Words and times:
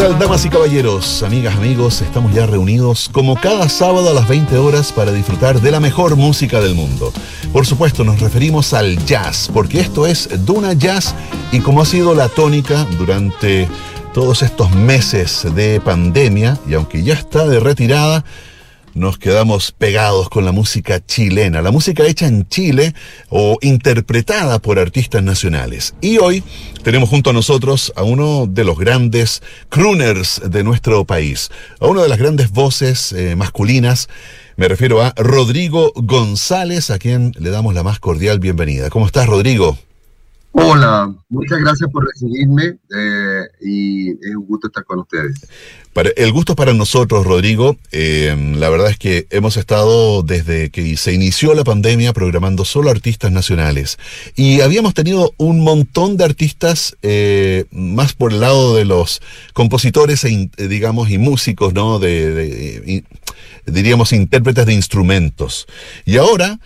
tal, 0.00 0.18
damas 0.18 0.46
y 0.46 0.48
caballeros, 0.48 1.22
amigas, 1.22 1.56
amigos? 1.56 2.00
Estamos 2.00 2.32
ya 2.32 2.46
reunidos 2.46 3.10
como 3.12 3.38
cada 3.38 3.68
sábado 3.68 4.08
a 4.08 4.14
las 4.14 4.26
20 4.28 4.56
horas 4.56 4.92
para 4.92 5.12
disfrutar 5.12 5.60
de 5.60 5.70
la 5.70 5.78
mejor 5.78 6.16
música 6.16 6.58
del 6.62 6.74
mundo. 6.74 7.12
Por 7.52 7.66
supuesto, 7.66 8.02
nos 8.02 8.18
referimos 8.18 8.72
al 8.72 9.04
jazz, 9.04 9.50
porque 9.52 9.80
esto 9.80 10.06
es 10.06 10.30
Duna 10.46 10.72
Jazz 10.72 11.14
y 11.52 11.60
como 11.60 11.82
ha 11.82 11.84
sido 11.84 12.14
la 12.14 12.30
tónica 12.30 12.86
durante 12.96 13.68
todos 14.14 14.42
estos 14.42 14.70
meses 14.70 15.46
de 15.54 15.80
pandemia, 15.80 16.56
y 16.66 16.72
aunque 16.72 17.02
ya 17.02 17.12
está 17.12 17.46
de 17.46 17.60
retirada, 17.60 18.24
nos 18.94 19.18
quedamos 19.18 19.72
pegados 19.72 20.28
con 20.28 20.44
la 20.44 20.52
música 20.52 21.04
chilena, 21.04 21.62
la 21.62 21.70
música 21.70 22.06
hecha 22.06 22.26
en 22.26 22.48
Chile 22.48 22.94
o 23.28 23.58
interpretada 23.60 24.58
por 24.58 24.78
artistas 24.78 25.22
nacionales. 25.22 25.94
Y 26.00 26.18
hoy 26.18 26.42
tenemos 26.82 27.08
junto 27.08 27.30
a 27.30 27.32
nosotros 27.32 27.92
a 27.96 28.02
uno 28.02 28.46
de 28.46 28.64
los 28.64 28.78
grandes 28.78 29.42
crooners 29.68 30.42
de 30.44 30.64
nuestro 30.64 31.04
país, 31.04 31.50
a 31.80 31.86
una 31.86 32.02
de 32.02 32.08
las 32.08 32.18
grandes 32.18 32.50
voces 32.50 33.12
eh, 33.12 33.36
masculinas. 33.36 34.08
Me 34.56 34.68
refiero 34.68 35.02
a 35.02 35.14
Rodrigo 35.16 35.92
González, 35.94 36.90
a 36.90 36.98
quien 36.98 37.32
le 37.38 37.50
damos 37.50 37.74
la 37.74 37.82
más 37.82 37.98
cordial 37.98 38.40
bienvenida. 38.40 38.90
¿Cómo 38.90 39.06
estás, 39.06 39.26
Rodrigo? 39.26 39.78
Hola, 40.52 41.14
muchas 41.28 41.60
gracias 41.60 41.88
por 41.92 42.04
recibirme 42.04 42.76
eh, 42.96 43.42
y 43.60 44.10
es 44.10 44.34
un 44.34 44.46
gusto 44.46 44.66
estar 44.66 44.84
con 44.84 44.98
ustedes. 44.98 45.46
el 46.16 46.32
gusto 46.32 46.56
para 46.56 46.72
nosotros, 46.72 47.24
Rodrigo. 47.24 47.76
Eh, 47.92 48.54
la 48.56 48.68
verdad 48.68 48.90
es 48.90 48.98
que 48.98 49.28
hemos 49.30 49.56
estado 49.56 50.24
desde 50.24 50.70
que 50.70 50.96
se 50.96 51.12
inició 51.12 51.54
la 51.54 51.62
pandemia 51.62 52.12
programando 52.12 52.64
solo 52.64 52.90
artistas 52.90 53.30
nacionales 53.30 53.96
y 54.34 54.60
habíamos 54.60 54.92
tenido 54.92 55.34
un 55.36 55.60
montón 55.60 56.16
de 56.16 56.24
artistas 56.24 56.96
eh, 57.02 57.66
más 57.70 58.14
por 58.14 58.32
el 58.32 58.40
lado 58.40 58.74
de 58.74 58.84
los 58.84 59.22
compositores, 59.52 60.24
e, 60.24 60.50
digamos, 60.56 61.10
y 61.10 61.18
músicos, 61.18 61.74
¿no? 61.74 62.00
De, 62.00 63.04
diríamos, 63.66 64.12
intérpretes 64.12 64.66
de 64.66 64.74
instrumentos. 64.74 65.68
Y 66.04 66.16
ahora 66.16 66.58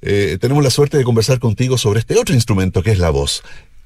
eh, 0.00 0.38
tenemos 0.40 0.62
la 0.62 0.70
suerte 0.70 0.96
de 0.96 1.04
conversar 1.04 1.38
contigo 1.38 1.76
sobre 1.76 2.00
este 2.00 2.18
otro 2.18 2.34
instrumento 2.34 2.82
que 2.82 2.92
es 2.92 2.98
la 2.98 3.10
voz. 3.10 3.42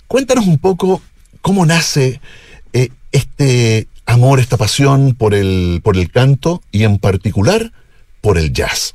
Cuéntanos 0.06 0.46
un 0.46 0.58
poco 0.58 1.00
cómo 1.41 1.64
nace 1.64 2.20
eh, 2.72 2.91
este 3.12 3.88
amor, 4.05 4.40
esta 4.40 4.56
pasión 4.56 5.14
por 5.14 5.34
el, 5.34 5.80
por 5.83 5.96
el 5.96 6.10
canto 6.10 6.62
y 6.70 6.84
en 6.84 6.98
particular 6.98 7.72
por 8.20 8.36
el 8.38 8.52
jazz. 8.52 8.94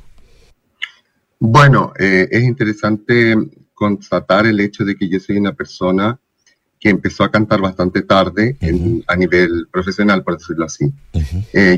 Bueno, 1.39 1.93
eh, 1.99 2.27
es 2.31 2.43
interesante 2.43 3.35
constatar 3.73 4.45
el 4.45 4.59
hecho 4.59 4.85
de 4.85 4.95
que 4.95 5.09
yo 5.09 5.19
soy 5.19 5.37
una 5.37 5.53
persona 5.53 6.19
que 6.79 6.89
empezó 6.89 7.23
a 7.23 7.31
cantar 7.31 7.59
bastante 7.61 8.03
tarde 8.03 8.55
a 9.07 9.15
nivel 9.15 9.67
profesional, 9.71 10.23
por 10.23 10.37
decirlo 10.37 10.65
así. 10.65 10.93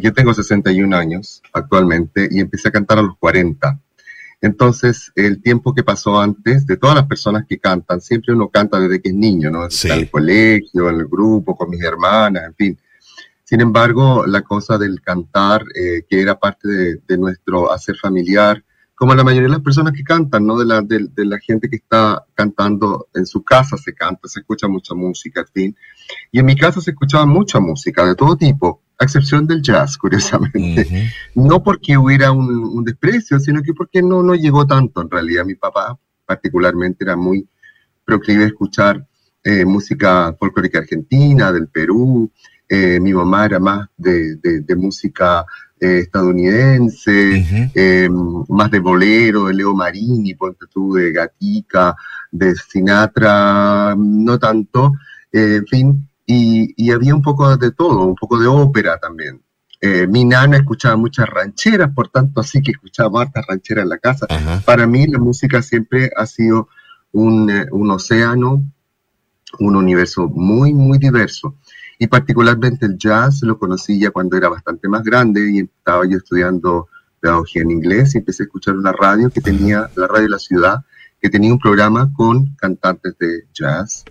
yo 0.01 0.13
tengo 0.13 0.33
61 0.33 0.93
años 0.95 1.41
actualmente 1.53 2.27
y 2.29 2.41
empecé 2.41 2.67
a 2.67 2.71
cantar 2.71 2.99
a 2.99 3.03
los 3.03 3.17
40. 3.17 3.79
Entonces, 4.41 5.11
el 5.15 5.41
tiempo 5.41 5.73
que 5.73 5.83
pasó 5.83 6.19
antes, 6.19 6.65
de 6.65 6.77
todas 6.77 6.95
las 6.95 7.07
personas 7.07 7.45
que 7.47 7.59
cantan, 7.59 7.99
siempre 7.99 8.33
uno 8.33 8.47
canta 8.47 8.79
desde 8.79 9.01
que 9.01 9.09
es 9.09 9.15
niño, 9.15 9.51
¿no? 9.51 9.65
En 9.65 9.91
el 9.91 10.09
colegio, 10.09 10.89
en 10.89 10.95
el 10.95 11.07
grupo, 11.07 11.57
con 11.57 11.69
mis 11.69 11.83
hermanas, 11.83 12.43
en 12.45 12.55
fin. 12.55 12.79
Sin 13.43 13.59
embargo, 13.59 14.25
la 14.25 14.41
cosa 14.43 14.77
del 14.77 15.01
cantar, 15.01 15.63
eh, 15.75 16.03
que 16.07 16.21
era 16.21 16.39
parte 16.39 16.67
de, 17.05 17.17
nuestro 17.17 17.71
hacer 17.71 17.97
familiar, 17.97 18.63
como 18.95 19.13
la 19.15 19.23
mayoría 19.23 19.47
de 19.47 19.53
las 19.55 19.63
personas 19.63 19.93
que 19.93 20.03
cantan, 20.03 20.45
¿no? 20.45 20.57
De 20.57 20.65
la, 20.65 20.81
de, 20.81 21.09
la 21.25 21.39
gente 21.39 21.69
que 21.69 21.77
está 21.77 22.23
cantando 22.33 23.07
en 23.13 23.25
su 23.25 23.43
casa 23.43 23.75
se 23.75 23.93
canta, 23.93 24.27
se 24.27 24.39
escucha 24.41 24.67
mucha 24.67 24.93
música, 24.93 25.41
en 25.41 25.47
fin. 25.47 25.75
Y 26.31 26.39
en 26.39 26.45
mi 26.45 26.55
casa 26.55 26.79
se 26.79 26.91
escuchaba 26.91 27.25
mucha 27.25 27.59
música 27.59 28.05
de 28.05 28.15
todo 28.15 28.37
tipo 28.37 28.81
a 28.99 29.05
excepción 29.05 29.47
del 29.47 29.61
jazz, 29.61 29.97
curiosamente. 29.97 31.11
No 31.33 31.63
porque 31.63 31.97
hubiera 31.97 32.31
un, 32.31 32.83
desprecio, 32.83 33.39
sino 33.39 33.61
que 33.63 33.73
porque 33.73 34.01
no, 34.01 34.21
no 34.21 34.35
llegó 34.35 34.67
tanto 34.67 35.01
en 35.01 35.09
realidad. 35.09 35.45
Mi 35.45 35.55
papá 35.55 35.97
particularmente 36.25 37.05
era 37.05 37.15
muy 37.15 37.47
proclive 38.03 38.43
a 38.43 38.47
escuchar 38.47 39.05
eh, 39.43 39.63
música 39.63 40.35
folclórica 40.37 40.79
argentina, 40.79 41.51
del 41.51 41.69
Perú. 41.69 42.29
Eh, 42.67 42.99
mi 42.99 43.13
mamá 43.13 43.45
era 43.45 43.59
más 43.59 43.87
de, 43.95 44.75
música 44.75 45.45
eh, 45.79 45.99
estadounidense, 45.99 47.71
más 48.49 48.69
de 48.69 48.79
bolero, 48.79 49.45
de 49.45 49.53
Leo 49.53 49.73
Marini, 49.73 50.35
ponte 50.35 50.65
tú, 50.71 50.93
de 50.93 51.11
Gatica, 51.13 51.95
de 52.31 52.53
Sinatra, 52.53 53.95
no 53.97 54.37
tanto. 54.37 54.91
en 55.31 55.65
fin, 55.67 56.08
y, 56.31 56.91
había 56.91 57.15
un 57.15 57.23
poco 57.23 57.57
de 57.57 57.71
todo, 57.71 58.05
un 58.05 58.15
poco 58.15 58.37
de 58.37 58.45
ópera 58.45 58.99
también. 58.99 59.41
Eh, 59.81 60.05
mi 60.05 60.25
nana 60.25 60.57
escuchaba 60.57 60.95
muchas 60.95 61.27
rancheras, 61.27 61.91
por 61.91 62.09
tanto, 62.09 62.41
así 62.41 62.61
que 62.61 62.71
escuchaba 62.71 63.23
hartas 63.23 63.45
rancheras 63.47 63.83
en 63.83 63.89
la 63.89 63.97
casa. 63.97 64.27
Para 64.63 64.85
mí 64.85 65.07
la 65.07 65.17
música 65.17 65.63
siempre 65.63 66.11
ha 66.15 66.27
sido 66.27 66.69
un, 67.13 67.49
eh, 67.49 67.65
un, 67.71 67.89
océano, 67.89 68.63
un 69.57 69.75
universo 69.75 70.27
muy, 70.27 70.75
muy 70.75 70.99
diverso. 70.99 71.55
Y 71.97 72.05
particularmente 72.05 72.85
el 72.85 72.97
jazz 72.97 73.41
lo 73.41 73.57
conocí 73.57 73.99
ya 73.99 74.11
cuando 74.11 74.37
era 74.37 74.49
bastante 74.49 74.87
más 74.87 75.03
grande 75.03 75.49
y 75.51 75.59
estaba 75.61 76.05
yo 76.07 76.17
estudiando 76.17 76.89
pedagogía 77.19 77.63
en 77.63 77.71
inglés 77.71 78.13
y 78.13 78.19
empecé 78.19 78.43
a 78.43 78.45
escuchar 78.45 78.75
una 78.75 78.91
radio 78.91 79.31
que 79.31 79.41
tenía, 79.41 79.89
la 79.95 80.07
radio 80.07 80.23
de 80.23 80.29
la 80.29 80.39
ciudad, 80.39 80.85
que 81.21 81.29
tenía 81.29 81.51
un 81.51 81.59
programa 81.59 82.11
con 82.13 82.55
cantantes 82.55 83.17
de 83.19 83.43
jazz. 83.53 84.05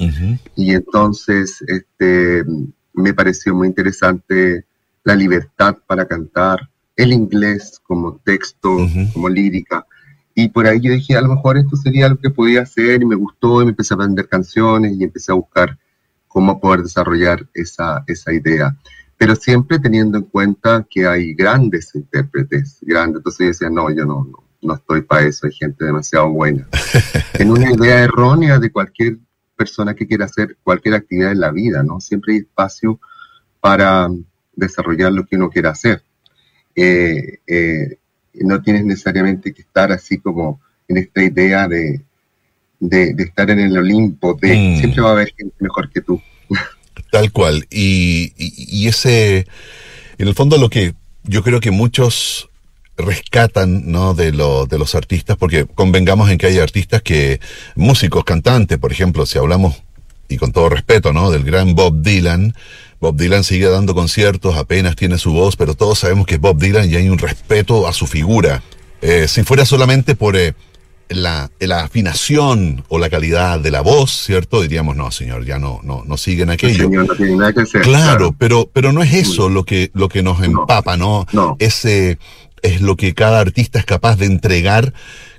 Y 0.54 0.74
entonces 0.74 1.62
este, 1.66 2.44
me 2.92 3.14
pareció 3.14 3.54
muy 3.54 3.68
interesante 3.68 4.64
la 5.04 5.14
libertad 5.14 5.76
para 5.86 6.06
cantar, 6.06 6.68
el 6.96 7.12
inglés 7.12 7.80
como 7.82 8.16
texto, 8.16 8.76
como 9.12 9.28
lírica. 9.28 9.86
Y 10.34 10.48
por 10.48 10.66
ahí 10.66 10.80
yo 10.80 10.92
dije, 10.92 11.16
a 11.16 11.20
lo 11.20 11.34
mejor 11.34 11.56
esto 11.56 11.76
sería 11.76 12.06
algo 12.06 12.20
que 12.20 12.30
podía 12.30 12.62
hacer 12.62 13.02
y 13.02 13.06
me 13.06 13.16
gustó 13.16 13.62
y 13.62 13.64
me 13.64 13.70
empecé 13.70 13.94
a 13.94 13.96
aprender 13.96 14.28
canciones 14.28 14.92
y 14.92 15.04
empecé 15.04 15.32
a 15.32 15.36
buscar 15.36 15.78
cómo 16.28 16.60
poder 16.60 16.82
desarrollar 16.82 17.48
esa, 17.54 18.04
esa 18.06 18.32
idea. 18.32 18.76
Pero 19.16 19.34
siempre 19.34 19.78
teniendo 19.78 20.18
en 20.18 20.24
cuenta 20.24 20.86
que 20.88 21.06
hay 21.06 21.34
grandes 21.34 21.94
intérpretes, 21.94 22.78
grandes. 22.82 23.16
Entonces 23.16 23.38
yo 23.38 23.46
decía, 23.46 23.70
no, 23.70 23.90
yo 23.90 24.04
no, 24.04 24.24
no 24.30 24.47
no 24.60 24.74
estoy 24.74 25.02
para 25.02 25.26
eso, 25.26 25.46
hay 25.46 25.52
gente 25.52 25.84
demasiado 25.84 26.28
buena. 26.30 26.66
en 27.34 27.50
una 27.50 27.72
idea 27.72 28.02
errónea 28.02 28.58
de 28.58 28.70
cualquier 28.70 29.18
persona 29.56 29.94
que 29.94 30.06
quiera 30.06 30.24
hacer 30.24 30.56
cualquier 30.62 30.94
actividad 30.94 31.32
en 31.32 31.40
la 31.40 31.50
vida, 31.50 31.82
¿no? 31.82 32.00
Siempre 32.00 32.34
hay 32.34 32.38
espacio 32.40 33.00
para 33.60 34.08
desarrollar 34.54 35.12
lo 35.12 35.26
que 35.26 35.36
uno 35.36 35.50
quiera 35.50 35.70
hacer. 35.70 36.02
Eh, 36.74 37.38
eh, 37.46 37.98
no 38.34 38.62
tienes 38.62 38.84
necesariamente 38.84 39.52
que 39.52 39.62
estar 39.62 39.90
así 39.90 40.18
como 40.18 40.60
en 40.86 40.98
esta 40.98 41.22
idea 41.22 41.68
de, 41.68 42.00
de, 42.80 43.14
estar 43.18 43.50
en 43.50 43.60
el 43.60 43.76
Olimpo, 43.76 44.34
de 44.40 44.56
mm. 44.56 44.78
siempre 44.78 45.02
va 45.02 45.10
a 45.10 45.12
haber 45.12 45.34
gente 45.36 45.54
mejor 45.58 45.90
que 45.90 46.00
tú. 46.00 46.20
Tal 47.10 47.32
cual. 47.32 47.66
Y, 47.70 48.32
y, 48.36 48.88
ese, 48.88 49.46
en 50.18 50.28
el 50.28 50.34
fondo 50.34 50.56
lo 50.56 50.70
que 50.70 50.94
yo 51.24 51.42
creo 51.42 51.60
que 51.60 51.70
muchos 51.70 52.47
rescatan 52.98 53.90
¿no? 53.90 54.12
de, 54.14 54.32
lo, 54.32 54.66
de 54.66 54.78
los 54.78 54.94
artistas, 54.94 55.36
porque 55.36 55.66
convengamos 55.66 56.30
en 56.30 56.38
que 56.38 56.46
hay 56.46 56.58
artistas 56.58 57.00
que, 57.02 57.40
músicos, 57.76 58.24
cantantes, 58.24 58.78
por 58.78 58.92
ejemplo, 58.92 59.24
si 59.24 59.38
hablamos, 59.38 59.82
y 60.28 60.36
con 60.36 60.52
todo 60.52 60.68
respeto, 60.68 61.12
¿no? 61.12 61.30
del 61.30 61.44
gran 61.44 61.74
Bob 61.74 62.02
Dylan, 62.02 62.54
Bob 63.00 63.16
Dylan 63.16 63.44
sigue 63.44 63.68
dando 63.68 63.94
conciertos, 63.94 64.56
apenas 64.56 64.96
tiene 64.96 65.18
su 65.18 65.32
voz, 65.32 65.56
pero 65.56 65.74
todos 65.74 66.00
sabemos 66.00 66.26
que 66.26 66.34
es 66.34 66.40
Bob 66.40 66.58
Dylan 66.58 66.90
y 66.90 66.96
hay 66.96 67.08
un 67.08 67.18
respeto 67.18 67.86
a 67.86 67.92
su 67.92 68.06
figura. 68.06 68.62
Eh, 69.00 69.26
si 69.28 69.44
fuera 69.44 69.64
solamente 69.64 70.16
por 70.16 70.36
eh, 70.36 70.54
la, 71.08 71.48
la, 71.60 71.84
afinación 71.84 72.84
o 72.88 72.98
la 72.98 73.08
calidad 73.08 73.60
de 73.60 73.70
la 73.70 73.82
voz, 73.82 74.10
¿cierto? 74.10 74.60
Diríamos, 74.60 74.96
no, 74.96 75.12
señor, 75.12 75.44
ya 75.44 75.60
no, 75.60 75.80
no, 75.84 76.02
no 76.04 76.16
siguen 76.16 76.50
aquello. 76.50 76.90
no 76.90 77.14
tiene 77.14 77.36
nada 77.36 77.52
que 77.52 77.60
hacer, 77.60 77.82
claro, 77.82 78.34
pero, 78.36 78.68
pero 78.72 78.92
no 78.92 79.02
es 79.02 79.14
eso 79.14 79.48
lo 79.48 79.64
que, 79.64 79.92
lo 79.94 80.08
que 80.08 80.24
nos 80.24 80.42
empapa, 80.42 80.96
¿no? 80.96 81.24
no. 81.32 81.56
Ese, 81.60 82.18
es 82.62 82.80
lo 82.80 82.96
que 82.96 83.14
cada 83.14 83.40
artista 83.40 83.78
es 83.78 83.84
capaz 83.84 84.16
de 84.16 84.26
entregar, 84.26 84.92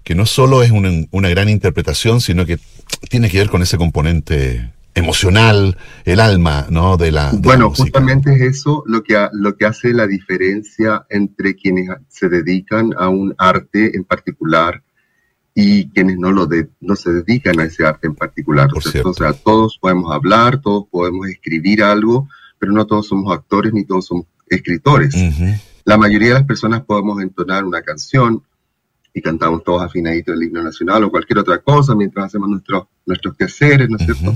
que 0.04 0.16
no 0.16 0.26
solo 0.26 0.64
es 0.64 0.72
una, 0.72 1.30
gran 1.30 1.50
interpretación, 1.50 2.22
sino 2.22 2.46
que 2.46 2.60
tiene 3.10 3.30
que 3.30 3.40
ver 3.40 3.50
con 3.50 3.62
ese 3.62 3.78
componente 3.78 4.72
emocional, 4.96 5.78
el 6.06 6.20
alma, 6.20 6.68
¿no? 6.70 6.98
De 6.98 7.12
la. 7.12 7.32
bueno, 7.34 7.72
justamente 7.74 8.34
es 8.34 8.42
eso 8.42 8.84
lo 8.86 9.04
que, 9.04 9.28
lo 9.34 9.56
que 9.56 9.66
hace 9.66 9.94
la 9.94 10.08
diferencia 10.08 11.06
entre 11.10 11.56
quienes 11.56 11.90
se 12.08 12.28
dedican 12.28 12.94
a 12.98 13.10
un 13.10 13.36
arte 13.38 13.96
en 13.96 14.04
particular 14.04 14.82
y 15.54 15.90
quienes 15.90 16.18
no 16.18 16.32
lo 16.32 16.48
no 16.80 16.96
se 16.96 17.12
dedican 17.12 17.60
a 17.60 17.66
ese 17.66 17.86
arte 17.86 18.08
en 18.08 18.16
particular. 18.16 18.70
o 18.74 19.14
sea, 19.14 19.34
todos 19.34 19.78
podemos 19.80 20.12
hablar, 20.14 20.62
todos 20.62 20.86
podemos 20.90 21.28
escribir 21.28 21.84
algo, 21.84 22.28
pero 22.58 22.72
no 22.72 22.86
todos 22.86 23.08
somos 23.08 23.34
actores 23.34 23.74
ni 23.74 23.84
todos 23.84 24.06
somos 24.06 24.26
escritores. 24.48 25.16
La 25.90 25.98
mayoría 25.98 26.28
de 26.28 26.34
las 26.36 26.44
personas 26.44 26.84
podemos 26.84 27.20
entonar 27.20 27.66
una 27.66 27.82
canción 27.82 28.44
y 29.12 29.24
cantamos 29.24 29.64
todos 29.64 29.82
afinaditos 29.82 30.36
el 30.36 30.44
himno 30.44 30.62
nacional 30.62 31.04
o 31.04 31.10
cualquier 31.10 31.40
otra 31.40 31.58
cosa 31.64 31.96
mientras 31.96 32.28
hacemos 32.28 32.48
nuestros, 32.48 32.84
nuestros 33.08 33.36
quehaceres, 33.36 33.90
¿no 33.90 33.98
es 33.98 34.06
cierto? 34.06 34.36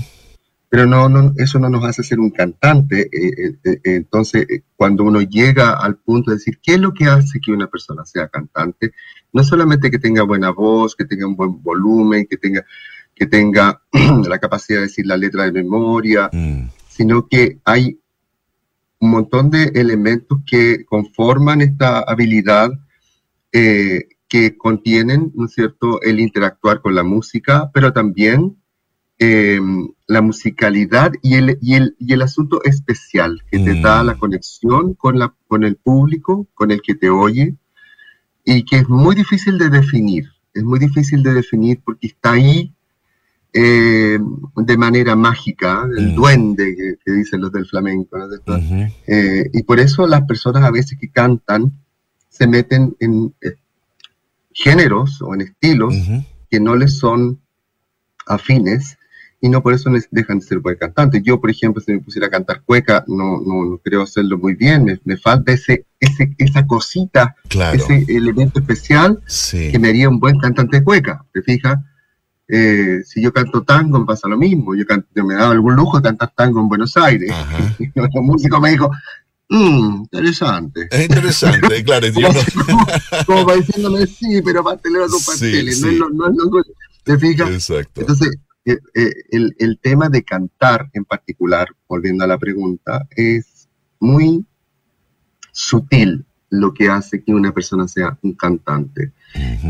pero 0.68 0.88
no, 0.88 1.08
no, 1.10 1.32
eso 1.38 1.60
no 1.60 1.70
nos 1.70 1.86
hace 1.86 2.02
ser 2.02 2.20
un 2.20 2.32
cantante. 2.32 3.02
Eh, 3.02 3.56
eh, 3.64 3.80
entonces, 3.84 4.48
cuando 4.76 5.04
uno 5.04 5.22
llega 5.22 5.74
al 5.74 5.98
punto 5.98 6.32
de 6.32 6.38
decir, 6.38 6.58
¿qué 6.60 6.74
es 6.74 6.80
lo 6.80 6.92
que 6.92 7.06
hace 7.06 7.40
que 7.40 7.52
una 7.52 7.68
persona 7.68 8.04
sea 8.04 8.30
cantante? 8.30 8.92
No 9.32 9.44
solamente 9.44 9.92
que 9.92 10.00
tenga 10.00 10.24
buena 10.24 10.50
voz, 10.50 10.96
que 10.96 11.06
tenga 11.06 11.28
un 11.28 11.36
buen 11.36 11.62
volumen, 11.62 12.26
que 12.28 12.38
tenga, 12.38 12.66
que 13.14 13.28
tenga 13.28 13.80
la 14.28 14.40
capacidad 14.40 14.80
de 14.80 14.88
decir 14.88 15.06
la 15.06 15.18
letra 15.18 15.44
de 15.44 15.52
memoria, 15.52 16.32
mm. 16.34 16.70
sino 16.90 17.28
que 17.28 17.60
hay 17.64 18.00
un 19.04 19.10
montón 19.10 19.50
de 19.50 19.64
elementos 19.76 20.40
que 20.46 20.86
conforman 20.86 21.60
esta 21.60 22.00
habilidad 22.00 22.72
eh, 23.52 24.08
que 24.30 24.58
contienen, 24.58 25.34
¿no 25.36 25.46
es 25.46 25.52
cierto?, 25.52 26.02
el 26.02 26.22
interactuar 26.22 26.80
con 26.80 26.96
la 26.96 27.04
música, 27.04 27.70
pero 27.74 27.92
también 27.92 28.56
em, 29.20 29.90
la 30.08 30.22
musicalidad 30.22 31.12
y 31.22 31.34
el, 31.36 31.58
y, 31.62 31.74
el, 31.74 31.96
y 32.00 32.14
el, 32.14 32.22
asunto 32.22 32.64
especial 32.64 33.42
que 33.52 33.60
te 33.60 33.82
da 33.82 34.02
mm. 34.02 34.06
la 34.08 34.16
conexión 34.16 34.94
con, 34.94 35.20
la, 35.20 35.36
con 35.48 35.66
el 35.66 35.76
público, 35.76 36.48
con 36.54 36.72
el 36.72 36.82
que 36.82 36.96
te 36.96 37.10
oye, 37.10 37.58
y 38.46 38.64
que 38.64 38.78
es 38.78 38.88
muy 38.88 39.16
difícil 39.16 39.58
de 39.58 39.70
definir. 39.70 40.30
Es 40.54 40.64
muy 40.64 40.80
difícil 40.80 41.24
de 41.24 41.34
definir 41.34 41.82
porque 41.84 42.08
está 42.08 42.32
ahí 42.32 42.74
eh, 43.56 44.18
de 44.56 44.78
manera 44.78 45.16
mágica, 45.16 45.88
el 45.96 46.12
mm. 46.12 46.16
duende 46.16 46.98
que, 47.06 47.12
dicen 47.12 47.42
los 47.42 47.52
del 47.52 47.68
flamenco. 47.68 48.18
Eh, 49.08 49.50
y 49.54 49.62
por 49.64 49.80
eso 49.80 50.08
las 50.08 50.24
personas 50.24 50.64
a 50.64 50.72
veces 50.72 50.98
que 51.00 51.10
cantan 51.10 51.72
se 52.30 52.48
meten 52.48 52.96
en 53.00 53.32
eh, 53.42 53.56
géneros 54.52 55.22
o 55.22 55.36
en 55.36 55.42
estilos 55.42 55.94
que 56.50 56.60
no 56.60 56.76
les 56.76 56.98
son 56.98 57.40
afines 58.26 58.98
y 59.40 59.50
no 59.50 59.62
por 59.62 59.74
eso 59.74 59.90
les 59.92 60.08
dejan 60.10 60.40
de 60.40 60.46
ser 60.46 60.60
buen 60.60 60.78
cantantes. 60.78 61.22
Yo, 61.24 61.40
por 61.40 61.52
ejemplo, 61.52 61.80
si 61.82 61.92
me 61.92 62.00
pusiera 62.00 62.28
a 62.28 62.32
cantar 62.32 62.64
cueca, 62.64 63.04
no, 63.08 63.40
no, 63.40 63.78
creo 63.84 64.02
hacerlo 64.02 64.40
muy 64.40 64.56
bien. 64.56 65.00
Me, 65.04 65.18
falta 65.18 65.52
ese, 65.52 65.86
ese, 66.00 66.34
esa 66.40 66.66
cosita, 66.66 67.36
ese 67.74 68.06
elemento 68.08 68.60
especial 68.62 69.20
que 69.52 69.78
me 69.80 69.90
haría 69.90 70.10
un 70.10 70.20
buen 70.20 70.40
cantante 70.40 70.78
de 70.78 70.84
cueca. 70.84 71.26
¿Te 71.34 71.42
fijas? 71.42 71.78
Eh, 72.48 73.02
si 73.06 73.22
yo 73.22 73.32
canto 73.32 73.64
tango, 73.64 74.00
me 74.00 74.06
pasa 74.06 74.28
lo 74.28 74.38
mismo. 74.38 74.76
Yo, 74.76 74.84
me 75.24 75.36
daba 75.36 75.52
algún 75.52 75.76
lujo 75.76 75.98
de 75.98 76.04
cantar 76.04 76.34
tango 76.36 76.60
en 76.60 76.70
Buenos 76.70 76.96
Aires. 76.98 77.32
Y 77.80 77.88
nuestro 77.96 78.22
músico 78.24 78.60
me 78.60 78.72
dijo, 78.72 78.92
mmm, 79.50 80.04
interesante. 80.04 80.88
Es 80.92 81.04
interesante, 81.06 81.84
claro. 81.84 82.08
como, 82.66 82.86
como, 83.26 83.56
diciéndome, 83.56 84.06
sí, 84.08 84.42
pero 84.44 84.64
pastelero 84.64 85.08
tu 85.08 85.18
pasteles, 85.26 85.82
no, 85.82 85.90
es 85.90 85.98
lo, 85.98 86.10
no 86.10 86.28
es 86.28 86.36
lo 86.36 86.64
¿Te 87.04 87.18
fijas? 87.18 87.50
Exacto. 87.50 88.02
Entonces, 88.02 88.38
eh, 88.66 88.78
eh, 88.94 89.14
el, 89.32 89.56
el, 89.60 89.78
tema 89.80 90.08
de 90.08 90.24
cantar 90.24 90.90
en 90.94 91.04
particular, 91.04 91.68
volviendo 91.88 92.24
a 92.24 92.28
la 92.28 92.38
pregunta, 92.38 93.06
es 93.12 93.68
muy 94.00 94.46
sutil 95.52 96.26
lo 96.50 96.74
que 96.74 96.88
hace 96.88 97.24
que 97.24 97.34
una 97.34 97.52
persona 97.52 97.88
sea 97.88 98.18
un 98.22 98.34
cantante. 98.34 99.12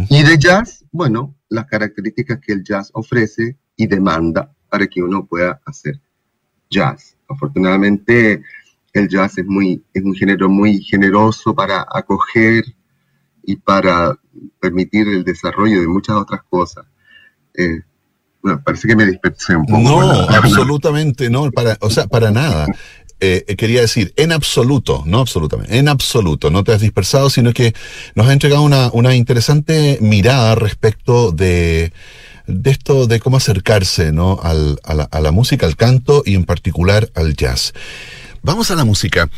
Y 0.09 0.23
de 0.23 0.37
jazz, 0.37 0.85
bueno, 0.91 1.35
las 1.49 1.65
características 1.65 2.39
que 2.39 2.53
el 2.53 2.63
jazz 2.63 2.89
ofrece 2.93 3.57
y 3.75 3.87
demanda 3.87 4.53
para 4.69 4.87
que 4.87 5.01
uno 5.01 5.25
pueda 5.25 5.61
hacer 5.65 5.99
jazz. 6.69 7.15
Afortunadamente, 7.29 8.41
el 8.93 9.07
jazz 9.07 9.37
es, 9.37 9.45
muy, 9.45 9.83
es 9.93 10.03
un 10.03 10.13
género 10.13 10.49
muy 10.49 10.81
generoso 10.81 11.53
para 11.53 11.85
acoger 11.91 12.63
y 13.43 13.55
para 13.55 14.17
permitir 14.59 15.07
el 15.07 15.23
desarrollo 15.23 15.81
de 15.81 15.87
muchas 15.87 16.15
otras 16.15 16.41
cosas. 16.49 16.85
Eh, 17.55 17.81
bueno, 18.41 18.61
parece 18.63 18.87
que 18.87 18.95
me 18.95 19.05
dispersé 19.05 19.55
un 19.55 19.65
poco. 19.65 19.81
No, 19.81 20.01
absolutamente 20.29 21.29
no, 21.29 21.49
para, 21.51 21.77
o 21.79 21.89
sea, 21.89 22.07
para 22.07 22.29
nada. 22.29 22.67
Eh, 23.25 23.45
eh, 23.47 23.55
quería 23.55 23.79
decir, 23.79 24.13
en 24.17 24.33
absoluto, 24.33 25.01
no 25.05 25.21
absolutamente, 25.21 25.77
en 25.77 25.87
absoluto, 25.87 26.51
no 26.51 26.65
te 26.65 26.73
has 26.73 26.81
dispersado, 26.81 27.29
sino 27.29 27.53
que 27.53 27.73
nos 28.15 28.27
ha 28.27 28.33
entregado 28.33 28.63
una, 28.63 29.15
interesante 29.15 29.97
mirada 30.01 30.55
respecto 30.55 31.31
de, 31.31 31.93
esto, 32.65 33.07
de 33.07 33.21
cómo 33.21 33.37
acercarse 33.37 34.11
¿no? 34.11 34.41
A, 34.43 34.53
la, 35.21 35.31
música, 35.31 35.65
al 35.65 35.77
canto 35.77 36.21
y 36.25 36.35
en 36.35 36.43
particular 36.43 37.11
al 37.15 37.33
jazz. 37.33 37.71
Vamos 38.41 38.71
a 38.71 38.75
la 38.75 38.83
música. 38.83 39.29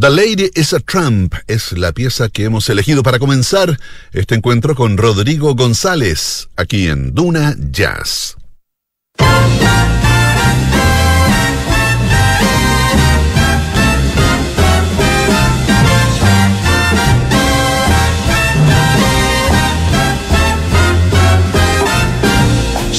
The 0.00 0.08
Lady 0.08 0.50
is 0.54 0.72
a 0.72 0.80
Tramp 0.80 1.34
es 1.46 1.72
la 1.72 1.92
pieza 1.92 2.30
que 2.30 2.44
hemos 2.44 2.70
elegido 2.70 3.02
para 3.02 3.18
comenzar 3.18 3.78
este 4.14 4.36
encuentro 4.36 4.74
con 4.74 4.96
Rodrigo 4.96 5.54
González, 5.54 6.48
aquí 6.56 6.88
en 6.88 7.12
Duna 7.12 7.54
Jazz. 7.58 8.38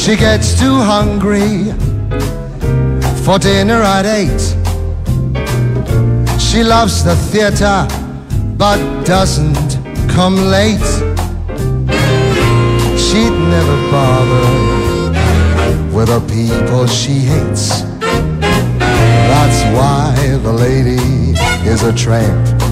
She 0.05 0.15
gets 0.15 0.59
too 0.59 0.75
hungry 0.75 1.71
for 3.23 3.39
dinner 3.39 3.81
at 3.81 4.05
eight. 4.05 4.39
She 6.39 6.61
loves 6.61 7.03
the 7.03 7.15
theater 7.31 7.87
but 8.55 8.77
doesn't 9.03 9.79
come 10.07 10.35
late. 10.35 10.91
She'd 12.99 13.35
never 13.49 13.77
bother 13.89 15.11
with 15.91 16.09
the 16.09 16.21
people 16.29 16.85
she 16.85 17.21
hates. 17.31 17.81
That's 19.31 19.63
why 19.75 20.37
the 20.43 20.53
lady 20.53 21.33
is 21.67 21.81
a 21.81 21.91
tramp. 21.91 22.64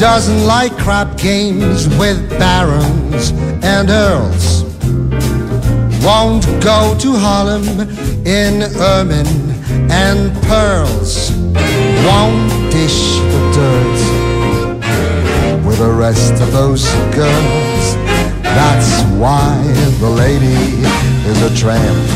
Doesn't 0.00 0.46
like 0.46 0.74
crap 0.78 1.18
games 1.18 1.86
with 1.98 2.26
barons 2.38 3.32
and 3.62 3.90
earls. 3.90 4.64
Won't 6.02 6.46
go 6.62 6.96
to 6.98 7.12
Harlem 7.12 7.68
in 8.24 8.62
ermine 8.80 9.26
and 9.90 10.32
pearls. 10.44 11.30
Won't 12.06 12.72
dish 12.72 13.18
the 13.28 13.42
dirt 13.52 13.96
with 15.66 15.78
the 15.78 15.92
rest 15.92 16.32
of 16.40 16.50
those 16.50 16.90
girls. 17.14 17.94
That's 18.40 19.02
why 19.20 19.62
the 20.00 20.08
lady 20.08 20.80
is 21.28 21.42
a 21.42 21.54
tramp. 21.54 22.08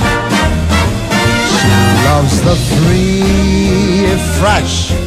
She 1.53 1.69
loves 2.07 2.41
the 2.45 2.57
free, 2.81 4.07
fresh 4.41 5.04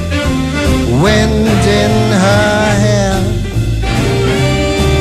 wind 1.01 1.47
in 1.81 1.93
her 2.25 2.65
hair, 2.83 3.13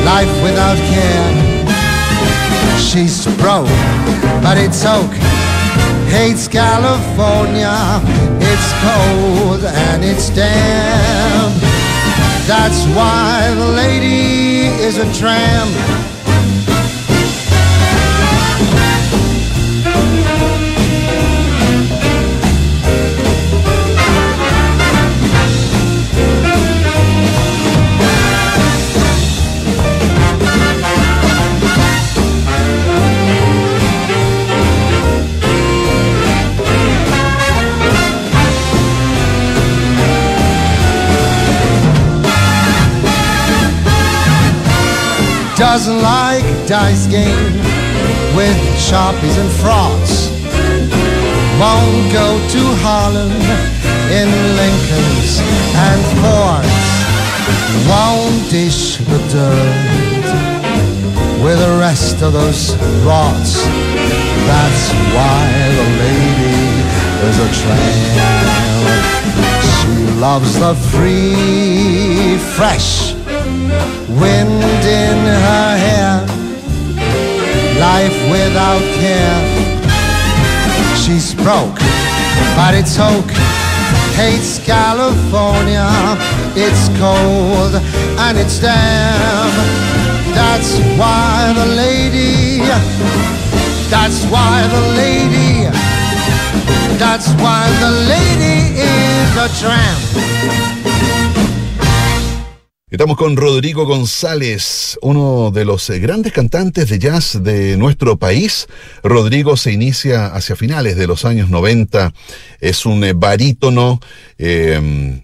life 0.04 0.42
without 0.42 0.78
care. 0.92 1.32
She's 2.78 3.24
broke, 3.36 3.68
but 4.42 4.58
it's 4.58 4.84
oak. 4.84 5.12
Hates 6.08 6.48
California, 6.48 7.76
it's 8.40 8.68
cold 8.84 9.64
and 9.64 10.04
it's 10.04 10.28
damp. 10.30 11.54
That's 12.46 12.86
why 12.94 13.52
the 13.54 13.68
lady 13.68 14.66
is 14.82 14.98
a 14.98 15.12
tramp. 15.18 16.15
Doesn't 45.56 46.02
like 46.02 46.44
dice 46.66 47.06
game 47.06 47.54
with 48.36 48.56
sharpies 48.76 49.38
and 49.40 49.50
frauds. 49.50 50.28
Won't 51.58 52.12
go 52.12 52.36
to 52.52 52.62
Harlem 52.84 53.32
in 54.12 54.28
Lincolns 54.60 55.40
and 55.88 56.02
Fords. 56.20 56.86
Won't 57.88 58.50
dish 58.50 58.98
the 58.98 59.18
dirt 59.32 59.96
with 61.42 61.58
the 61.58 61.78
rest 61.80 62.22
of 62.22 62.34
those 62.34 62.76
rots. 63.06 63.64
That's 64.44 64.92
why 65.16 65.40
the 65.78 65.88
lady 66.04 66.84
is 67.28 67.38
a 67.40 67.48
tramp. 67.62 68.20
She 69.72 70.20
loves 70.20 70.58
the 70.58 70.75
free, 70.92 72.36
fresh 72.56 73.15
wind 74.20 74.62
in 74.85 75.18
her 75.46 75.70
hair, 75.85 76.14
life 77.80 78.18
without 78.30 78.82
care. 79.00 79.40
She's 80.96 81.35
broke, 81.35 81.78
but 82.56 82.75
it's 82.75 82.99
oak. 82.99 83.30
Hates 84.16 84.58
California, 84.64 85.87
it's 86.56 86.88
cold 86.99 87.75
and 88.25 88.38
it's 88.38 88.58
damp. 88.58 89.52
That's 90.35 90.78
why 90.99 91.52
the 91.54 91.66
lady, 91.76 92.61
that's 93.90 94.25
why 94.32 94.66
the 94.68 94.82
lady, 94.96 95.68
that's 96.99 97.28
why 97.42 97.68
the 97.80 97.90
lady 98.08 98.80
is 98.80 99.37
a 99.37 99.49
tramp. 99.61 100.75
Estamos 102.96 103.18
con 103.18 103.36
Rodrigo 103.36 103.84
González, 103.84 104.98
uno 105.02 105.50
de 105.50 105.66
los 105.66 105.90
eh, 105.90 105.98
grandes 105.98 106.32
cantantes 106.32 106.88
de 106.88 106.98
jazz 106.98 107.38
de 107.42 107.76
nuestro 107.76 108.16
país. 108.16 108.68
Rodrigo 109.02 109.58
se 109.58 109.70
inicia 109.70 110.28
hacia 110.28 110.56
finales 110.56 110.96
de 110.96 111.06
los 111.06 111.26
años 111.26 111.50
90, 111.50 112.14
es 112.58 112.86
un 112.86 113.04
eh, 113.04 113.12
barítono, 113.12 114.00
eh, 114.38 115.20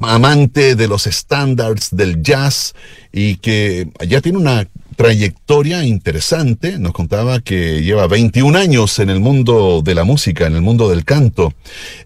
amante 0.00 0.74
de 0.74 0.86
los 0.86 1.06
estándares 1.06 1.88
del 1.92 2.22
jazz 2.22 2.74
y 3.10 3.36
que 3.36 3.88
ya 4.06 4.20
tiene 4.20 4.36
una 4.36 4.68
trayectoria 4.94 5.84
interesante. 5.84 6.78
Nos 6.78 6.92
contaba 6.92 7.40
que 7.40 7.82
lleva 7.82 8.06
21 8.06 8.58
años 8.58 8.98
en 8.98 9.08
el 9.08 9.20
mundo 9.20 9.80
de 9.82 9.94
la 9.94 10.04
música, 10.04 10.46
en 10.46 10.56
el 10.56 10.60
mundo 10.60 10.90
del 10.90 11.06
canto. 11.06 11.54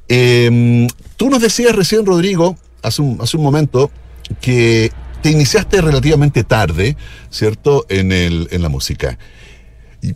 tú 0.07 1.29
nos 1.29 1.43
decías 1.43 1.75
recién, 1.75 2.07
Rodrigo, 2.07 2.57
hace 2.83 3.03
un 3.03 3.43
momento, 3.43 3.91
que 4.41 4.91
te 5.23 5.31
iniciaste 5.31 5.81
relativamente 5.81 6.45
tarde, 6.45 6.97
¿cierto?, 7.31 7.87
en, 7.89 8.13
el, 8.13 8.49
en 8.51 8.63
la 8.63 8.69
música. 8.69 9.19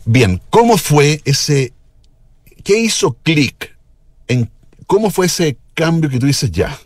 Bien, 0.05 0.41
¿cómo 0.49 0.77
fue 0.77 1.21
ese, 1.25 1.73
qué 2.63 2.79
hizo 2.79 3.13
clic? 3.23 3.75
¿Cómo 4.85 5.09
fue 5.09 5.25
ese 5.25 5.57
cambio 5.73 6.09
que 6.09 6.19
tú 6.19 6.25
dices, 6.25 6.51
ya, 6.51 6.77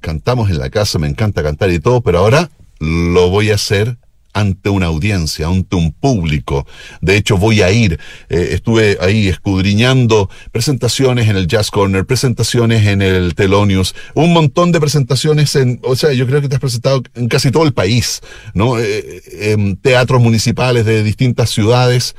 cantamos 0.00 0.50
en 0.50 0.58
la 0.58 0.70
casa, 0.70 0.98
me 0.98 1.08
encanta 1.08 1.42
cantar 1.42 1.70
y 1.70 1.78
todo, 1.78 2.00
pero 2.00 2.18
ahora 2.18 2.50
lo 2.78 3.30
voy 3.30 3.50
a 3.50 3.54
hacer 3.54 3.98
ante 4.36 4.68
una 4.68 4.86
audiencia, 4.86 5.48
ante 5.48 5.76
un 5.76 5.92
público. 5.92 6.66
De 7.00 7.16
hecho, 7.16 7.38
voy 7.38 7.62
a 7.62 7.72
ir. 7.72 7.98
Eh, 8.28 8.48
estuve 8.52 8.98
ahí 9.00 9.28
escudriñando 9.28 10.28
presentaciones 10.52 11.28
en 11.28 11.36
el 11.36 11.46
Jazz 11.46 11.70
Corner, 11.70 12.04
presentaciones 12.04 12.86
en 12.86 13.00
el 13.00 13.34
Telonius, 13.34 13.94
un 14.14 14.34
montón 14.34 14.72
de 14.72 14.80
presentaciones 14.80 15.56
en, 15.56 15.80
o 15.82 15.96
sea, 15.96 16.12
yo 16.12 16.26
creo 16.26 16.42
que 16.42 16.50
te 16.50 16.56
has 16.56 16.60
presentado 16.60 17.02
en 17.14 17.28
casi 17.28 17.50
todo 17.50 17.64
el 17.64 17.72
país, 17.72 18.20
¿no? 18.52 18.78
Eh, 18.78 18.82
eh, 19.08 19.52
en 19.52 19.76
teatros 19.76 20.20
municipales 20.20 20.84
de 20.84 21.02
distintas 21.02 21.48
ciudades. 21.48 22.14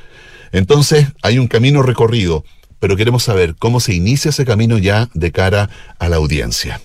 Entonces, 0.52 1.06
hay 1.22 1.38
un 1.38 1.48
camino 1.48 1.84
recorrido, 1.84 2.44
pero 2.80 2.96
queremos 2.96 3.22
saber 3.22 3.56
cómo 3.60 3.80
se 3.80 3.94
inicia 3.94 4.30
ese 4.30 4.44
camino 4.44 4.80
ya 4.80 5.08
de 5.14 5.32
cara 5.32 5.70
a 6.00 6.10
la 6.10 6.16
audiencia. 6.16 6.82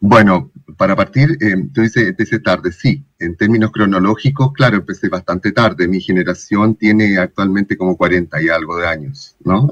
Bueno, 0.00 0.52
para 0.76 0.94
partir, 0.94 1.36
eh, 1.40 1.56
tú 1.72 1.82
dices, 1.82 2.08
empecé 2.08 2.38
tarde, 2.38 2.70
sí. 2.70 3.04
En 3.18 3.36
términos 3.36 3.72
cronológicos, 3.72 4.52
claro, 4.52 4.76
empecé 4.76 5.08
bastante 5.08 5.50
tarde. 5.50 5.88
Mi 5.88 6.00
generación 6.00 6.76
tiene 6.76 7.18
actualmente 7.18 7.76
como 7.76 7.96
40 7.96 8.40
y 8.40 8.48
algo 8.48 8.76
de 8.76 8.86
años, 8.86 9.34
¿no? 9.44 9.68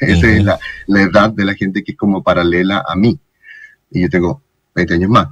esa 0.00 0.30
es 0.30 0.44
la, 0.44 1.02
edad 1.02 1.30
de 1.30 1.44
la 1.46 1.54
gente 1.54 1.82
que 1.82 1.92
es 1.92 1.98
como 1.98 2.22
paralela 2.22 2.84
a 2.86 2.94
mí. 2.94 3.18
Y 3.90 4.02
yo 4.02 4.10
tengo 4.10 4.42
20 4.74 4.94
años 4.94 5.10
más. 5.10 5.28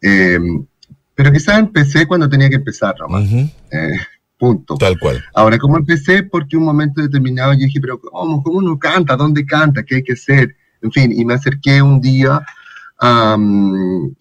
Eh, 0.00 0.38
pero 1.16 1.32
quizás 1.32 1.58
empecé 1.58 2.06
cuando 2.06 2.28
tenía 2.28 2.48
que 2.48 2.56
empezar 2.56 2.94
nomás. 3.00 3.24
Eh, 3.28 3.98
punto. 4.38 4.76
Tal 4.76 4.96
cual. 4.96 5.24
Ahora, 5.34 5.58
¿cómo 5.58 5.76
empecé? 5.76 6.22
Porque 6.22 6.56
un 6.56 6.64
momento 6.64 7.02
determinado 7.02 7.52
yo 7.54 7.66
dije, 7.66 7.80
pero 7.80 7.98
¿cómo, 7.98 8.42
cómo 8.44 8.58
uno 8.58 8.78
canta? 8.78 9.16
¿Dónde 9.16 9.44
canta? 9.44 9.82
¿Qué 9.82 9.96
hay 9.96 10.02
que 10.04 10.12
hacer? 10.12 10.54
En 10.82 10.92
fin, 10.92 11.10
y 11.10 11.24
me 11.24 11.34
acerqué 11.34 11.82
un 11.82 12.00
día 12.00 12.42
um, 13.00 14.14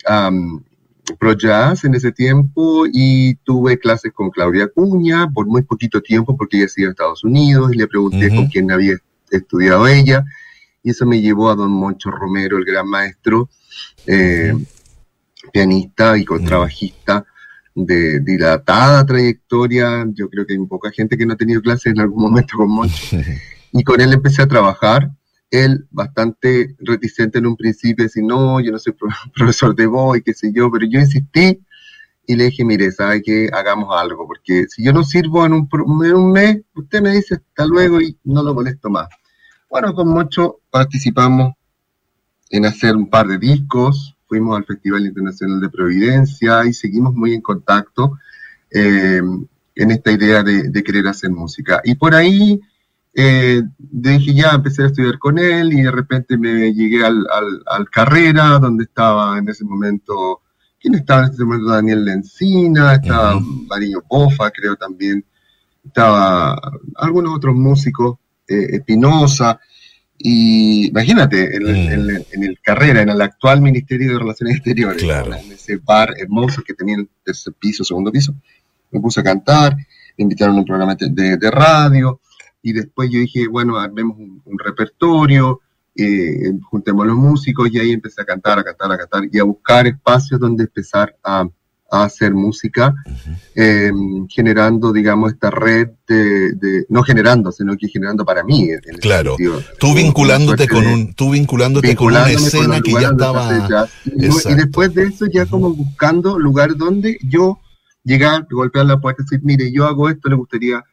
Pro 1.20 1.34
Jazz 1.34 1.84
en 1.86 1.96
ese 1.96 2.12
tiempo 2.12 2.86
y 2.91 3.36
tuve 3.44 3.77
clases 3.77 4.12
con 4.13 4.32
Claudia 4.32 4.67
Cuña 4.67 5.29
por 5.32 5.46
muy 5.46 5.62
poquito 5.62 6.01
tiempo 6.01 6.36
porque 6.36 6.58
ella 6.58 6.67
sido 6.67 6.89
a 6.89 6.91
Estados 6.91 7.24
Unidos 7.24 7.72
y 7.74 7.77
le 7.77 7.88
pregunté 7.88 8.29
con 8.29 8.48
quién 8.48 8.72
había 8.72 8.98
estudiado 9.29 9.88
ella 9.88 10.25
y 10.86 10.91
eso 10.91 11.05
me 11.05 11.20
llevó 11.20 11.50
a 11.50 11.55
don 11.55 11.72
Moncho 11.72 12.12
Romero, 12.12 12.60
el 12.60 12.63
gran 12.63 12.88
maestro, 12.88 13.50
eh, 14.05 14.53
pianista 15.51 16.15
y 16.15 16.24
contrabajista 16.25 17.25
de 17.74 18.20
dilatada 18.20 19.03
trayectoria. 19.03 20.05
Yo 20.13 20.29
creo 20.29 20.46
que 20.46 20.53
hay 20.53 20.60
poca 20.60 20.91
gente 20.91 21.17
que 21.17 21.25
no 21.25 21.34
ha 21.34 21.38
tenido 21.38 21.60
clases 21.62 21.88
en 21.88 22.00
algún 22.00 22.22
momento 22.22 22.58
con 22.58 22.70
Moncho. 22.70 23.17
Y 23.77 23.84
con 23.84 24.00
él 24.00 24.13
empecé 24.13 24.41
a 24.41 24.48
trabajar 24.48 25.12
él 25.52 25.88
bastante 25.92 26.75
reticente 26.80 27.40
en 27.40 27.48
un 27.48 27.56
principio, 27.56 28.06
decir, 28.06 28.24
no, 28.24 28.60
yo 28.60 28.72
no 28.72 28.80
soy 28.80 28.94
profesor 29.36 29.75
de 29.75 29.86
voz 29.86 30.18
y 30.18 30.22
qué 30.22 30.34
sé 30.34 30.52
yo, 30.54 30.72
pero 30.72 30.86
yo 30.88 31.00
insistí 31.00 31.62
y 32.28 32.36
le 32.36 32.46
dije, 32.46 32.66
mire, 32.66 32.92
sabe 32.92 33.22
que 33.22 33.50
hagamos 33.54 33.90
algo, 33.96 34.28
porque 34.28 34.66
si 34.68 34.84
yo 34.84 34.92
no 34.92 35.04
sirvo 35.04 35.46
en 35.46 35.54
un, 35.54 35.70
en 36.06 36.16
un 36.16 36.32
mes, 36.32 36.62
usted 36.74 37.02
me 37.02 37.12
dice 37.12 37.36
hasta 37.36 37.66
luego 37.66 38.02
y 38.02 38.18
no 38.24 38.42
lo 38.42 38.54
molesto 38.54 38.90
más. 38.90 39.08
Bueno, 39.70 39.94
con 39.94 40.08
mucho 40.08 40.62
participamos 40.72 41.54
en 42.50 42.66
hacer 42.66 42.96
un 42.96 43.10
par 43.10 43.28
de 43.28 43.38
discos, 43.38 44.16
fuimos 44.28 44.58
al 44.58 44.66
Festival 44.66 45.06
Internacional 45.06 45.60
de 45.62 45.70
Providencia 45.70 46.66
y 46.66 46.74
seguimos 46.74 47.14
muy 47.14 47.34
en 47.34 47.42
contacto 47.42 48.18
eh, 48.72 49.22
en 49.75 49.92
esta 49.92 50.12
idea 50.12 50.42
de, 50.42 50.70
de 50.70 50.84
querer 50.84 51.08
hacer 51.08 51.30
música. 51.30 51.82
Y 51.84 51.96
por 51.96 52.16
ahí 52.16 52.60
eh, 53.17 53.63
dije 53.77 54.34
ya, 54.34 54.51
empecé 54.51 54.84
a 54.84 54.88
estudiar 54.88 55.17
con 55.17 55.39
él 55.39 55.72
y 55.72 55.81
de 55.81 55.91
repente 55.91 56.38
me 56.38 56.74
llegué 56.74 57.05
al, 57.05 57.25
al, 57.65 57.89
carrera, 57.89 58.60
donde 58.60 58.84
estaba 58.84 59.38
en 59.38 59.48
ese 59.48 59.63
momento, 59.63 60.41
¿quién 60.77 60.95
estaba 60.95 61.25
en 61.25 61.31
ese 61.31 61.45
momento? 61.45 61.72
Daniel 61.72 62.03
Lencina, 62.03 62.95
estaba 62.95 63.39
Mario 63.69 64.03
Bofa, 64.10 64.51
creo 64.51 64.75
también, 64.75 65.24
estaba 65.86 66.60
algunos 66.98 67.38
otros 67.38 67.55
músicos, 67.55 68.17
eh, 68.50 68.67
Espinosa, 68.72 69.62
y 70.17 70.88
imagínate, 70.88 71.55
en, 71.55 71.67
en, 71.67 72.43
el 72.43 72.60
carrera, 72.62 73.01
en 73.01 73.10
el 73.10 73.22
actual 73.22 73.62
Ministerio 73.62 74.12
de 74.12 74.19
Relaciones 74.19 74.57
Exteriores, 74.57 75.03
en 75.03 75.51
ese 75.53 75.77
bar 75.77 76.13
hermoso 76.17 76.62
que 76.67 76.74
tenía 76.74 76.98
el 76.98 77.07
tercer 77.24 77.53
piso, 77.53 77.86
segundo 77.86 78.12
piso, 78.12 78.36
me 78.91 79.00
puse 79.00 79.22
a 79.22 79.24
cantar, 79.24 79.77
me 79.77 80.24
invitaron 80.24 80.57
a 80.57 80.60
un 80.60 80.65
programa 80.65 80.95
de, 80.95 81.38
de 81.38 81.51
radio, 81.51 82.19
y 82.65 82.74
después 82.74 83.12
yo 83.12 83.19
dije, 83.19 83.48
bueno, 83.48 83.77
armemos 83.77 84.17
un, 84.17 84.57
repertorio, 84.57 85.62
eh, 85.95 86.51
juntemos 86.63 87.05
los 87.05 87.15
músicos 87.15 87.69
y 87.72 87.77
ahí 87.77 87.91
empecé 87.91 88.24
a 88.24 88.25
cantar, 88.25 88.57
a 88.57 88.63
cantar, 88.63 88.91
a 88.91 88.98
cantar 88.98 89.22
y 89.31 89.38
a 89.38 89.43
buscar 89.43 89.86
espacios 89.86 90.39
donde 90.39 90.63
empezar 90.63 91.15
a, 91.24 91.48
hacer 91.91 92.34
música, 92.34 92.93
em, 93.53 94.27
generando, 94.27 94.91
digamos, 94.91 95.31
esta 95.31 95.50
red 95.50 95.89
de, 96.07 96.86
no 96.89 97.03
generando, 97.03 97.51
sino 97.53 97.77
que 97.77 97.88
generando 97.88 98.25
para 98.25 98.43
mí. 98.43 98.67
claro, 99.00 99.38
tú 99.79 99.93
vinculándote 99.93 100.67
con 100.67 100.86
un, 100.88 101.13
tú 101.13 101.31
vinculándote 101.31 101.95
con 101.95 102.07
una 102.07 102.29
escena 102.29 102.81
que 102.81 102.91
ya 102.91 103.10
estaba... 103.12 103.88
Y, 104.07 104.55
después 104.55 104.93
de 104.93 105.03
eso 105.03 105.27
ya 105.27 105.45
como 105.45 105.74
buscando 105.74 106.38
lugar 106.38 106.75
donde 106.75 107.17
yo 107.24 107.60
llegar, 108.03 108.45
golpear 108.50 108.88
la 108.88 109.00
puerta 109.00 109.22
y 109.22 109.25
decir, 109.25 109.45
mire, 109.45 109.72
yo 109.72 109.86
hago 109.86 110.10
esto, 110.10 110.27
le 110.27 110.36
gustaría 110.36 110.84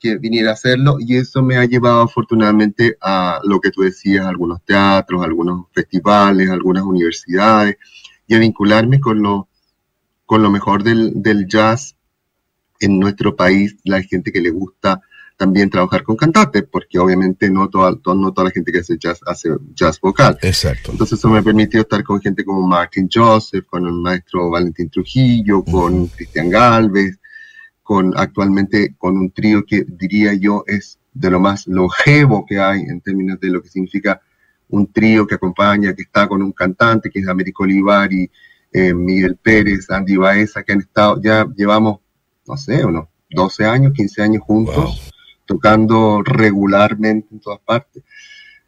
que 0.00 0.16
viniera 0.16 0.50
a 0.50 0.54
hacerlo 0.54 0.96
y 0.98 1.16
eso 1.16 1.42
me 1.42 1.56
ha 1.56 1.64
llevado 1.66 2.00
afortunadamente 2.00 2.96
a 3.00 3.40
lo 3.44 3.60
que 3.60 3.70
tú 3.70 3.82
decías, 3.82 4.26
algunos 4.26 4.64
teatros, 4.64 5.22
algunos 5.22 5.66
festivales, 5.72 6.48
algunas 6.48 6.82
universidades 6.82 7.76
y 8.26 8.34
a 8.34 8.38
vincularme 8.38 8.98
con 8.98 9.22
lo, 9.22 9.48
con 10.24 10.42
lo 10.42 10.50
mejor 10.50 10.82
del, 10.82 11.22
del 11.22 11.46
jazz 11.46 11.94
en 12.80 12.98
nuestro 12.98 13.36
país, 13.36 13.76
la 13.84 14.02
gente 14.02 14.32
que 14.32 14.40
le 14.40 14.50
gusta 14.50 15.02
también 15.36 15.70
trabajar 15.70 16.02
con 16.02 16.16
cantantes, 16.16 16.64
porque 16.70 16.98
obviamente 16.98 17.50
no 17.50 17.70
toda, 17.70 17.92
no 17.92 18.32
toda 18.32 18.44
la 18.44 18.50
gente 18.50 18.70
que 18.70 18.80
hace 18.80 18.98
jazz 18.98 19.20
hace 19.26 19.48
jazz 19.74 19.98
vocal. 19.98 20.38
Exacto. 20.42 20.92
Entonces 20.92 21.18
eso 21.18 21.28
me 21.30 21.42
permitió 21.42 21.80
estar 21.80 22.04
con 22.04 22.20
gente 22.20 22.44
como 22.44 22.66
Martin 22.66 23.08
Joseph, 23.12 23.64
con 23.66 23.86
el 23.86 23.94
maestro 23.94 24.50
Valentín 24.50 24.90
Trujillo, 24.90 25.64
con 25.64 26.08
Cristian 26.08 26.50
Galvez, 26.50 27.18
con 27.90 28.12
actualmente 28.16 28.94
con 28.96 29.18
un 29.18 29.32
trío 29.32 29.64
que 29.66 29.84
diría 29.84 30.32
yo 30.34 30.62
es 30.68 31.00
de 31.12 31.28
lo 31.28 31.40
más 31.40 31.66
longevo 31.66 32.46
que 32.46 32.60
hay 32.60 32.82
en 32.82 33.00
términos 33.00 33.40
de 33.40 33.50
lo 33.50 33.60
que 33.60 33.68
significa 33.68 34.20
un 34.68 34.92
trío 34.92 35.26
que 35.26 35.34
acompaña, 35.34 35.92
que 35.92 36.02
está 36.02 36.28
con 36.28 36.40
un 36.40 36.52
cantante, 36.52 37.10
que 37.10 37.18
es 37.18 37.26
Américo 37.26 37.64
Olivari, 37.64 38.30
eh, 38.70 38.94
Miguel 38.94 39.34
Pérez, 39.42 39.90
Andy 39.90 40.14
Baeza, 40.14 40.62
que 40.62 40.72
han 40.72 40.82
estado, 40.82 41.20
ya 41.20 41.44
llevamos, 41.56 41.98
no 42.46 42.56
sé, 42.56 42.84
unos 42.84 43.08
12 43.28 43.64
años, 43.64 43.92
15 43.92 44.22
años 44.22 44.42
juntos, 44.44 45.10
tocando 45.44 46.22
regularmente 46.22 47.26
en 47.32 47.40
todas 47.40 47.58
partes. 47.58 48.04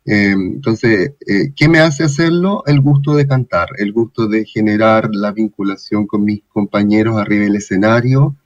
Eh, 0.05 0.33
entonces, 0.33 1.13
eh, 1.29 1.53
¿qué 1.55 1.69
me 1.69 1.79
hace 1.79 2.03
hacerlo? 2.03 2.65
El 2.67 2.81
gusto 2.81 3.15
de 3.15 3.29
cantar, 3.29 3.69
el 3.79 3.93
gusto 3.93 4.27
de 4.27 4.45
generar 4.47 5.11
la 5.13 5.31
vinculación 5.31 6.09
con 6.09 6.25
mis 6.25 6.43
compañeros 6.49 7.19
arriba 7.19 7.45
del 7.45 7.55
escenario, 7.55 8.37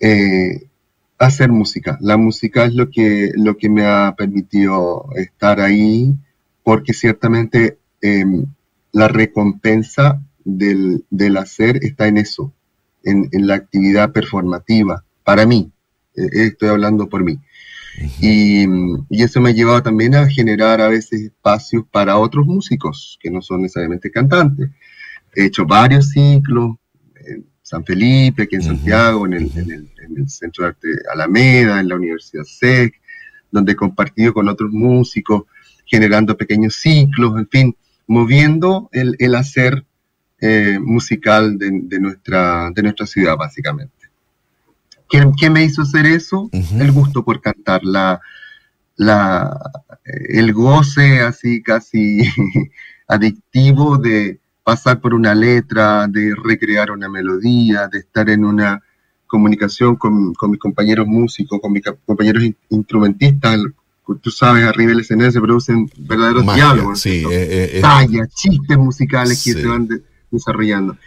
eh, 0.00 0.68
Hacer 1.18 1.50
música. 1.50 1.96
La 2.02 2.18
música 2.18 2.66
es 2.66 2.74
lo 2.74 2.90
que, 2.90 3.32
lo 3.36 3.56
que 3.56 3.70
me 3.70 3.86
ha 3.86 4.14
permitido 4.16 5.08
estar 5.16 5.60
ahí, 5.60 6.14
porque 6.62 6.92
ciertamente 6.92 7.78
em, 8.02 8.44
la 8.92 9.08
recompensa 9.08 10.20
del, 10.44 11.04
hacer 11.38 11.82
está 11.82 12.06
en 12.06 12.18
eso, 12.18 12.52
en, 13.02 13.30
la 13.46 13.54
actividad 13.54 14.12
performativa, 14.12 15.04
para 15.24 15.46
mí. 15.46 15.72
Eh, 16.14 16.28
estoy 16.32 16.68
hablando 16.68 17.08
por 17.08 17.24
mí. 17.24 17.38
y, 18.20 18.66
y, 19.08 19.22
eso 19.22 19.40
me 19.40 19.50
ha 19.50 19.54
llevado 19.54 19.82
también 19.82 20.14
a 20.14 20.28
generar 20.28 20.82
a 20.82 20.88
veces 20.88 21.22
espacios 21.22 21.84
para 21.90 22.18
otros 22.18 22.46
músicos 22.46 23.18
que 23.22 23.30
no 23.30 23.40
son 23.40 23.62
necesariamente 23.62 24.10
cantantes. 24.10 24.68
He 25.34 25.46
hecho 25.46 25.64
varios 25.64 26.10
ciclos, 26.10 26.76
San 27.66 27.84
Felipe, 27.84 28.44
aquí 28.44 28.54
en 28.54 28.62
Santiago, 28.62 29.26
en 29.26 29.32
el, 29.32 30.28
Centro 30.28 30.62
de 30.62 30.68
Arte 30.68 30.88
Alameda, 31.12 31.80
en 31.80 31.88
la 31.88 31.96
Universidad 31.96 32.44
SEC, 32.44 32.94
donde 33.50 33.72
he 33.72 33.74
compartido 33.74 34.32
con 34.32 34.48
otros 34.48 34.70
músicos, 34.70 35.42
generando 35.84 36.36
pequeños 36.36 36.76
ciclos, 36.76 37.36
en 37.36 37.48
fin, 37.48 37.76
moviendo 38.06 38.88
el, 38.92 39.34
hacer 39.34 39.84
eh, 40.40 40.78
musical 40.80 41.58
de, 41.58 41.98
nuestra, 41.98 42.70
de 42.72 42.82
nuestra 42.84 43.04
ciudad, 43.04 43.36
básicamente. 43.36 44.10
¿Qué, 45.08 45.50
me 45.50 45.64
hizo 45.64 45.82
hacer 45.82 46.06
eso? 46.06 46.48
El 46.52 46.92
gusto 46.92 47.24
por 47.24 47.40
cantar, 47.40 47.82
la, 47.82 48.20
la, 48.94 49.58
el 50.04 50.52
goce 50.52 51.18
así 51.18 51.64
casi 51.64 52.22
adictivo 53.08 53.98
de, 53.98 54.38
pasar 54.66 55.00
por 55.00 55.14
una 55.14 55.32
letra, 55.32 56.08
de 56.08 56.34
recrear 56.42 56.90
una 56.90 57.08
melodía, 57.08 57.86
de 57.86 58.00
estar 58.00 58.28
en 58.28 58.44
una 58.44 58.82
comunicación 59.28 59.94
con, 59.94 60.34
mis 60.50 60.58
compañeros 60.58 61.06
músicos, 61.06 61.60
con 61.62 61.72
mis 61.72 61.84
compañeros 62.04 62.42
instrumentistas. 62.70 63.60
Tú 64.20 64.30
sabes, 64.32 64.64
arriba 64.64 64.90
del 64.90 65.02
escenario 65.02 65.30
se 65.30 65.40
producen 65.40 65.88
verdaderos 65.96 66.52
diálogos. 66.52 67.00
Sí, 67.00 67.22
eh, 67.30 67.80
eh, 67.80 68.26
chistes 68.34 68.76
musicales 68.76 69.44
que 69.44 69.52
se 69.52 69.66
van 69.68 69.88
desarrollando. 70.32 70.98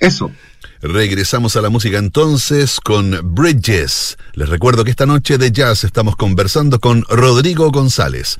Eso. 0.00 0.30
Regresamos 0.80 1.56
a 1.56 1.60
la 1.60 1.68
música 1.68 1.98
entonces 1.98 2.80
con 2.80 3.34
Bridges. 3.34 4.16
Les 4.32 4.48
recuerdo 4.48 4.82
que 4.82 4.90
esta 4.90 5.04
noche 5.04 5.36
de 5.36 5.52
jazz 5.52 5.84
estamos 5.84 6.16
conversando 6.16 6.80
con 6.80 7.04
Rodrigo 7.10 7.70
González. 7.70 8.38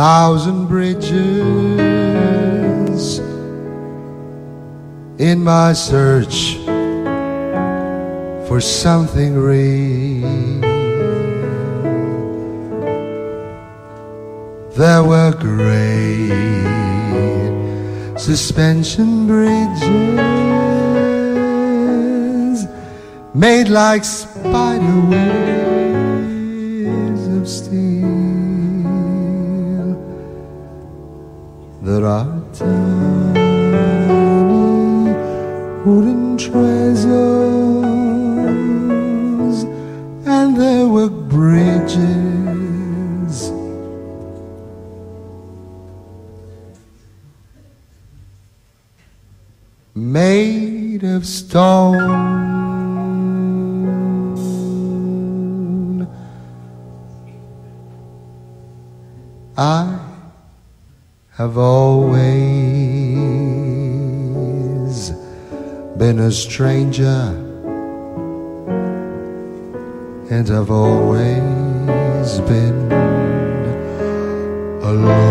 Thousand 0.00 0.64
bridges 0.66 1.12
in 5.18 5.44
my 5.44 5.74
search 5.74 6.56
for 8.48 8.62
something 8.62 9.36
real. 9.36 10.60
There 14.80 15.04
were 15.04 15.32
great 15.32 16.30
suspension 18.18 19.26
bridges 19.26 19.84
made 23.34 23.68
like 23.68 24.06
spider 24.06 25.00
webs 25.12 27.26
of 27.36 27.46
steel. 27.46 27.99
Wooden 35.84 36.36
treasures, 36.36 37.10
and 40.26 40.56
there 40.56 40.86
were 40.86 41.08
bridges. 41.08 42.10
Made 49.94 51.02
of 51.02 51.26
stone. 51.26 52.40
I 59.56 59.98
have 61.32 61.58
always 61.58 62.79
been 66.00 66.18
a 66.20 66.32
stranger, 66.32 67.04
and 70.30 70.50
I've 70.50 70.70
always 70.70 72.40
been 72.48 72.90
alone. 74.82 75.29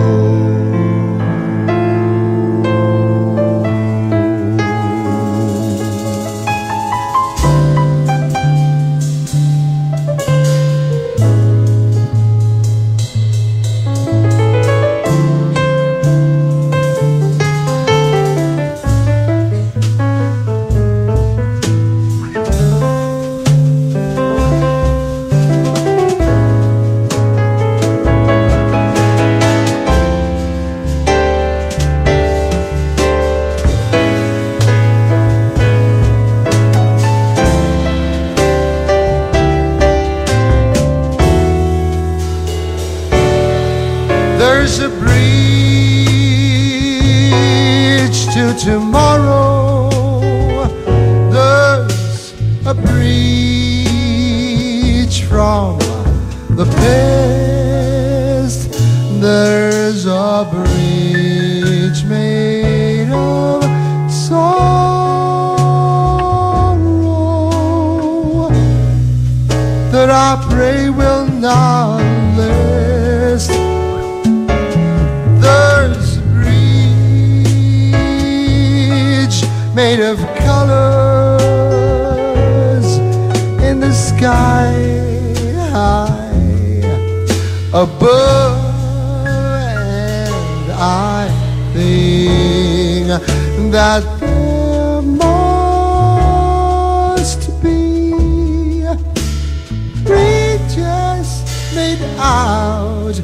out 102.20 103.20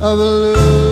of 0.00 0.18
a 0.18 0.24
loop. 0.24 0.89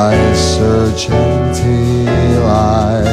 I 0.00 0.32
search 0.32 1.08
until 1.08 2.46
I 2.46 3.07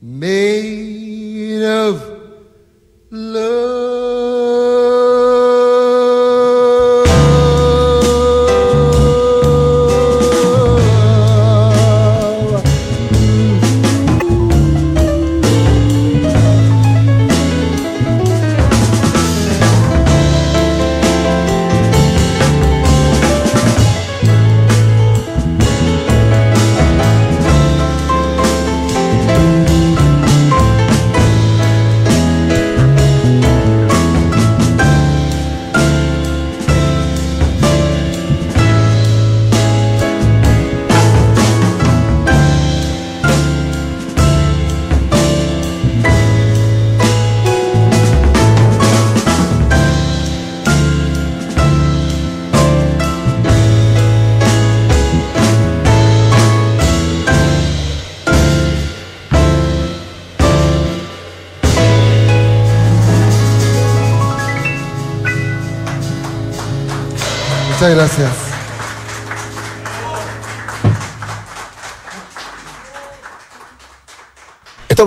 made 0.00 1.62
of 1.62 2.17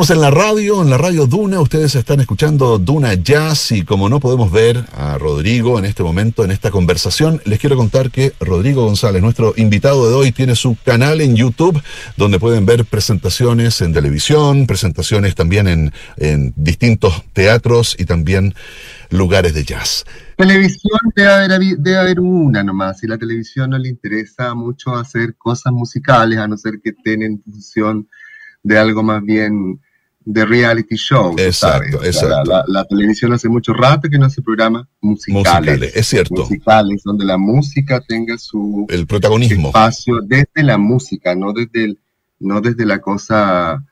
En 0.09 0.19
la 0.19 0.31
radio, 0.31 0.81
en 0.81 0.89
la 0.89 0.97
radio 0.97 1.27
Duna. 1.27 1.61
Ustedes 1.61 1.93
están 1.93 2.19
escuchando 2.19 2.79
Duna 2.79 3.13
Jazz 3.13 3.71
y 3.71 3.83
como 3.83 4.09
no 4.09 4.19
podemos 4.19 4.51
ver 4.51 4.83
a 4.93 5.17
Rodrigo 5.19 5.77
en 5.77 5.85
este 5.85 6.01
momento, 6.01 6.43
en 6.43 6.49
esta 6.49 6.71
conversación, 6.71 7.39
les 7.45 7.59
quiero 7.59 7.77
contar 7.77 8.09
que 8.09 8.33
Rodrigo 8.39 8.83
González, 8.83 9.21
nuestro 9.21 9.53
invitado 9.55 10.09
de 10.09 10.15
hoy, 10.15 10.31
tiene 10.31 10.55
su 10.55 10.75
canal 10.83 11.21
en 11.21 11.35
YouTube 11.35 11.81
donde 12.17 12.39
pueden 12.39 12.65
ver 12.65 12.83
presentaciones 12.83 13.79
en 13.81 13.93
televisión, 13.93 14.65
presentaciones 14.65 15.35
también 15.35 15.93
en, 16.17 16.53
distintos 16.57 17.23
teatros 17.31 17.95
y 17.97 18.05
también 18.05 18.55
lugares 19.11 19.53
de 19.53 19.63
jazz. 19.63 20.03
Televisión 20.35 20.99
debe 21.15 21.29
haber, 21.29 21.77
debe 21.77 22.19
una 22.19 22.63
nomás. 22.63 22.99
Si 22.99 23.07
la 23.07 23.19
televisión 23.19 23.69
no 23.69 23.77
le 23.77 23.89
interesa 23.89 24.55
mucho 24.55 24.95
hacer 24.95 25.35
cosas 25.35 25.71
musicales, 25.71 26.39
a 26.39 26.47
no 26.47 26.57
ser 26.57 26.81
que 26.83 26.89
estén 26.89 27.21
en 27.21 27.41
función 27.43 28.07
de 28.63 28.77
algo 28.77 29.03
más 29.03 29.23
bien 29.23 29.79
de 30.23 30.45
reality 30.45 30.95
show. 30.95 31.33
Exacto, 31.37 31.97
¿sabes? 31.97 32.15
exacto. 32.15 32.51
La, 32.51 32.57
la- 32.57 32.63
la 32.67 32.85
televisión 32.85 33.33
hace 33.33 33.49
mucho 33.49 33.73
rato 33.73 34.07
que 34.09 34.19
no 34.19 34.25
hace 34.27 34.41
programas 34.41 34.85
musicales. 35.01 35.45
Musicales, 35.49 35.95
es 35.95 36.07
cierto. 36.07 36.35
Musicales, 36.41 37.01
donde 37.03 37.25
la 37.25 37.37
música 37.37 37.99
tenga 38.01 38.37
su 38.37 38.85
El 38.89 39.07
protagonismo. 39.07 39.69
espacio 39.69 40.21
desde 40.21 40.63
la 40.63 40.77
música, 40.77 41.33
no 41.35 41.53
desde, 41.53 41.85
el- 41.85 41.99
no 42.39 42.61
desde 42.61 42.85
la 42.85 42.99
cosa 42.99 43.83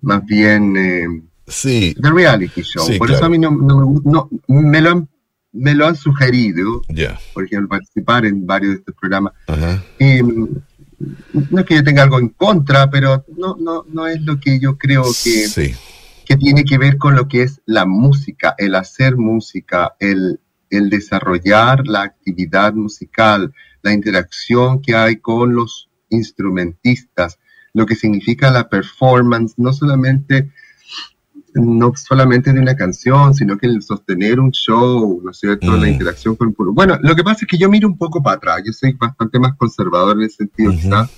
más 0.00 0.24
bien 0.24 0.76
eh, 0.76 1.06
Sí, 1.46 1.94
de 1.98 2.10
reality 2.10 2.62
show. 2.62 2.86
Sí, 2.86 2.96
Por 2.98 3.08
claro. 3.08 3.18
eso 3.18 3.26
a 3.26 3.28
mí 3.28 3.38
no, 3.38 3.50
no 3.50 4.00
no- 4.04 4.30
me, 4.48 4.80
lo 4.80 4.90
han, 4.90 5.08
me 5.52 5.74
lo 5.74 5.86
han 5.86 5.96
sugerido, 5.96 6.80
ya. 6.88 7.18
por 7.34 7.44
ejemplo, 7.44 7.68
participar 7.68 8.24
en 8.24 8.46
varios 8.46 8.72
de 8.72 8.78
estos 8.78 8.94
programas. 8.98 9.34
Ajá. 9.46 9.82
Y 9.98 10.22
mm, 10.22 10.48
no 11.32 11.60
es 11.60 11.66
que 11.66 11.76
yo 11.76 11.84
tenga 11.84 12.02
algo 12.02 12.18
en 12.18 12.30
contra, 12.30 12.90
pero 12.90 13.24
no, 13.36 13.56
no, 13.58 13.84
no 13.88 14.06
es 14.06 14.20
lo 14.22 14.38
que 14.38 14.58
yo 14.58 14.78
creo 14.78 15.02
que, 15.04 15.48
Sí, 15.48 15.74
que 16.24 16.36
tiene 16.36 16.64
que 16.64 16.78
ver 16.78 16.98
con 16.98 17.14
lo 17.14 17.28
que 17.28 17.42
es 17.42 17.60
la 17.66 17.86
música, 17.86 18.54
el 18.58 18.74
hacer 18.74 19.16
música, 19.16 19.94
el, 19.98 20.40
el 20.70 20.90
desarrollar 20.90 21.86
la 21.86 22.02
actividad 22.02 22.74
musical, 22.74 23.52
la 23.82 23.92
interacción 23.92 24.80
que 24.80 24.94
hay 24.94 25.16
con 25.16 25.54
los 25.54 25.90
instrumentistas, 26.08 27.38
lo 27.72 27.86
que 27.86 27.96
significa 27.96 28.50
la 28.50 28.68
performance, 28.68 29.54
no 29.56 29.72
solamente 29.72 30.50
no 31.54 31.92
solamente 31.94 32.52
de 32.52 32.60
una 32.60 32.74
canción, 32.76 33.32
sino 33.34 33.56
que 33.56 33.66
el 33.66 33.80
sostener 33.82 34.40
un 34.40 34.50
show, 34.50 35.20
¿no 35.24 35.30
es 35.30 35.38
cierto? 35.38 35.70
Mm. 35.72 35.80
La 35.80 35.88
interacción 35.88 36.34
con 36.36 36.48
el 36.48 36.54
público. 36.54 36.74
Bueno, 36.74 36.98
lo 37.02 37.14
que 37.14 37.22
pasa 37.24 37.40
es 37.42 37.46
que 37.46 37.58
yo 37.58 37.68
miro 37.70 37.86
un 37.88 37.96
poco 37.96 38.22
para 38.22 38.36
atrás, 38.36 38.62
yo 38.66 38.72
soy 38.72 38.92
bastante 38.92 39.38
más 39.38 39.54
conservador 39.56 40.16
en 40.16 40.24
ese 40.24 40.36
sentido, 40.38 40.72
quizás. 40.72 41.10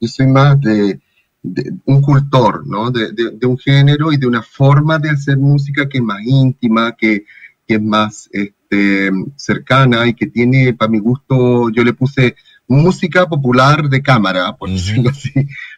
Yo 0.00 0.08
soy 0.08 0.26
más 0.26 0.60
de, 0.60 1.00
de 1.42 1.72
un 1.84 2.02
cultor, 2.02 2.66
¿no? 2.66 2.90
De, 2.90 3.12
de- 3.12 3.30
de 3.32 3.46
un 3.46 3.56
género 3.58 4.12
y 4.12 4.16
de 4.16 4.26
una 4.26 4.42
forma 4.42 4.98
de 4.98 5.10
hacer 5.10 5.38
música 5.38 5.88
que 5.88 5.98
es 5.98 6.04
más 6.04 6.20
íntima, 6.24 6.92
que, 6.96 7.24
que 7.66 7.74
es 7.76 7.82
más 7.82 8.28
este, 8.32 9.10
cercana 9.36 10.06
y 10.06 10.14
que 10.14 10.26
tiene, 10.26 10.74
para 10.74 10.90
mi 10.90 10.98
gusto, 10.98 11.70
yo 11.70 11.84
le 11.84 11.92
puse 11.94 12.34
música 12.66 13.26
popular 13.26 13.88
de 13.88 14.02
cámara, 14.02 14.56
por 14.56 14.70
decirlo 14.70 15.10
así, 15.10 15.32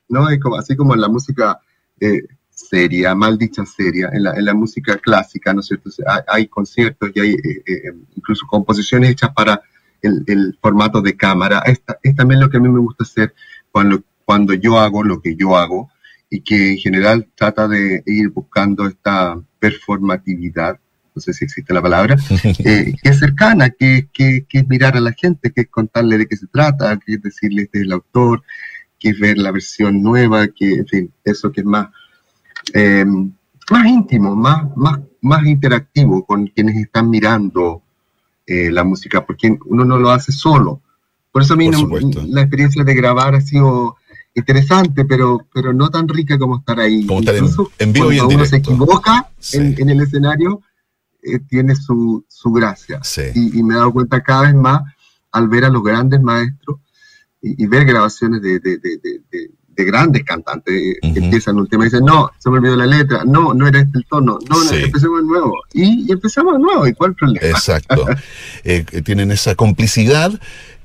¿no? 0.09 0.29
Es 0.29 0.41
como, 0.41 0.57
así 0.57 0.75
como 0.77 0.95
la 0.97 1.09
música 1.09 1.61
eh, 2.01 2.23
seria, 2.69 3.15
mal 3.15 3.39
dicha 3.39 3.65
seria, 3.65 4.11
en 4.13 4.25
la, 4.25 4.35
en 4.35 4.45
la 4.45 4.55
música 4.55 4.97
clásica, 4.99 5.53
¿no 5.53 5.61
es 5.61 5.67
cierto? 5.67 5.91
Hay, 6.07 6.23
hay 6.27 6.47
conciertos 6.47 7.11
y 7.15 7.21
hay 7.21 7.31
eh, 7.31 7.63
eh, 7.67 7.93
incluso 8.17 8.47
composiciones 8.47 9.11
hechas 9.11 9.31
para 9.35 9.61
el, 10.03 10.25
el 10.27 10.59
formato 10.61 11.01
de 11.01 11.17
cámara. 11.17 11.63
Esta, 11.67 11.99
es 12.03 12.15
también 12.15 12.41
lo 12.41 12.51
que 12.51 12.59
a 12.59 12.61
mí 12.61 12.69
me 12.69 12.81
gusta 12.81 13.05
hacer 13.05 13.35
cuando, 13.71 14.03
cuando 14.25 14.55
yo 14.55 14.79
hago 14.79 15.03
lo 15.03 15.21
que 15.21 15.37
yo 15.37 15.57
hago 15.57 15.91
y 16.29 16.43
que 16.43 16.73
en 16.73 16.79
general 16.79 17.29
trata 17.35 17.67
de 17.67 18.03
ir 18.07 18.29
buscando 18.31 18.87
esta 18.87 19.41
performatividad, 19.59 20.79
no 21.15 21.21
sé 21.21 21.33
si 21.33 21.45
existe 21.45 21.75
la 21.75 21.83
palabra, 21.83 22.17
eh, 22.65 22.95
que 23.03 23.09
es 23.09 23.19
cercana, 23.19 23.71
que, 23.71 24.09
que, 24.13 24.47
que 24.49 24.59
es 24.59 24.69
mirar 24.69 24.97
a 24.97 25.01
la 25.01 25.13
gente, 25.13 25.51
que 25.51 25.63
es 25.63 25.69
contarle 25.69 26.19
de 26.19 26.27
qué 26.27 26.37
se 26.37 26.47
trata, 26.47 26.99
que 26.99 27.15
es 27.15 27.23
decirle 27.23 27.63
este 27.63 27.79
es 27.79 27.85
el 27.85 27.93
autor, 27.93 28.43
que 28.99 29.11
es 29.11 29.19
ver 29.19 29.39
la 29.39 29.51
versión 29.51 30.03
nueva, 30.03 30.47
que 30.49 30.75
en 30.75 30.87
fin, 30.87 31.13
eso 31.25 31.51
que 31.51 31.63
es 31.63 31.67
más, 31.67 31.89
eh, 32.75 33.05
más 33.71 33.87
íntimo, 33.87 34.35
más, 34.37 34.65
más, 34.77 35.01
más 35.23 35.47
interactivo 35.47 36.25
con 36.25 36.47
quienes 36.49 36.77
están 36.77 37.09
mirando 37.11 37.83
eh, 38.47 38.71
la 38.71 38.83
música, 38.85 39.25
porque 39.25 39.57
uno 39.67 39.85
no 39.85 39.99
lo 39.99 40.11
hace 40.11 40.33
solo. 40.33 40.81
Por 41.31 41.43
eso 41.43 41.55
a 41.55 41.57
mí 41.57 41.69
no- 41.69 41.87
la 42.29 42.41
experiencia 42.43 42.83
de 42.83 42.95
grabar 42.95 43.35
ha 43.37 43.41
sido 43.41 43.97
interesante, 44.35 45.05
pero, 45.05 45.47
pero 45.55 45.73
no 45.73 45.89
tan 45.91 46.09
rica 46.09 46.39
como 46.39 46.59
estar 46.59 46.81
ahí. 46.81 47.07
Como 47.07 47.21
estar 47.21 47.35
en- 47.37 47.45
Incluso 47.45 47.71
en 47.79 47.93
vivo 47.93 48.13
y 48.13 48.19
en 48.19 48.25
uno 48.25 48.45
se 48.45 48.57
directo. 48.57 48.71
equivoca 48.73 49.29
Sí. 49.39 49.59
en, 49.59 49.75
en 49.79 49.91
el 49.91 50.01
escenario, 50.01 50.63
eh, 51.23 51.39
tiene 51.49 51.77
su, 51.77 52.25
su 52.29 52.51
gracia. 52.51 53.01
sí. 53.05 53.23
Y, 53.35 53.59
y 53.59 53.63
me 53.63 53.75
he 53.75 53.77
dado 53.77 53.93
cuenta 53.93 54.21
cada 54.23 54.43
vez 54.43 54.55
más 54.55 54.83
al 55.33 55.49
ver 55.49 55.65
a 55.65 55.69
los 55.69 55.83
grandes 55.85 56.21
maestros 56.21 56.79
y, 57.43 57.63
y 57.63 57.67
ver 57.67 57.85
grabaciones 57.85 58.43
de, 58.43 58.59
de- 58.59 58.79
de- 58.79 58.99
de- 58.99 59.51
de- 59.81 59.85
de 59.85 59.91
grandes 59.91 60.25
cantantes 60.25 60.75
eh, 60.75 61.13
que 61.13 61.19
empiezan 61.21 61.57
un 61.57 61.67
tema 61.69 61.85
y 61.85 61.87
dicen, 61.89 62.05
no, 62.05 62.31
se 62.39 62.51
me 62.51 62.59
olvidó 62.59 62.77
la 62.77 62.87
letra, 62.87 63.23
no, 63.25 63.55
no 63.55 63.67
era 63.67 63.81
este 63.81 63.99
el 63.99 64.05
tono, 64.07 64.39
no, 64.49 64.57
no, 64.65 64.71
Sí. 64.71 64.77
empecemos 64.85 65.21
de 65.23 65.27
nuevo. 65.27 65.55
Y, 65.73 66.07
y 66.09 66.13
empezamos 66.13 66.53
de 66.55 66.59
nuevo, 66.59 66.87
¿y 66.87 66.93
cuál 66.95 67.15
problema? 67.15 67.47
Exacto. 67.47 68.07
Eh, 68.65 68.85
tienen 69.05 69.31
esa 69.31 69.55
complicidad 69.55 70.33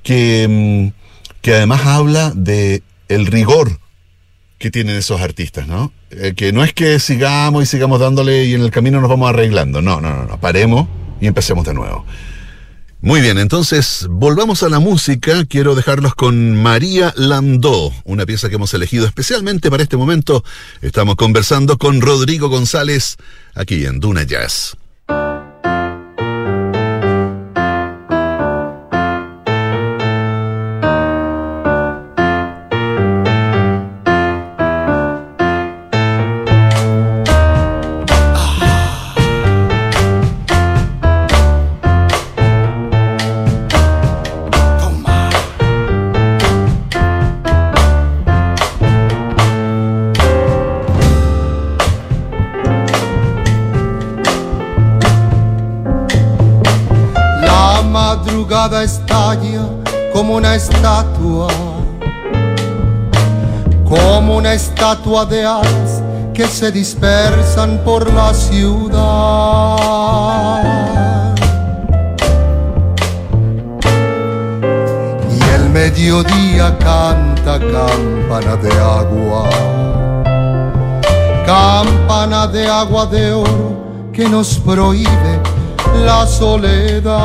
que, 0.02 0.92
mm, 0.94 1.40
que 1.42 1.54
además 1.54 1.84
habla 1.86 2.32
de 2.34 2.82
el 3.08 3.26
rigor 3.26 3.78
que 4.58 4.70
tienen 4.70 4.96
esos 4.96 5.20
artistas, 5.20 5.68
¿no? 5.68 5.92
Eh, 6.10 6.32
que 6.34 6.52
no 6.52 6.64
es 6.64 6.72
que 6.72 6.98
sigamos 6.98 7.62
y 7.62 7.66
sigamos 7.66 8.00
dándole 8.00 8.44
y 8.44 8.54
en 8.54 8.62
el 8.62 8.70
camino 8.70 9.00
nos 9.00 9.10
vamos 9.10 9.28
arreglando. 9.28 9.82
No, 9.82 10.00
no, 10.00 10.10
no, 10.14 10.24
no. 10.24 10.40
Paremos 10.40 10.88
y 11.20 11.26
empecemos 11.26 11.66
de 11.66 11.74
nuevo. 11.74 12.06
Muy 13.02 13.20
bien, 13.20 13.36
entonces 13.38 14.06
volvamos 14.08 14.62
a 14.62 14.70
la 14.70 14.78
música. 14.80 15.44
Quiero 15.44 15.74
dejarlos 15.74 16.14
con 16.14 16.60
María 16.62 17.12
Landó, 17.16 17.92
una 18.04 18.24
pieza 18.24 18.48
que 18.48 18.54
hemos 18.54 18.72
elegido 18.72 19.06
especialmente 19.06 19.70
para 19.70 19.82
este 19.82 19.98
momento. 19.98 20.42
Estamos 20.80 21.16
conversando 21.16 21.76
con 21.76 22.00
Rodrigo 22.00 22.48
González 22.48 23.16
aquí 23.54 23.84
en 23.84 24.00
Duna 24.00 24.22
Jazz. 24.22 24.76
Como 60.16 60.36
una 60.36 60.54
estatua, 60.54 61.48
como 63.84 64.36
una 64.38 64.54
estatua 64.54 65.26
de 65.26 65.44
alas 65.44 66.02
que 66.32 66.46
se 66.46 66.72
dispersan 66.72 67.82
por 67.84 68.10
la 68.10 68.32
ciudad. 68.32 68.94
Y 75.38 75.42
el 75.54 75.68
mediodía 75.68 76.78
canta 76.78 77.58
campana 77.58 78.56
de 78.56 78.72
agua, 78.72 79.50
campana 81.44 82.46
de 82.46 82.66
agua 82.66 83.04
de 83.04 83.32
oro 83.32 84.08
que 84.14 84.26
nos 84.30 84.58
prohíbe 84.60 85.42
la 86.06 86.26
soledad. 86.26 87.16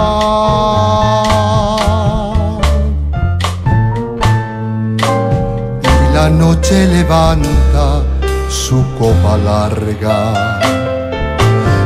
La 6.22 6.30
noche 6.30 6.86
levanta 6.86 8.04
su 8.48 8.86
copa 9.00 9.36
larga, 9.38 10.60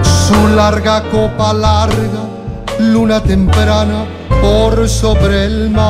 su 0.04 0.36
larga 0.54 1.02
copa 1.10 1.54
larga, 1.54 2.28
luna 2.80 3.24
temprana 3.24 4.04
por 4.42 4.90
sobre 4.90 5.46
el 5.46 5.70
mar. 5.70 5.86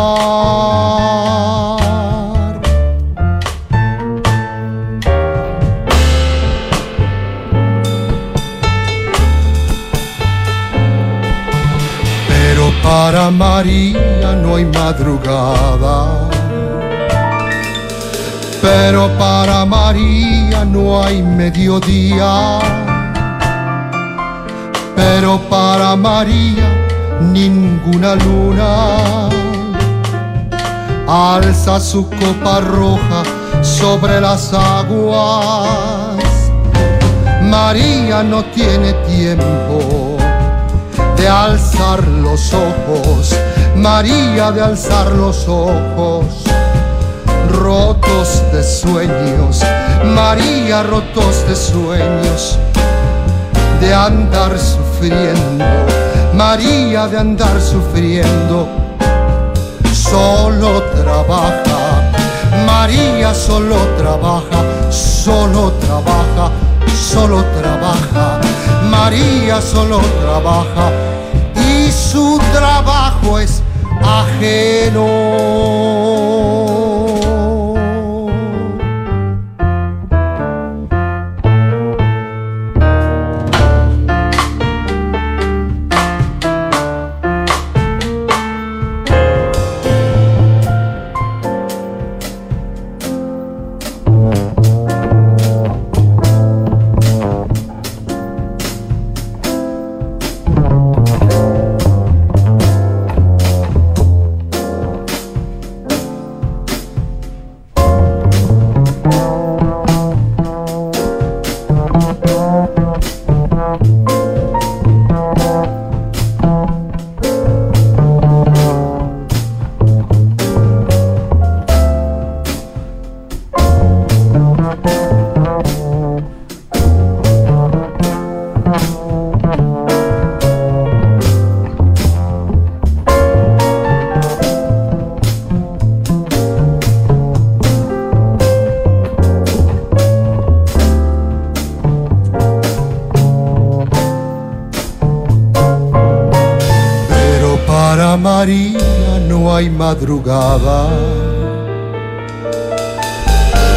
Pero 12.28 12.72
Para 12.84 13.32
María 13.32 14.36
no 14.36 14.58
hay 14.58 14.66
madrugada, 14.66 16.35
pero 18.66 19.16
para 19.20 19.64
María 19.64 20.66
no 20.66 21.04
hay 21.04 21.22
mediodía, 21.22 22.58
pero 24.96 25.40
para 25.52 25.96
María 25.96 26.68
ninguna 27.22 28.16
luna. 28.16 29.30
Alza 31.08 31.80
su 31.80 32.10
copa 32.10 32.60
roja 32.62 33.22
sobre 33.62 34.20
las 34.20 34.52
aguas. 34.52 36.18
María 37.44 38.24
no 38.24 38.44
tiene 38.46 38.94
tiempo 39.16 40.18
de 41.16 41.30
alzar 41.30 42.04
los 42.08 42.52
ojos, 42.52 43.36
María 43.76 44.52
de 44.52 44.62
alzar 44.64 45.12
los 45.12 45.48
ojos, 45.48 46.45
rotos 47.56 48.44
de 48.52 48.64
sueños, 48.64 49.62
María 50.04 50.84
rotos 50.84 51.48
de 51.48 51.56
sueños, 51.56 52.58
de 53.80 53.94
andar 53.94 54.58
sufriendo, 54.60 55.66
María 56.34 57.08
de 57.08 57.18
andar 57.18 57.60
sufriendo, 57.62 58.68
solo 59.94 60.84
trabaja, 61.02 62.12
María 62.66 63.34
solo 63.34 63.78
trabaja, 63.98 64.92
solo 64.92 65.72
trabaja 65.82 66.52
solo 66.96 67.44
trabaja, 67.62 68.42
María 68.90 69.62
solo 69.62 70.00
trabaja 70.22 70.92
y 71.56 71.92
su 71.92 72.40
trabajo 72.52 73.40
es 73.40 73.62
ajeno. 74.02 75.06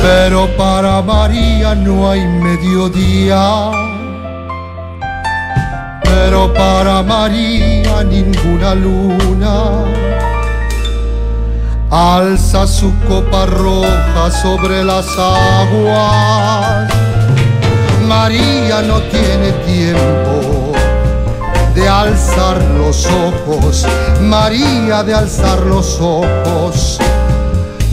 Pero 0.00 0.48
para 0.56 1.02
María 1.02 1.74
no 1.74 2.10
hay 2.10 2.26
mediodía. 2.26 3.70
Pero 6.02 6.52
para 6.54 7.02
María 7.02 8.02
ninguna 8.02 8.74
luna 8.74 9.84
alza 11.90 12.66
su 12.66 12.92
copa 13.06 13.44
roja 13.44 14.30
sobre 14.42 14.82
las 14.84 15.06
aguas. 15.18 16.88
María 18.06 18.80
no 18.80 19.00
tiene 19.02 19.52
tiempo 19.66 20.57
de 21.78 21.88
alzar 21.88 22.60
los 22.76 23.06
ojos, 23.06 23.86
María 24.20 25.04
de 25.04 25.14
alzar 25.14 25.60
los 25.60 26.00
ojos, 26.00 26.98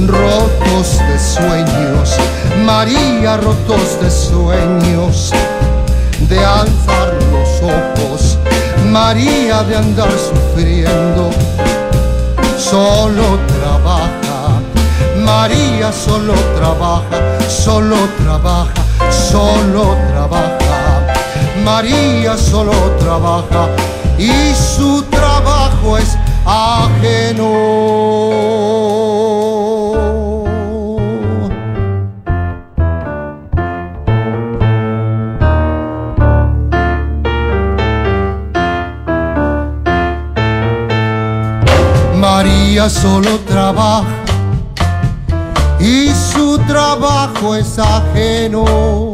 rotos 0.07 0.97
de 1.07 1.19
sueños, 1.19 2.17
María 2.65 3.37
rotos 3.37 4.01
de 4.01 4.09
sueños, 4.09 5.31
de 6.27 6.39
alzar 6.43 7.13
los 7.31 7.61
ojos, 7.61 8.39
María 8.89 9.61
de 9.61 9.75
andar 9.75 10.11
sufriendo, 10.11 11.29
solo 12.57 13.37
trabaja, 13.59 14.61
María 15.23 15.91
solo 15.91 16.33
trabaja, 16.57 17.19
solo 17.47 17.97
trabaja, 18.23 18.73
solo 19.11 19.95
trabaja. 20.11 20.64
María 21.65 22.37
solo 22.37 22.73
trabaja 22.99 23.67
y 24.19 24.53
su 24.53 25.01
trabajo 25.09 25.97
es 25.97 26.15
ajeno. 26.45 27.49
María 42.15 42.87
solo 42.91 43.39
trabaja 43.39 44.05
y 45.79 46.09
su 46.11 46.59
trabajo 46.67 47.55
es 47.55 47.79
ajeno. 47.79 49.04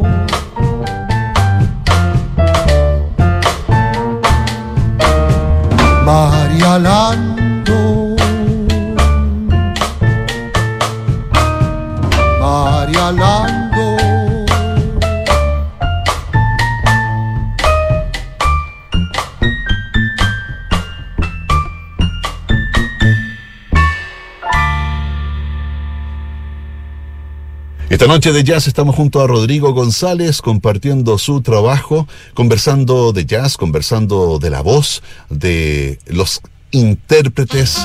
Esta 28.02 28.12
noche 28.12 28.32
de 28.32 28.42
jazz 28.42 28.66
estamos 28.66 28.96
junto 28.96 29.20
a 29.20 29.28
Rodrigo 29.28 29.72
González 29.74 30.42
compartiendo 30.42 31.18
su 31.18 31.40
trabajo, 31.40 32.08
conversando 32.34 33.12
de 33.12 33.26
jazz, 33.26 33.56
conversando 33.56 34.40
de 34.40 34.50
la 34.50 34.60
voz, 34.60 35.04
de 35.30 36.00
los 36.06 36.40
intérpretes 36.72 37.78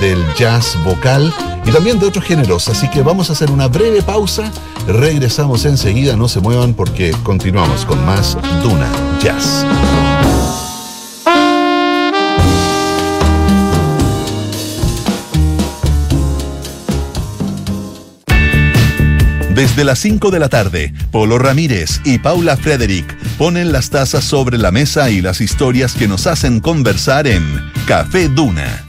del 0.00 0.24
jazz 0.36 0.78
vocal 0.84 1.34
y 1.66 1.72
también 1.72 1.98
de 1.98 2.06
otros 2.06 2.24
géneros. 2.24 2.68
Así 2.68 2.88
que 2.88 3.02
vamos 3.02 3.30
a 3.30 3.32
hacer 3.32 3.50
una 3.50 3.66
breve 3.66 4.00
pausa, 4.00 4.52
regresamos 4.86 5.64
enseguida, 5.64 6.14
no 6.14 6.28
se 6.28 6.38
muevan 6.38 6.74
porque 6.74 7.10
continuamos 7.24 7.84
con 7.84 8.06
más 8.06 8.38
Duna 8.62 8.88
Jazz. 9.20 9.66
Desde 19.58 19.82
las 19.82 19.98
5 19.98 20.30
de 20.30 20.38
la 20.38 20.48
tarde, 20.48 20.94
Polo 21.10 21.36
Ramírez 21.36 22.00
y 22.04 22.18
Paula 22.18 22.56
Frederick 22.56 23.18
ponen 23.38 23.72
las 23.72 23.90
tazas 23.90 24.22
sobre 24.22 24.56
la 24.56 24.70
mesa 24.70 25.10
y 25.10 25.20
las 25.20 25.40
historias 25.40 25.94
que 25.94 26.06
nos 26.06 26.28
hacen 26.28 26.60
conversar 26.60 27.26
en 27.26 27.42
Café 27.84 28.28
Duna. 28.28 28.84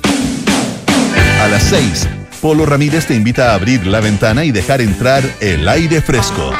A 1.41 1.47
las 1.47 1.63
6, 1.63 2.07
Polo 2.39 2.67
Ramírez 2.67 3.07
te 3.07 3.15
invita 3.15 3.49
a 3.49 3.55
abrir 3.55 3.88
la 3.88 3.99
ventana 3.99 4.45
y 4.45 4.51
dejar 4.51 4.80
entrar 4.82 5.24
el 5.39 5.67
aire 5.67 6.03
fresco. 6.03 6.53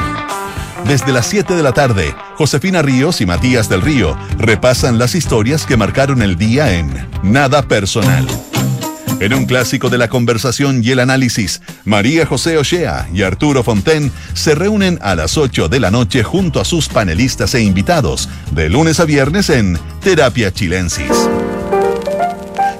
Desde 0.88 1.12
las 1.12 1.26
7 1.26 1.54
de 1.54 1.62
la 1.62 1.72
tarde, 1.72 2.12
Josefina 2.34 2.82
Ríos 2.82 3.20
y 3.20 3.26
Matías 3.26 3.68
del 3.68 3.80
Río 3.80 4.18
repasan 4.38 4.98
las 4.98 5.14
historias 5.14 5.66
que 5.66 5.76
marcaron 5.76 6.20
el 6.20 6.36
día 6.36 6.76
en 6.76 6.90
Nada 7.22 7.62
Personal. 7.62 8.26
En 9.20 9.34
un 9.34 9.44
clásico 9.44 9.90
de 9.90 9.98
la 9.98 10.08
conversación 10.08 10.82
y 10.82 10.92
el 10.92 10.98
análisis, 10.98 11.60
María 11.84 12.24
José 12.24 12.56
Ochea 12.56 13.06
y 13.12 13.20
Arturo 13.20 13.62
Fonten 13.62 14.10
se 14.32 14.54
reúnen 14.54 14.98
a 15.02 15.14
las 15.14 15.36
8 15.36 15.68
de 15.68 15.78
la 15.78 15.90
noche 15.90 16.22
junto 16.22 16.58
a 16.58 16.64
sus 16.64 16.88
panelistas 16.88 17.54
e 17.54 17.60
invitados, 17.60 18.30
de 18.52 18.70
lunes 18.70 18.98
a 18.98 19.04
viernes 19.04 19.50
en 19.50 19.78
Terapia 20.02 20.50
Chilensis. 20.50 21.28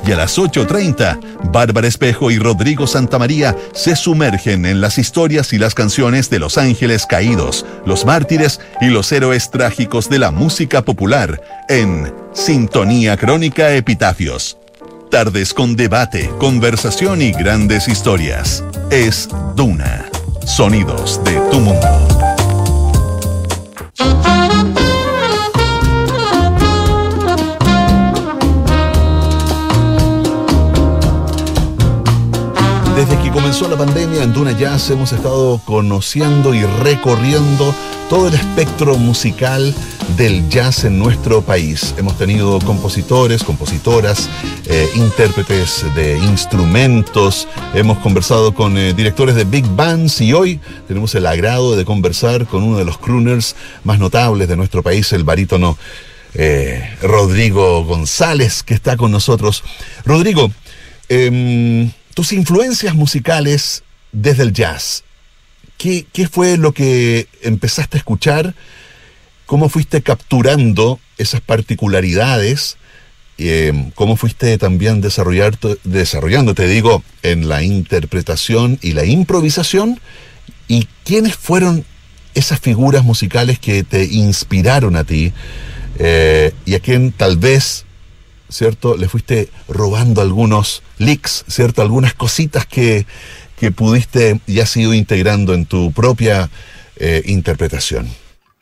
Y 0.07 0.13
a 0.13 0.17
las 0.17 0.39
8.30, 0.39 1.21
Bárbara 1.53 1.87
Espejo 1.87 2.31
y 2.31 2.39
Rodrigo 2.39 2.87
Santamaría 2.87 3.55
se 3.75 3.95
sumergen 3.95 4.65
en 4.65 4.81
las 4.81 4.97
historias 4.97 5.53
y 5.53 5.59
las 5.59 5.75
canciones 5.75 6.31
de 6.31 6.39
los 6.39 6.57
ángeles 6.57 7.05
caídos, 7.05 7.67
los 7.85 8.07
mártires 8.07 8.61
y 8.81 8.87
los 8.87 9.13
héroes 9.13 9.51
trágicos 9.51 10.09
de 10.09 10.19
la 10.19 10.31
música 10.31 10.81
popular 10.83 11.39
en 11.69 12.15
Sintonía 12.33 13.19
Crónica 13.19 13.75
Epitafios 13.75 14.60
Tardes 15.11 15.53
con 15.53 15.75
debate, 15.75 16.31
conversación 16.39 17.21
y 17.21 17.33
grandes 17.33 17.89
historias. 17.89 18.63
Es 18.93 19.29
Duna. 19.57 20.09
Sonidos 20.47 21.21
de 21.25 21.33
tu 21.51 21.59
mundo. 21.59 22.11
Comenzó 33.51 33.69
la 33.69 33.85
pandemia 33.85 34.23
en 34.23 34.33
Duna 34.33 34.53
Jazz 34.53 34.91
hemos 34.91 35.13
estado 35.13 35.61
conociendo 35.65 36.55
y 36.55 36.63
recorriendo 36.63 37.75
todo 38.09 38.29
el 38.29 38.35
espectro 38.35 38.97
musical 38.97 39.75
del 40.17 40.49
jazz 40.49 40.85
en 40.85 41.01
nuestro 41.01 41.43
país. 41.43 41.93
Hemos 41.99 42.17
tenido 42.17 42.61
compositores, 42.61 43.43
compositoras, 43.43 44.29
eh, 44.67 44.89
intérpretes 44.95 45.85
de 45.97 46.17
instrumentos, 46.19 47.49
hemos 47.75 47.99
conversado 47.99 48.55
con 48.55 48.79
eh, 48.79 48.95
directores 48.95 49.35
de 49.35 49.43
big 49.43 49.67
bands 49.75 50.21
y 50.21 50.33
hoy 50.33 50.61
tenemos 50.87 51.13
el 51.17 51.27
agrado 51.27 51.75
de 51.75 51.85
conversar 51.85 52.47
con 52.47 52.63
uno 52.63 52.79
de 52.79 52.85
los 52.85 52.99
crooners 52.99 53.57
más 53.83 53.99
notables 53.99 54.47
de 54.47 54.57
nuestro 54.57 54.85
país, 54.85 55.13
el 55.13 55.25
barítono 55.25 55.77
eh, 56.35 56.89
Rodrigo 57.03 57.83
González, 57.83 58.63
que 58.63 58.75
está 58.75 58.97
con 58.97 59.11
nosotros. 59.11 59.65
Rodrigo, 60.05 60.53
em, 61.09 61.91
tus 62.15 62.33
influencias 62.33 62.95
musicales 62.95 63.83
desde 64.13 64.43
el 64.43 64.53
jazz. 64.53 65.05
¿Qué, 65.79 66.07
¿Qué 66.13 66.29
fue 66.29 66.57
lo 66.57 66.73
que 66.73 67.27
empezaste 67.43 67.97
a 67.97 68.01
escuchar? 68.01 68.55
¿Cómo 69.47 69.69
fuiste 69.69 70.03
capturando 70.03 71.01
esas 71.19 71.41
particularidades? 71.41 72.77
Eh, 73.43 73.91
¿Cómo 73.95 74.17
fuiste 74.17 74.59
también 74.59 75.01
desarrollando, 75.01 76.55
te 76.55 76.67
digo, 76.67 77.03
en 77.23 77.49
la 77.49 77.63
interpretación 77.63 78.79
y 78.83 78.93
la 78.93 79.07
improvisación? 79.07 79.99
¿Y 80.69 80.87
quiénes 81.05 81.37
fueron 81.37 81.87
esas 82.35 82.61
figuras 82.61 83.03
musicales 83.03 83.59
que 83.59 83.83
te 83.83 84.05
inspiraron 84.05 84.95
a 84.95 85.05
ti 85.05 85.33
eh, 85.99 86.53
y 86.67 86.75
a 86.75 86.81
quien 86.81 87.13
tal 87.13 87.39
vez, 87.39 87.87
¿cierto?, 88.51 88.97
le 88.97 89.09
fuiste 89.09 89.49
robando 89.69 90.21
algunos 90.21 90.83
leaks, 90.99 91.45
¿cierto?, 91.49 91.81
algunas 91.83 92.15
cositas 92.15 92.67
que, 92.67 93.07
que 93.59 93.71
pudiste 93.71 94.41
y 94.47 94.61
has 94.61 94.77
ido 94.77 94.93
integrando 94.93 95.55
en 95.55 95.67
tu 95.67 95.93
propia 95.93 96.51
eh, 96.97 97.23
interpretación. 97.27 98.09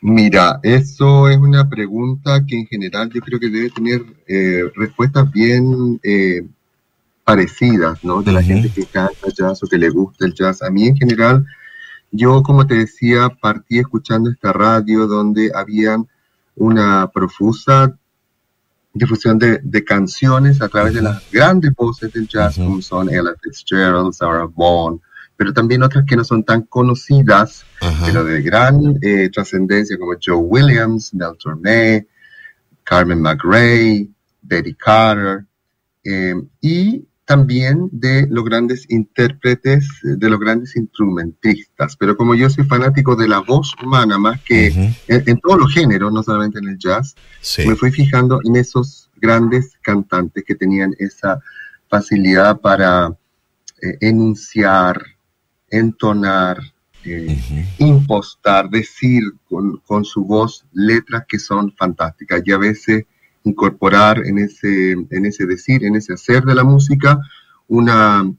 Mira, 0.01 0.61
eso 0.63 1.27
es 1.27 1.37
una 1.37 1.67
pregunta 1.67 2.45
que 2.45 2.57
en 2.57 2.67
general 2.67 3.09
yo 3.13 3.19
creo 3.19 3.37
que 3.39 3.49
debe 3.49 3.69
tener 3.69 4.01
eh, 4.27 4.63
respuestas 4.75 5.29
bien 5.29 5.99
eh, 6.03 6.41
parecidas, 7.25 8.01
¿no? 8.03 8.21
De 8.21 8.31
la 8.31 8.41
gente 8.41 8.69
que 8.69 8.85
canta 8.85 9.27
jazz 9.37 9.61
o 9.61 9.67
que 9.67 9.77
le 9.77 9.89
gusta 9.89 10.25
el 10.25 10.33
jazz. 10.33 10.61
A 10.61 10.69
mí 10.69 10.87
en 10.87 10.95
general, 10.95 11.45
yo 12.11 12.41
como 12.43 12.65
te 12.65 12.75
decía, 12.75 13.27
partí 13.27 13.79
escuchando 13.79 14.31
esta 14.31 14.53
radio 14.53 15.05
donde 15.05 15.51
habían 15.53 16.07
una 16.55 17.11
profusa 17.13 17.97
difusión 18.93 19.37
de, 19.39 19.83
canciones 19.85 20.61
a 20.61 20.67
través 20.67 20.93
de 20.93 21.01
las 21.01 21.29
grandes 21.31 21.73
voces 21.73 22.11
del 22.11 22.27
jazz, 22.27 22.55
como 22.55 22.81
son 22.81 23.09
Ella 23.09 23.33
Fitzgerald, 23.41 24.13
Sarah 24.13 24.47
Vaughan, 24.53 24.99
pero 25.37 25.53
también 25.53 25.83
otras 25.83 26.05
que 26.05 26.15
no 26.15 26.23
son 26.23 26.43
tan 26.43 26.63
conocidas, 26.63 27.65
pero 28.05 28.23
de 28.25 28.41
gran 28.41 28.97
eh, 29.01 29.29
trascendencia, 29.29 29.97
como 29.97 30.13
Joe 30.21 30.35
Williams, 30.35 31.13
Mel 31.13 31.37
Tormé, 31.41 32.07
Carmen 32.83 33.21
McRae, 33.21 34.09
Betty 34.41 34.73
Carter, 34.73 35.45
eh, 36.03 36.35
y 36.59 37.05
también 37.29 37.89
de 37.91 38.25
los 38.27 38.43
grandes 38.43 38.87
intérpretes, 38.89 39.87
de 40.01 40.29
los 40.31 40.39
grandes 40.39 40.75
instrumentistas. 40.75 41.95
Pero 41.95 42.17
como 42.17 42.33
yo 42.33 42.49
soy 42.49 42.63
fanático 42.65 43.15
de 43.15 43.27
la 43.27 43.37
voz 43.37 43.75
humana, 43.83 44.17
más 44.17 44.41
que 44.41 44.95
en, 45.07 45.39
todos 45.39 45.59
los 45.59 45.71
géneros, 45.71 46.11
no 46.11 46.23
solamente 46.23 46.57
en 46.57 46.69
el 46.69 46.79
jazz, 46.79 47.13
me 47.67 47.75
fui 47.75 47.91
fijando 47.91 48.39
en 48.43 48.55
esos 48.55 49.11
grandes 49.17 49.77
cantantes 49.83 50.43
que 50.43 50.55
tenían 50.55 50.95
esa 50.97 51.39
facilidad 51.87 52.59
para 52.61 53.15
eh, 53.79 53.97
enunciar, 54.01 54.99
entonar, 55.69 56.57
eh, 57.05 57.39
impostar, 57.77 58.71
decir 58.71 59.21
con, 59.47 60.03
su 60.03 60.25
voz 60.25 60.65
letras 60.73 61.25
que 61.27 61.37
son 61.37 61.75
fantásticas. 61.77 62.41
Y 62.43 62.51
a 62.53 62.57
veces 62.57 63.05
incorporar 63.43 64.25
en 64.25 64.39
ese, 64.39 64.91
en 64.91 65.25
ese 65.25 65.45
decir, 65.45 65.83
en 65.85 65.95
ese 65.95 66.13
hacer 66.13 66.43
de 66.43 66.55
la 66.55 66.63
música, 66.63 67.19
una 67.67 68.31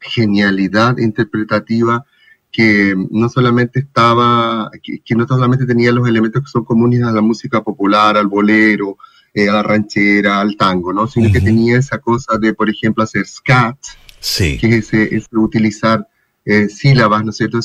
genialidad 0.00 0.98
interpretativa 0.98 2.04
que 2.50 2.94
no 3.10 3.28
solamente 3.28 3.80
estaba, 3.80 4.70
que, 4.82 5.14
no 5.14 5.26
solamente 5.26 5.66
tenía 5.66 5.92
los 5.92 6.08
elementos 6.08 6.42
que 6.42 6.50
son 6.50 6.64
comunes 6.64 7.02
a 7.02 7.12
la 7.12 7.20
música 7.20 7.62
popular, 7.62 8.16
al 8.16 8.28
bolero, 8.28 8.96
eh, 9.34 9.48
a 9.48 9.52
la 9.52 9.62
ranchera, 9.62 10.40
al 10.40 10.56
tango, 10.56 10.92
¿no? 10.92 11.06
Sino 11.06 11.30
que 11.30 11.40
tenía 11.40 11.78
esa 11.78 11.98
cosa 11.98 12.38
de, 12.38 12.54
por 12.54 12.70
ejemplo, 12.70 13.04
hacer 13.04 13.26
scat, 13.26 13.76
sí. 14.20 14.56
que 14.58 14.78
es 14.78 15.28
utilizar 15.32 16.08
eh, 16.46 16.68
sílabas, 16.68 17.24
¿no 17.24 17.30
es 17.30 17.36
cierto? 17.36 17.60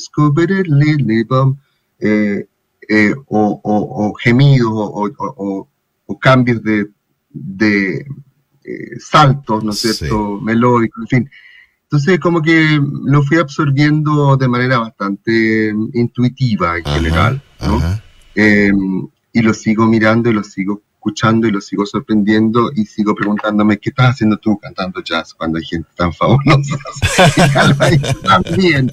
Eh, 1.99 2.47
eh, 2.89 3.15
o, 3.27 3.61
o, 3.63 4.13
gemidos 4.15 4.71
o, 4.73 5.69
cambios 6.19 6.63
de, 6.63 6.89
de 7.29 8.05
saltos, 8.99 9.63
¿no 9.63 9.71
es 9.71 9.79
cierto? 9.79 10.39
Melódicos, 10.41 11.03
en 11.03 11.07
fin. 11.07 11.29
Entonces, 11.83 12.19
como 12.19 12.41
que 12.41 12.79
lo 13.03 13.21
fui 13.23 13.37
absorbiendo 13.37 14.37
de 14.37 14.47
manera 14.47 14.79
bastante 14.79 15.73
intuitiva 15.93 16.77
en 16.77 16.85
general, 16.85 17.41
¿no? 17.59 17.81
y 19.33 19.41
lo 19.41 19.53
sigo 19.53 19.85
mirando 19.87 20.29
y 20.29 20.33
lo 20.33 20.43
sigo 20.43 20.81
escuchando 21.01 21.47
y 21.47 21.51
lo 21.51 21.59
sigo 21.59 21.83
sorprendiendo 21.83 22.71
y 22.75 22.85
sigo 22.85 23.15
preguntándome 23.15 23.79
qué 23.79 23.89
estás 23.89 24.11
haciendo 24.11 24.37
tú 24.37 24.55
cantando 24.59 25.01
jazz 25.01 25.33
cuando 25.33 25.57
hay 25.57 25.65
gente 25.65 25.89
tan 25.95 26.13
fabulosa 26.13 26.77
también 28.23 28.91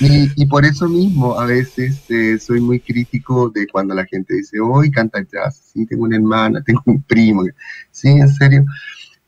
y, 0.00 0.46
por 0.46 0.64
eso 0.64 0.88
mismo 0.88 1.38
a 1.38 1.44
veces 1.44 2.00
eh, 2.08 2.38
soy 2.38 2.62
muy 2.62 2.80
crítico 2.80 3.50
de 3.50 3.66
cuando 3.66 3.94
la 3.94 4.06
gente 4.06 4.34
dice 4.34 4.58
hoy 4.58 4.90
canta 4.90 5.20
jazz 5.30 5.72
sí 5.74 5.84
tengo 5.84 6.04
una 6.04 6.16
hermana 6.16 6.62
tengo 6.66 6.80
un 6.86 7.02
primo 7.02 7.44
sí 7.90 8.08
en 8.08 8.28
serio 8.30 8.64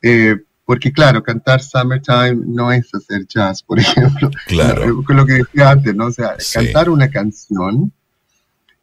eh, 0.01 0.35
porque 0.65 0.93
claro, 0.93 1.23
cantar 1.23 1.63
Summertime 1.63 2.43
no 2.45 2.71
es 2.71 2.95
hacer 2.95 3.27
jazz, 3.27 3.63
por 3.63 3.79
ejemplo. 3.79 4.31
Claro. 4.47 5.03
Lo 5.09 5.25
que 5.25 5.33
decía 5.33 5.71
antes, 5.71 5.95
¿no? 5.95 6.09
O 6.09 6.13
sea, 6.13 6.37
cantar 6.53 6.91
una 6.91 7.09
canción 7.09 7.91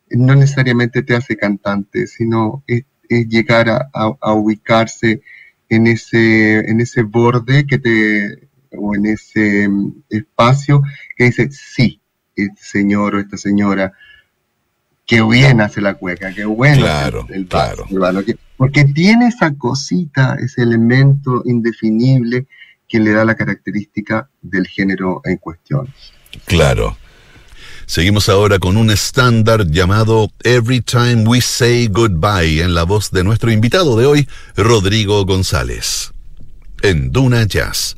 no 0.09 0.35
necesariamente 0.35 1.03
te 1.03 1.15
hace 1.15 1.35
cantante, 1.35 2.07
sino 2.07 2.63
es, 2.67 2.85
llegar 3.07 3.69
a, 3.69 4.33
ubicarse 4.33 5.21
en 5.69 5.87
ese, 5.87 6.69
en 6.69 6.81
ese 6.81 7.03
borde 7.03 7.65
que 7.67 7.77
te, 7.77 8.49
o 8.71 8.95
en 8.95 9.05
ese 9.05 9.67
mm, 9.67 10.03
espacio 10.09 10.81
que 11.15 11.25
dice, 11.25 11.49
sí, 11.51 12.01
este 12.35 12.61
señor 12.61 13.15
o 13.15 13.19
esta 13.19 13.37
señora, 13.37 13.93
qué 15.05 15.21
bien 15.21 15.61
hace 15.61 15.81
la 15.81 15.93
cueca, 15.93 16.33
qué 16.33 16.45
bueno 16.45 16.81
claro, 16.81 17.27
el, 17.29 17.47
claro. 17.47 17.85
porque 18.57 18.85
tiene 18.85 19.27
esa 19.27 19.53
cosita, 19.55 20.35
ese 20.39 20.63
elemento 20.63 21.43
indefinible 21.45 22.47
que 22.87 22.99
le 22.99 23.11
da 23.11 23.25
la 23.25 23.35
característica 23.35 24.29
del 24.41 24.67
género 24.67 25.21
en 25.25 25.37
cuestión. 25.37 25.93
Claro. 26.45 26.97
Seguimos 27.87 28.29
ahora 28.29 28.57
con 28.59 28.77
un 28.77 28.89
estándar 28.89 29.67
llamado 29.67 30.31
Every 30.43 30.81
Time 30.81 31.23
We 31.27 31.39
Say 31.41 31.87
Goodbye 31.87 32.61
en 32.61 32.73
la 32.73 32.83
voz 32.83 33.11
de 33.11 33.23
nuestro 33.23 33.51
invitado 33.51 33.95
de 33.95 34.05
hoy, 34.05 34.27
Rodrigo 34.55 35.23
González. 35.25 36.11
En 36.81 37.11
Duna 37.11 37.43
Jazz. 37.43 37.95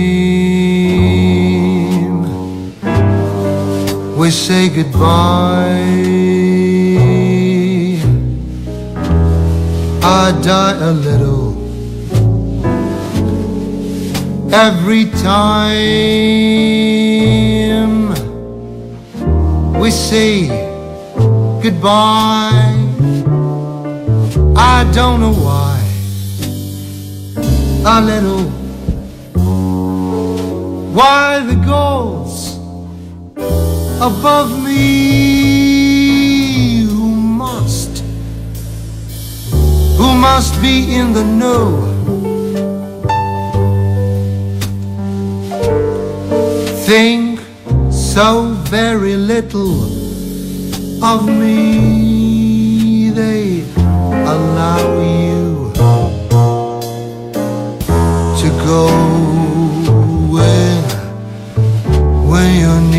we 4.16 4.30
say 4.30 4.68
goodbye, 4.68 5.82
I 10.02 10.32
die 10.42 10.78
a 10.80 10.92
little 10.92 11.52
every 14.54 15.04
time 15.06 16.52
we 19.80 19.90
say 19.90 20.48
goodbye. 21.62 22.78
I 24.56 24.90
don't 24.94 25.20
know 25.20 25.34
why. 25.34 25.80
A 27.84 28.00
little. 28.00 28.61
Why 30.92 31.40
the 31.40 31.54
ghosts 31.54 32.56
above 33.96 34.62
me 34.62 34.82
who 36.84 37.08
must, 37.14 38.04
who 39.96 40.14
must 40.14 40.60
be 40.60 40.94
in 40.94 41.14
the 41.14 41.24
know. 41.24 41.88
Think 46.84 47.40
so 47.90 48.52
very 48.68 49.16
little 49.16 49.84
of 51.02 51.26
me. 51.26 53.10
They 53.10 53.64
allow 54.26 55.00
you 55.00 55.21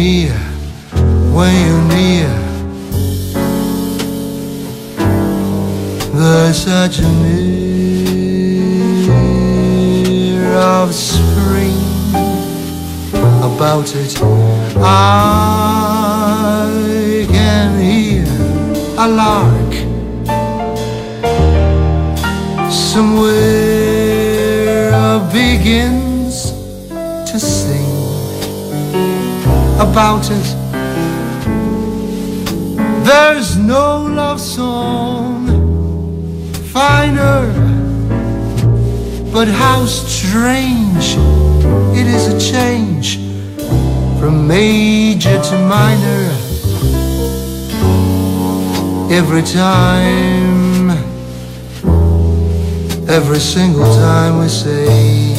near, 0.03 0.35
when 1.35 1.53
you're 1.65 1.87
near. 1.95 2.33
There's 6.19 6.57
such 6.71 6.95
a 6.99 7.09
near 7.23 7.53
of 10.75 10.93
spring 10.93 11.79
about 13.49 13.87
it. 13.95 14.13
I 14.77 14.93
can 17.35 17.69
hear 17.79 18.27
a 18.97 19.07
lark 19.07 19.62
about 29.93 30.25
it. 30.31 30.47
There's 33.05 33.55
no 33.57 34.01
love 34.01 34.41
song 34.41 35.45
finer, 36.73 37.45
but 39.31 39.47
how 39.47 39.85
strange 39.85 41.05
it 41.99 42.07
is 42.07 42.25
a 42.33 42.39
change 42.53 43.17
from 44.19 44.47
major 44.47 45.39
to 45.49 45.55
minor 45.75 46.23
every 49.13 49.43
time, 49.43 50.89
every 53.07 53.39
single 53.39 53.85
time 53.93 54.39
we 54.39 54.47
say 54.47 55.32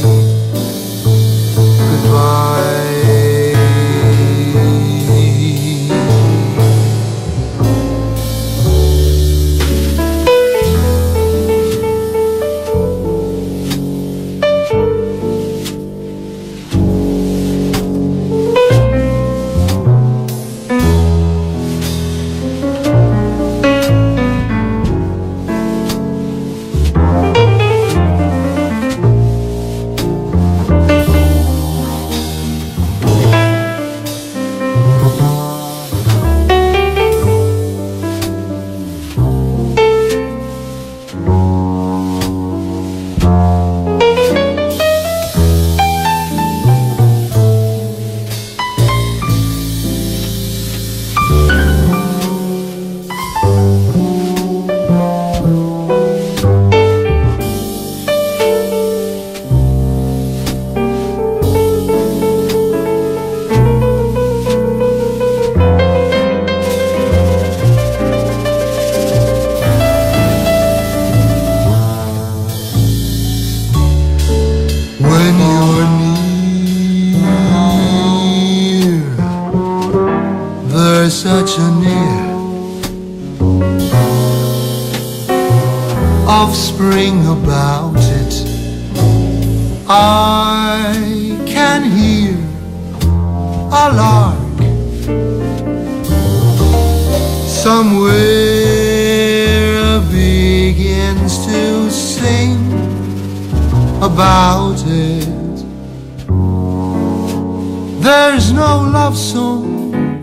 There's 108.05 108.53
no 108.53 108.83
love 108.83 109.17
song 109.17 110.23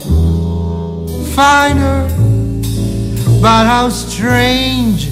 finer, 1.34 2.07
but 3.41 3.65
how 3.65 3.89
strange 3.89 5.07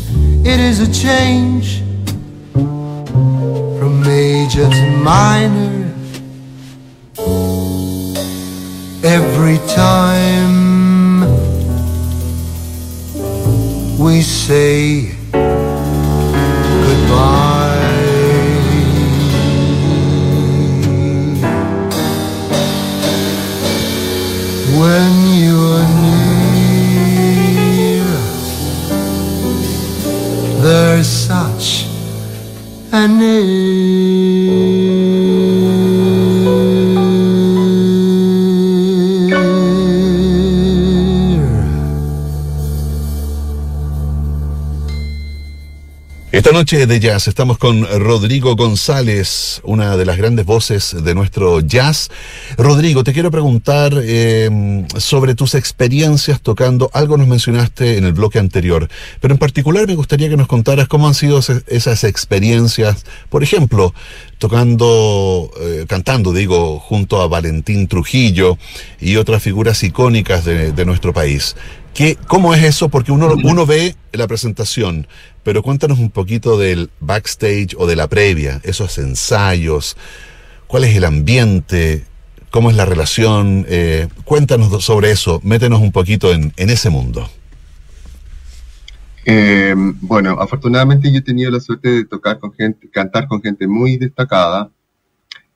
it 0.46 0.60
is 0.60 0.80
a 0.80 0.94
change 0.94 1.82
from 2.54 4.02
major 4.04 4.70
to 4.70 4.92
minor. 5.04 5.92
Every 9.04 9.58
time 9.74 11.22
we 13.98 14.22
say 14.22 15.19
when 24.80 25.12
you 25.42 25.58
are 25.78 25.90
near. 26.56 26.70
There's 30.64 31.08
such 31.08 31.86
a 32.94 33.08
need. 33.08 34.19
Esta 46.32 46.52
noche 46.52 46.86
de 46.86 47.00
jazz 47.00 47.28
estamos 47.28 47.58
con 47.58 47.88
Rodrigo 47.88 48.56
González, 48.56 49.62
una 49.64 49.98
de 49.98 50.06
las 50.06 50.16
grandes 50.18 50.46
voces 50.46 50.96
de 51.04 51.16
nuestro 51.16 51.60
jazz. 51.60 52.12
Rodrigo, 52.56 53.04
te 53.04 53.14
quiero 53.14 53.32
preguntar 53.32 53.94
eh, 53.96 54.86
sobre 54.98 55.34
tus 55.34 55.56
experiencias 55.56 56.40
tocando. 56.40 56.92
Algo 56.94 57.18
nos 57.18 57.28
mencionaste 57.28 57.98
en 57.98 58.06
el 58.06 58.14
bloque 58.14 58.38
anterior, 58.38 58.88
pero 59.20 59.34
en 59.34 59.40
particular 59.40 59.88
me 59.88 59.96
gustaría 59.96 60.30
que 60.30 60.38
nos 60.38 60.46
contaras 60.46 60.88
cómo 60.88 61.08
han 61.08 61.16
sido 61.16 61.40
esas 61.66 62.04
experiencias, 62.04 63.06
por 63.30 63.42
ejemplo, 63.42 63.96
tocando, 64.38 65.50
eh, 65.60 65.86
cantando, 65.88 66.32
digo, 66.32 66.78
junto 66.78 67.24
a 67.24 67.28
Valentín 67.28 67.88
Trujillo 67.88 68.60
y 69.02 69.16
otras 69.16 69.42
figuras 69.42 69.82
icónicas 69.82 70.46
de 70.46 70.86
nuestro 70.86 71.12
país. 71.12 71.56
¿Qué, 71.94 72.18
¿Cómo 72.28 72.54
es 72.54 72.64
eso? 72.64 72.90
Porque 72.90 73.12
uno, 73.12 73.34
uno 73.44 73.66
ve 73.66 73.96
la 74.14 74.28
presentación, 74.28 75.08
pero 75.44 75.64
cuéntanos 75.64 76.00
un 76.00 76.12
poquito 76.12 76.58
del 76.58 76.90
backstage 77.00 77.76
o 77.78 77.88
de 77.88 77.96
la 77.96 78.08
previa, 78.08 78.62
esos 78.64 78.98
ensayos, 78.98 79.98
cuál 80.68 80.84
es 80.86 80.96
el 80.96 81.04
ambiente, 81.04 82.06
cómo 82.52 82.70
es 82.70 82.76
la 82.76 82.86
relación, 82.86 83.66
eh, 83.68 84.08
cuéntanos 84.24 84.84
sobre 84.84 85.12
eso, 85.12 85.42
métenos 85.44 85.82
un 85.82 85.92
poquito 85.92 86.32
en, 86.34 86.54
en 86.58 86.70
ese 86.70 86.90
mundo. 86.90 87.30
Eh, 89.26 89.76
bueno, 90.02 90.38
afortunadamente 90.40 91.12
yo 91.12 91.20
he 91.20 91.22
tenido 91.22 91.52
la 91.52 91.60
suerte 91.60 91.90
de 91.90 92.06
tocar 92.06 92.40
con 92.40 92.52
gente, 92.54 92.90
cantar 92.90 93.28
con 93.28 93.42
gente 93.42 93.68
muy 93.68 93.98
destacada, 93.98 94.72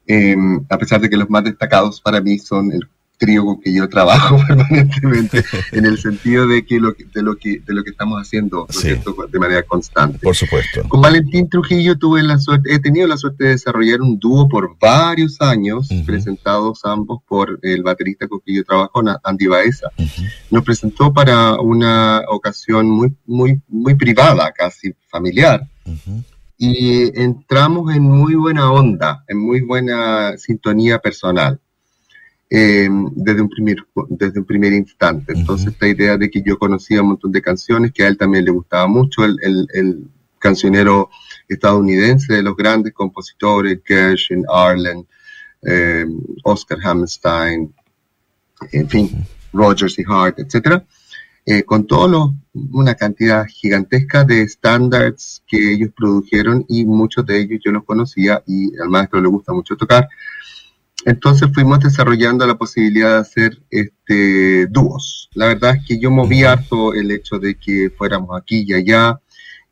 eh, 0.06 0.36
a 0.70 0.78
pesar 0.78 1.02
de 1.02 1.10
que 1.10 1.18
los 1.18 1.30
más 1.30 1.44
destacados 1.44 2.02
para 2.02 2.22
mí 2.22 2.38
son 2.38 2.72
el 2.72 2.88
trío 3.24 3.46
con 3.46 3.62
que 3.62 3.74
yo 3.74 3.88
trabajo 3.88 4.38
permanentemente 4.48 5.46
en 5.72 5.86
el 5.86 5.98
sentido 5.98 6.46
de 6.46 6.66
que, 6.66 6.78
lo, 6.78 6.92
de 6.92 7.22
lo 7.22 7.38
que 7.38 7.62
de 7.66 7.74
lo 7.74 7.84
que 7.84 7.92
estamos 7.92 8.20
haciendo 8.20 8.68
de 9.32 9.40
manera 9.40 9.64
constante. 9.64 10.20
Por 10.20 10.36
supuesto. 10.36 10.84
Con 10.90 11.00
Valentín 11.00 11.48
Trujillo 11.50 11.98
tuve 11.98 12.22
la 12.22 12.38
suerte, 12.38 12.74
he 12.74 12.80
tenido 12.80 13.08
la 13.08 13.16
suerte 13.16 13.46
de 13.46 13.50
desarrollar 13.52 14.02
un 14.02 14.20
dúo 14.20 14.50
por 14.50 14.78
varios 14.78 15.40
años, 15.40 15.88
presentados 16.06 16.82
ambos 16.84 17.22
por 17.28 17.60
el 17.62 17.82
baterista 17.82 18.28
con 18.28 18.42
que 18.46 18.56
yo 18.56 18.64
trabajo, 18.66 19.02
Andy 19.24 19.48
Baeza. 19.48 19.88
Nos 20.52 20.64
presentó 20.64 21.14
para 21.14 21.56
una 21.62 22.24
ocasión 22.28 22.90
muy 22.90 23.16
muy 23.26 23.62
muy 23.68 23.96
privada, 23.96 24.52
casi 24.52 24.94
familiar. 25.08 25.66
Y 26.58 27.20
entramos 27.20 27.94
en 27.96 28.04
muy 28.04 28.36
buena 28.36 28.72
onda, 28.72 29.24
en 29.28 29.38
muy 29.38 29.62
buena 29.62 30.38
sintonía 30.38 31.00
personal. 31.00 31.60
Eh, 32.56 32.88
desde, 33.16 33.42
un 33.42 33.50
primer, 33.50 33.78
desde 34.10 34.40
un 34.40 34.46
primer 34.46 34.74
instante. 34.74 35.34
Entonces, 35.36 35.74
esta 35.74 35.88
idea 35.88 36.18
de 36.18 36.30
que 36.30 36.44
yo 36.44 36.60
conocía 36.60 37.02
un 37.02 37.08
montón 37.08 37.32
de 37.32 37.42
canciones, 37.42 37.92
que 37.92 38.04
a 38.04 38.08
él 38.08 38.16
también 38.16 38.46
le 38.46 38.52
gustaba 38.52 38.86
mucho, 38.86 39.26
el, 39.26 39.68
el, 39.74 40.08
cancionero 40.38 41.10
estadounidense 41.48 42.32
de 42.34 42.44
los 42.44 42.56
grandes 42.56 42.94
compositores, 42.94 43.80
Gershwin, 43.84 44.46
Arlen, 44.48 45.08
eh, 45.64 46.06
Oscar 46.44 46.78
Hammerstein, 46.84 47.74
en 48.72 48.90
fin, 48.90 49.26
Rogers 49.52 49.98
y 49.98 50.04
Hart, 50.08 50.38
etc. 50.38 50.84
Eh, 51.46 51.64
con 51.64 51.88
todo 51.88 52.36
una 52.54 52.94
cantidad 52.94 53.46
gigantesca 53.48 54.26
de 54.26 54.44
estándares 54.44 55.42
que 55.48 55.74
ellos 55.74 55.90
produjeron 55.96 56.66
y 56.70 56.86
muchos 56.86 57.26
de 57.26 57.40
ellos 57.40 57.62
yo 57.66 57.72
los 57.72 57.84
conocía 57.84 58.44
y 58.46 58.78
al 58.80 58.90
maestro 58.90 59.22
le 59.22 59.30
gusta 59.30 59.54
mucho 59.54 59.76
tocar. 59.76 60.08
Entonces 61.06 61.50
fuimos 61.54 61.80
desarrollando 61.80 62.46
la 62.48 62.56
posibilidad 62.56 63.16
de 63.16 63.20
hacer 63.20 63.62
este, 63.70 64.68
dúos. 64.68 65.30
La 65.34 65.48
verdad 65.48 65.76
es 65.76 65.86
que 65.86 66.00
yo 66.00 66.12
moví 66.12 66.44
harto 66.44 66.94
el 66.94 67.12
hecho 67.12 67.40
de 67.40 67.56
que 67.56 67.90
fuéramos 67.98 68.40
aquí 68.40 68.64
y 68.68 68.74
allá. 68.74 69.20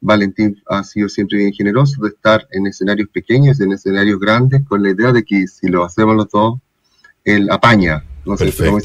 Valentín 0.02 0.62
ha 0.68 0.84
sido 0.84 1.08
siempre 1.08 1.38
bien 1.38 1.54
generoso 1.54 2.02
de 2.02 2.10
estar 2.10 2.48
en 2.52 2.66
escenarios 2.66 3.08
pequeños, 3.10 3.62
en 3.62 3.72
escenarios 3.72 4.20
grandes, 4.20 4.64
con 4.68 4.82
la 4.82 4.90
idea 4.90 5.12
de 5.12 5.24
que 5.24 5.48
si 5.48 5.68
lo 5.68 5.86
hacemos 5.86 6.16
los 6.16 6.30
dos, 6.30 6.60
él 7.24 7.50
apaña. 7.52 8.04
No 8.26 8.36
sé 8.36 8.52
cómo 8.52 8.80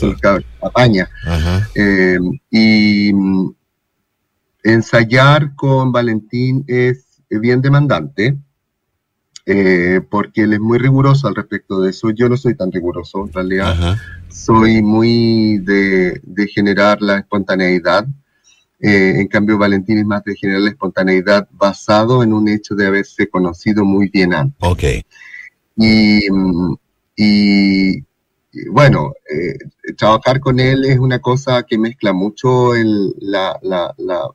apaña. 0.63 1.09
Eh, 1.75 2.19
y 2.51 3.13
mm, 3.13 3.55
ensayar 4.63 5.55
con 5.57 5.91
Valentín 5.91 6.65
es 6.69 7.23
bien 7.31 7.61
demandante 7.61 8.37
eh, 9.49 10.01
porque 10.11 10.43
él 10.43 10.55
es 10.55 10.61
muy 10.61 10.77
riguroso 10.77 11.29
al 11.29 11.37
respecto 11.37 11.81
de 11.81 11.91
eso. 11.91 12.11
Yo 12.11 12.29
no 12.29 12.37
soy 12.37 12.57
tan 12.57 12.73
riguroso, 12.73 13.25
en 13.25 13.33
realidad. 13.33 13.97
Soy 14.29 14.83
muy 14.83 15.59
de, 15.59 16.21
generar 16.53 17.01
la 17.01 17.19
espontaneidad. 17.19 18.09
Eh, 18.81 19.15
en 19.21 19.29
cambio, 19.29 19.57
Valentín 19.57 19.99
es 19.99 20.05
más 20.05 20.25
de 20.25 20.35
generar 20.35 20.63
la 20.63 20.71
espontaneidad 20.71 21.49
basado 21.53 22.25
en 22.25 22.33
un 22.33 22.49
hecho 22.49 22.75
de 22.75 22.89
haberse 22.89 23.29
conocido 23.29 23.85
muy 23.85 24.09
bien 24.09 24.35
antes. 24.35 24.57
Ok. 24.59 24.83
Y, 25.77 26.27
y, 27.15 28.03
bueno, 28.69 29.13
eh, 29.33 29.59
trabajar 29.97 30.41
con 30.41 30.59
él 30.59 30.85
es 30.87 30.99
una 30.99 31.21
cosa 31.21 31.63
que 31.63 31.79
mezcla 31.79 32.13
mucho 32.13 32.75
el, 32.75 33.15
la, 33.21 33.57
la, 33.63 33.95
la, 33.99 34.29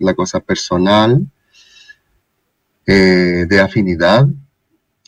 la, 0.00 0.14
cosa 0.14 0.40
personal, 0.40 1.24
de 2.84 3.60
afinidad, 3.60 4.28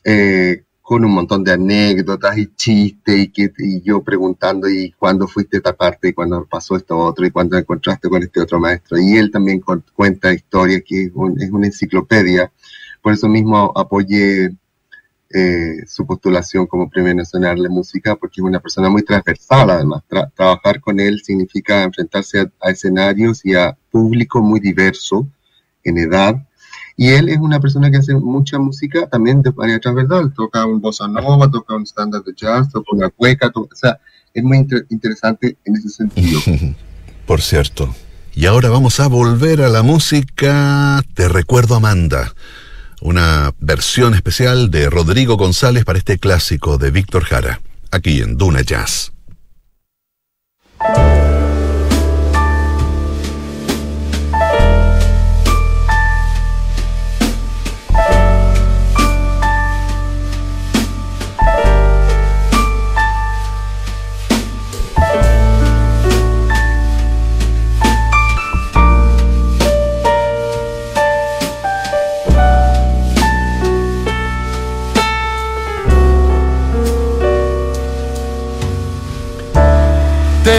eh, 0.05 0.65
con 0.89 1.05
un 1.05 1.13
montón 1.13 1.45
de 1.45 1.53
anécdotas 1.53 2.39
y 2.39 2.47
chistes 2.55 3.15
y, 3.19 3.29
que, 3.29 3.53
yo 3.85 4.03
preguntando 4.03 4.71
y 4.71 4.93
cuándo 4.93 5.29
fuiste 5.29 5.59
esta 5.59 5.75
parte 5.75 6.09
y 6.09 6.13
cuándo 6.15 6.47
pasó 6.47 6.77
esto 6.77 6.97
otro 6.97 7.27
y 7.27 7.31
cuándo 7.31 7.59
encontraste 7.59 8.09
con 8.09 8.23
este 8.23 8.41
otro 8.41 8.59
maestro. 8.59 8.99
Y 8.99 9.17
él 9.17 9.31
también 9.31 9.61
cuenta 9.95 10.33
historias 10.33 10.83
que 10.87 11.05
es, 11.05 11.13
una 11.15 11.67
enciclopedia. 11.67 12.51
Por 13.03 13.13
eso 13.13 13.29
mismo 13.29 13.71
apoyé 13.77 14.51
eh, 15.31 15.85
su 15.87 16.07
postulación 16.07 16.67
como 16.67 16.89
Premio 16.89 17.15
Nacional 17.15 17.63
de 17.63 17.69
Música 17.69 18.17
porque 18.17 18.41
es 18.41 18.45
una 18.47 18.61
persona 18.61 18.89
muy 18.89 19.03
transversal 19.03 19.69
además. 19.69 20.05
trabajar 20.35 20.81
con 20.81 21.01
él 21.01 21.21
significa 21.23 21.83
enfrentarse 21.83 22.51
a 22.63 22.71
escenarios 22.71 23.45
y 23.45 23.55
a 23.55 23.77
público 23.91 24.41
muy 24.41 24.59
diverso 24.59 25.29
en 25.85 25.99
edad, 25.99 26.48
y 27.01 27.11
él 27.11 27.29
es 27.29 27.39
una 27.39 27.61
persona 27.61 27.93
que 27.93 27.99
hace 27.99 28.13
mucha 28.13 28.59
música 28.59 29.07
también 29.07 29.41
de 29.41 29.53
manera 29.53 29.79
transversal. 29.79 30.33
Toca 30.35 30.67
un 30.67 30.81
bossa 30.81 31.07
nova, 31.07 31.49
toca 31.49 31.77
un 31.77 31.85
estándar 31.85 32.25
de 32.25 32.35
jazz, 32.35 32.69
toca 32.73 32.89
una 32.91 33.09
cueca, 33.09 33.53
o 33.55 33.69
sea, 33.73 34.01
es 34.35 34.43
muy 34.43 34.67
interesante 34.91 35.57
en 35.65 35.77
ese 35.77 35.91
sentido. 35.91 36.41
Por 37.27 37.41
cierto. 37.41 37.95
Y 38.35 38.47
ahora 38.47 38.69
vamos 38.69 38.99
a 38.99 39.07
volver 39.07 39.63
a 39.63 39.69
la 39.69 39.83
música 39.83 41.01
Te 41.15 41.29
recuerdo 41.29 41.77
Amanda, 41.77 42.35
una 43.01 43.55
versión 43.61 44.15
especial 44.15 44.73
de 44.73 44.91
Rodrigo 44.91 45.37
González 45.37 45.85
para 45.85 45.99
este 45.99 46.19
clásico 46.19 46.79
de 46.79 46.91
Víctor 46.91 47.23
Jara, 47.23 47.61
aquí 47.93 48.23
en 48.23 48.37
Duna 48.37 48.63
Jazz. 48.63 49.13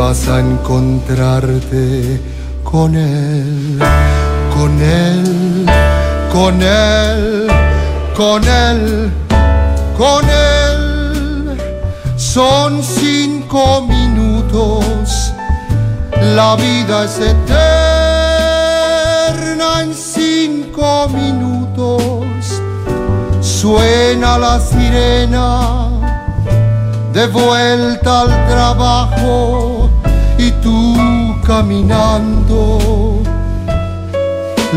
vas 0.00 0.26
a 0.28 0.40
encontrarte 0.40 2.20
con 2.64 2.96
él, 2.96 3.78
con 4.56 4.80
él, 4.80 5.66
con 6.32 6.62
él, 6.62 7.46
con 8.16 8.42
él, 8.42 9.10
con 9.98 10.24
él. 10.24 11.54
Son 12.16 12.82
cinco 12.82 13.82
minutos, 13.82 15.34
la 16.34 16.56
vida 16.56 17.04
es 17.04 17.18
eterna 17.18 17.60
en 19.82 19.92
cinco 19.94 21.08
minutos. 21.10 22.22
suena 23.42 24.38
la 24.38 24.58
sirena 24.60 25.90
de 27.12 27.26
vuelta 27.26 28.20
al 28.22 28.30
trabajo 28.48 29.79
y 30.40 30.50
tú 30.62 30.96
caminando 31.46 33.22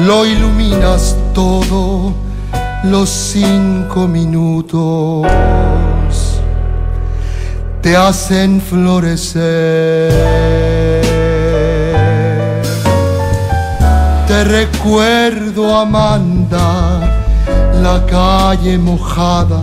lo 0.05 0.25
iluminas 0.25 1.15
todo 1.33 2.13
los 2.83 3.09
cinco 3.09 4.07
minutos 4.07 5.25
te 7.83 7.97
hacen 7.97 8.61
florecer. 8.61 10.09
Te 14.25 14.43
recuerdo 14.45 15.75
Amanda 15.75 17.01
la 17.81 18.05
calle 18.05 18.77
mojada 18.77 19.61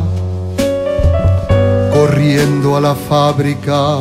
corriendo 1.94 2.76
a 2.76 2.80
la 2.82 2.94
fábrica 2.94 4.00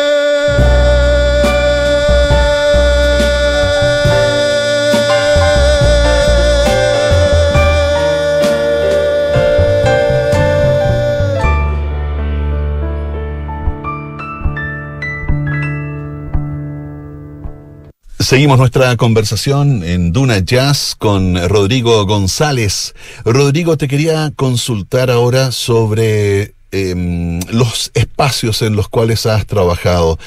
Seguimos 18.31 18.59
nuestra 18.59 18.95
conversación 18.95 19.83
en 19.83 20.13
Duna 20.13 20.39
Jazz 20.39 20.95
con 20.97 21.35
Rodrigo 21.49 22.05
González. 22.05 22.95
Rodrigo, 23.25 23.75
te 23.75 23.89
quería 23.89 24.31
consultar 24.33 25.11
ahora 25.11 25.51
sobre 25.51 26.53
eh, 26.71 27.39
los 27.51 27.91
espacios 27.93 28.61
en 28.61 28.77
los 28.77 28.87
cuales 28.87 29.25
has 29.25 29.45
trabajado. 29.45 30.17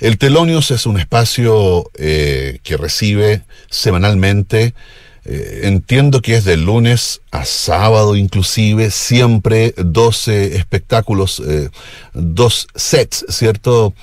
El 0.00 0.18
Telonius 0.18 0.72
es 0.72 0.86
un 0.86 0.98
espacio 0.98 1.88
eh, 1.94 2.58
que 2.64 2.76
recibe 2.76 3.42
semanalmente, 3.70 4.74
eh, 5.24 5.60
entiendo 5.62 6.20
que 6.20 6.34
es 6.34 6.44
de 6.44 6.56
lunes 6.56 7.20
a 7.30 7.44
sábado 7.44 8.16
inclusive, 8.16 8.90
siempre 8.90 9.72
12 9.76 10.56
espectáculos, 10.56 11.40
eh, 11.46 11.70
dos 12.12 12.66
sets, 12.74 13.24
¿cierto? 13.28 13.94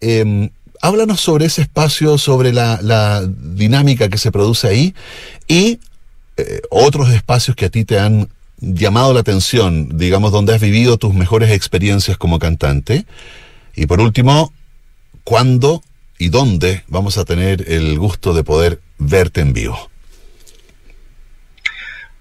Em, 0.00 0.48
háblanos 0.80 1.20
sobre 1.20 1.46
ese 1.46 1.62
espacio, 1.62 2.18
sobre 2.18 2.52
la, 2.52 3.22
dinámica 3.26 4.08
que 4.08 4.18
se 4.18 4.32
produce 4.32 4.68
ahí 4.68 4.94
y 5.46 5.80
eh, 6.36 6.62
otros 6.70 7.10
espacios 7.10 7.56
que 7.56 7.66
a 7.66 7.70
ti 7.70 7.84
te 7.84 7.98
han 7.98 8.28
llamado 8.60 9.12
la 9.14 9.20
atención, 9.20 9.96
digamos, 9.96 10.32
donde 10.32 10.54
has 10.54 10.60
vivido 10.60 10.96
tus 10.96 11.14
mejores 11.14 11.50
experiencias 11.50 12.16
como 12.16 12.38
cantante. 12.38 13.06
Y 13.74 13.86
por 13.86 14.00
último, 14.00 14.52
¿cuándo 15.24 15.82
y 16.18 16.28
dónde 16.28 16.84
vamos 16.88 17.16
a 17.18 17.24
tener 17.24 17.70
el 17.70 17.98
gusto 17.98 18.34
de 18.34 18.44
poder 18.44 18.80
verte 18.98 19.40
en 19.40 19.52
vivo? 19.52 19.90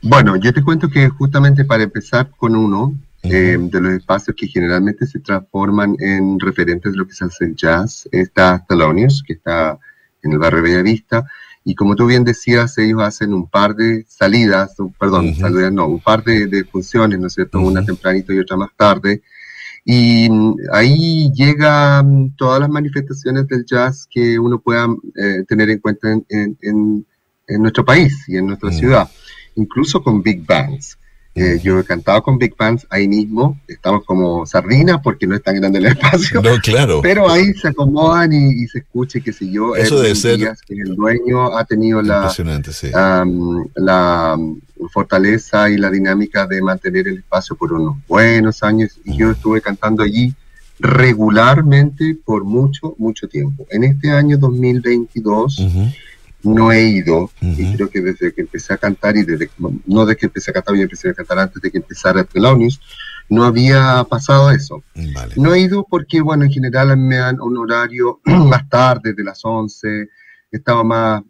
Bueno, 0.02 0.38
yo 0.38 0.54
te 0.54 0.64
cuento 0.64 0.90
que 0.90 1.10
justamente 1.10 1.66
para 1.66 1.84
empezar 1.84 2.30
con 2.38 2.56
uno, 2.56 2.96
eh, 3.24 3.58
de 3.60 3.82
los 3.82 3.94
espacios 3.94 4.36
que 4.36 4.48
generalmente 4.48 5.06
se 5.06 5.20
transforman 5.20 5.96
en 6.00 6.40
referentes 6.40 6.92
de 6.92 6.98
lo 6.98 7.08
que 7.08 7.14
se 7.14 7.26
hace 7.26 7.46
en 7.46 7.56
jazz. 7.56 8.08
Está 8.12 8.66
Thelonious, 8.68 9.24
que 9.26 9.34
está 9.34 9.78
en 10.22 10.34
el 10.34 10.38
barrio 10.40 10.64
Bellavista, 10.64 11.26
y 11.64 11.76
como 11.76 11.96
tú 11.96 12.06
bien 12.08 12.24
decías, 12.24 12.78
ellos 12.78 13.02
hacen 13.02 13.34
un 13.34 13.48
par 13.48 13.76
de 13.76 14.06
salidas, 14.08 14.76
perdón, 15.00 15.28
uh 15.28 15.30
-huh. 15.30 15.40
salidas 15.40 15.72
no, 15.72 15.88
un 15.88 16.00
par 16.00 16.24
de, 16.24 16.48
de, 16.48 16.64
funciones, 16.64 17.20
¿no 17.20 17.28
es 17.28 17.34
cierto? 17.34 17.60
Uh 17.60 17.64
-huh. 17.64 17.68
Una 17.68 17.86
tempranito 17.86 18.34
y 18.34 18.40
otra 18.40 18.58
más 18.58 18.70
tarde. 18.76 19.22
Y 19.86 20.30
ahí 20.72 21.32
llegan 21.34 22.34
todas 22.38 22.60
las 22.60 22.70
manifestaciones 22.70 23.48
del 23.48 23.66
jazz 23.66 24.08
que 24.10 24.38
uno 24.40 24.60
pueda 24.60 24.88
eh, 25.16 25.44
tener 25.48 25.70
en 25.70 25.80
cuenta 25.80 26.12
en, 26.12 26.26
en, 26.30 27.06
en, 27.48 27.62
nuestro 27.62 27.84
país 27.84 28.14
y 28.28 28.38
en 28.38 28.48
nuestra 28.48 28.70
uh 28.70 28.72
-huh. 28.72 28.80
ciudad, 28.80 29.10
incluso 29.56 30.02
con 30.02 30.22
big 30.22 30.46
bands. 30.46 30.98
Eh, 31.42 31.58
yo 31.64 31.80
he 31.80 31.86
cantado 31.86 32.22
con 32.22 32.38
Big 32.38 32.54
Bands 32.58 32.86
ahí 32.90 33.08
mismo, 33.08 33.58
estamos 33.66 34.04
como 34.04 34.46
sardinas 34.46 35.00
porque 35.02 35.26
no 35.26 35.36
es 35.36 35.42
tan 35.42 35.56
grande 35.56 35.80
el 35.80 35.86
espacio. 35.86 36.42
No, 36.42 36.58
claro. 36.58 37.00
Pero 37.02 37.30
ahí 37.30 37.54
se 37.54 37.70
acomodan 37.70 38.34
y, 38.34 38.64
y 38.64 38.68
se 38.68 38.80
escucha, 38.80 39.22
qué 39.22 39.32
sé 39.32 39.50
yo. 39.50 39.74
Eso 39.74 40.02
debe 40.02 40.16
ser. 40.16 40.38
Que 40.68 40.74
el 40.74 40.96
dueño 40.96 41.58
ha 41.58 41.64
tenido 41.64 42.02
la, 42.02 42.30
sí. 42.30 42.44
um, 42.94 43.66
la 43.76 44.38
fortaleza 44.92 45.70
y 45.70 45.78
la 45.78 45.90
dinámica 45.90 46.46
de 46.46 46.62
mantener 46.62 47.08
el 47.08 47.20
espacio 47.20 47.56
por 47.56 47.72
unos 47.72 47.96
buenos 48.06 48.62
años. 48.62 49.00
Y 49.06 49.16
yo 49.16 49.32
estuve 49.32 49.62
cantando 49.62 50.04
allí 50.04 50.34
regularmente 50.78 52.18
por 52.26 52.44
mucho, 52.44 52.96
mucho 52.98 53.30
tiempo. 53.30 53.66
En 53.70 53.86
este 53.86 54.12
año 54.12 54.38
2022. 54.38 55.60
Uh 55.60 55.64
-huh 55.64 55.94
no 56.44 56.72
he 56.72 56.84
ido, 56.84 57.24
uh 57.24 57.30
-huh. 57.42 57.58
y 57.58 57.76
creo 57.76 57.90
que 57.90 58.02
desde 58.02 58.34
que 58.34 58.42
empecé 58.42 58.74
a 58.74 58.78
cantar, 58.78 59.18
y 59.18 59.24
desde 59.24 59.50
no 59.86 60.06
desde 60.06 60.18
que 60.18 60.26
empecé 60.28 60.52
a 60.52 60.54
cantar, 60.54 60.76
yo 60.76 60.84
empecé 60.84 61.10
a 61.10 61.14
cantar 61.14 61.40
antes 61.40 61.62
de 61.62 61.72
que 61.72 61.78
empezara 61.78 62.24
Thelonious, 62.24 62.80
no 63.30 63.44
había 63.44 64.04
pasado 64.10 64.50
eso. 64.50 64.84
Vale. 65.14 65.36
No 65.38 65.54
he 65.54 65.62
ido 65.62 65.86
porque, 65.88 66.22
bueno, 66.22 66.46
en 66.46 66.52
general 66.52 66.98
me 66.98 67.18
dan 67.18 67.40
un 67.42 67.58
horario 67.58 68.20
más 68.26 68.68
tarde, 68.70 69.14
de 69.14 69.24
las 69.24 69.42
11, 69.44 70.10
estaba 70.52 70.84
más, 70.84 71.24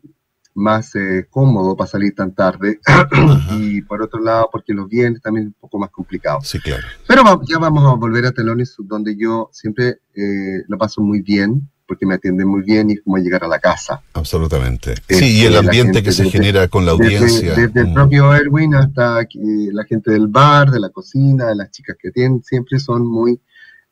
más 0.53 0.95
eh, 0.95 1.27
cómodo 1.29 1.75
para 1.75 1.89
salir 1.89 2.15
tan 2.15 2.33
tarde, 2.33 2.79
y 3.59 3.81
por 3.81 4.01
otro 4.01 4.21
lado, 4.21 4.49
porque 4.51 4.73
los 4.73 4.87
viernes 4.87 5.21
también 5.21 5.47
es 5.47 5.53
un 5.53 5.59
poco 5.59 5.79
más 5.79 5.89
complicado. 5.89 6.39
Sí, 6.41 6.59
claro. 6.59 6.83
Pero 7.07 7.23
ya 7.47 7.57
vamos 7.57 7.83
a 7.85 7.95
volver 7.95 8.25
a 8.25 8.31
Thelonious, 8.31 8.75
donde 8.79 9.15
yo 9.17 9.49
siempre 9.51 9.99
eh, 10.15 10.63
lo 10.67 10.77
paso 10.77 11.01
muy 11.01 11.21
bien, 11.21 11.69
porque 11.89 12.05
me 12.05 12.13
atienden 12.13 12.47
muy 12.47 12.61
bien 12.61 12.91
y 12.91 12.93
es 12.93 13.01
como 13.01 13.17
llegar 13.17 13.43
a 13.43 13.47
la 13.47 13.59
casa. 13.59 13.99
Absolutamente. 14.13 14.93
Sí, 14.95 15.01
este, 15.15 15.27
y 15.27 15.45
el 15.45 15.57
ambiente 15.57 16.03
que 16.03 16.11
se 16.11 16.23
desde, 16.23 16.37
genera 16.37 16.67
con 16.67 16.85
la 16.85 16.91
audiencia. 16.91 17.49
Desde, 17.49 17.67
desde 17.67 17.83
mm. 17.83 17.87
el 17.87 17.93
propio 17.93 18.33
Erwin 18.35 18.75
hasta 18.75 19.17
aquí, 19.17 19.71
la 19.71 19.83
gente 19.85 20.11
del 20.11 20.27
bar, 20.27 20.69
de 20.69 20.79
la 20.79 20.89
cocina, 20.89 21.47
de 21.47 21.55
las 21.55 21.71
chicas 21.71 21.97
que 21.99 22.09
atienden, 22.09 22.43
siempre 22.43 22.77
son 22.79 23.07
muy 23.07 23.41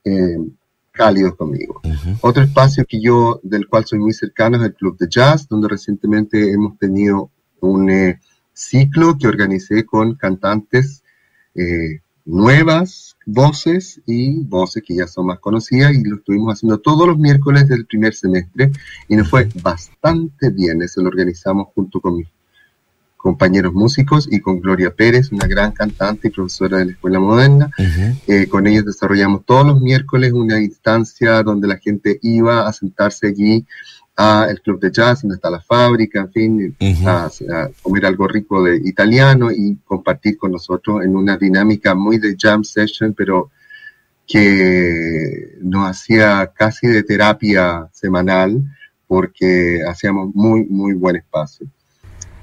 eh, 0.06 0.38
cálidos 0.92 1.36
conmigo. 1.36 1.82
Uh 1.84 1.90
-huh. 1.90 2.18
Otro 2.22 2.44
espacio 2.44 2.86
que 2.88 3.02
yo, 3.02 3.40
del 3.42 3.68
cual 3.68 3.86
soy 3.86 3.98
muy 3.98 4.14
cercano 4.14 4.58
es 4.58 4.64
el 4.64 4.76
Club 4.76 4.96
de 5.00 5.08
Jazz, 5.10 5.48
donde 5.48 5.68
recientemente 5.68 6.52
hemos 6.52 6.78
tenido 6.78 7.32
un 7.62 7.90
eh, 7.90 8.20
ciclo 8.54 9.18
que 9.18 9.28
organicé 9.28 9.86
con 9.86 10.16
cantantes 10.16 11.04
eh, 11.56 12.02
nuevas 12.26 13.07
voces 13.28 14.00
y 14.06 14.40
voces 14.40 14.82
que 14.84 14.96
ya 14.96 15.06
son 15.06 15.28
más 15.28 15.40
conocidas 15.40 15.94
y 15.94 16.02
lo 16.04 16.16
estuvimos 16.16 16.54
haciendo 16.54 16.80
todos 16.80 17.06
los 17.06 17.20
miércoles 17.20 17.68
del 17.68 17.86
primer 17.86 18.16
semestre 18.16 18.72
y 19.10 19.18
nos 19.18 19.30
fue 19.30 19.50
bastante 19.62 20.50
bien. 20.50 20.82
Eso 20.82 21.02
lo 21.02 21.10
organizamos 21.10 21.68
junto 21.76 22.00
con 22.00 22.18
mis 22.18 22.28
compañeros 23.18 23.74
músicos 23.74 24.30
y 24.32 24.40
con 24.40 24.62
Gloria 24.62 24.96
Pérez, 24.96 25.34
una 25.34 25.46
gran 25.46 25.74
cantante 25.74 26.30
y 26.30 26.32
profesora 26.32 26.78
de 26.78 26.86
la 26.86 26.92
Escuela 26.94 27.20
Moderna. 27.20 27.70
Eh, 28.28 28.48
con 28.48 28.66
ellos 28.66 28.86
desarrollamos 28.86 29.46
todos 29.46 29.68
los 29.68 29.82
miércoles 29.82 30.32
una 30.32 30.62
instancia 30.62 31.44
donde 31.44 31.68
la 31.68 31.78
gente 31.78 32.20
iba 32.22 32.66
a 32.66 32.72
sentarse 32.72 33.28
allí 33.28 33.66
al 34.18 34.60
club 34.62 34.80
de 34.80 34.92
jazz, 34.92 35.22
donde 35.22 35.36
está 35.36 35.52
la 35.52 35.62
fábrica, 35.62 36.22
en 36.22 36.32
fin, 36.32 36.76
a, 37.06 37.30
comer 37.84 38.06
algo 38.08 38.28
rico 38.28 38.64
de 38.64 38.78
italiano 38.84 39.52
y 39.52 39.78
compartir 39.86 40.38
con 40.38 40.52
nosotros 40.52 41.06
en 41.06 41.16
una 41.16 41.38
dinámica 41.38 41.94
muy 41.94 42.18
de 42.18 42.36
jam 42.38 42.64
session, 42.64 43.14
pero 43.14 43.52
que 44.26 45.56
nos 45.62 45.88
hacía 45.88 46.52
casi 46.54 46.88
de 46.88 47.04
terapia 47.04 47.88
semanal 47.94 48.62
porque 49.06 49.82
hacíamos 49.88 50.34
muy, 50.34 50.66
muy 50.66 50.94
buen 50.94 51.18
espacio. 51.18 51.68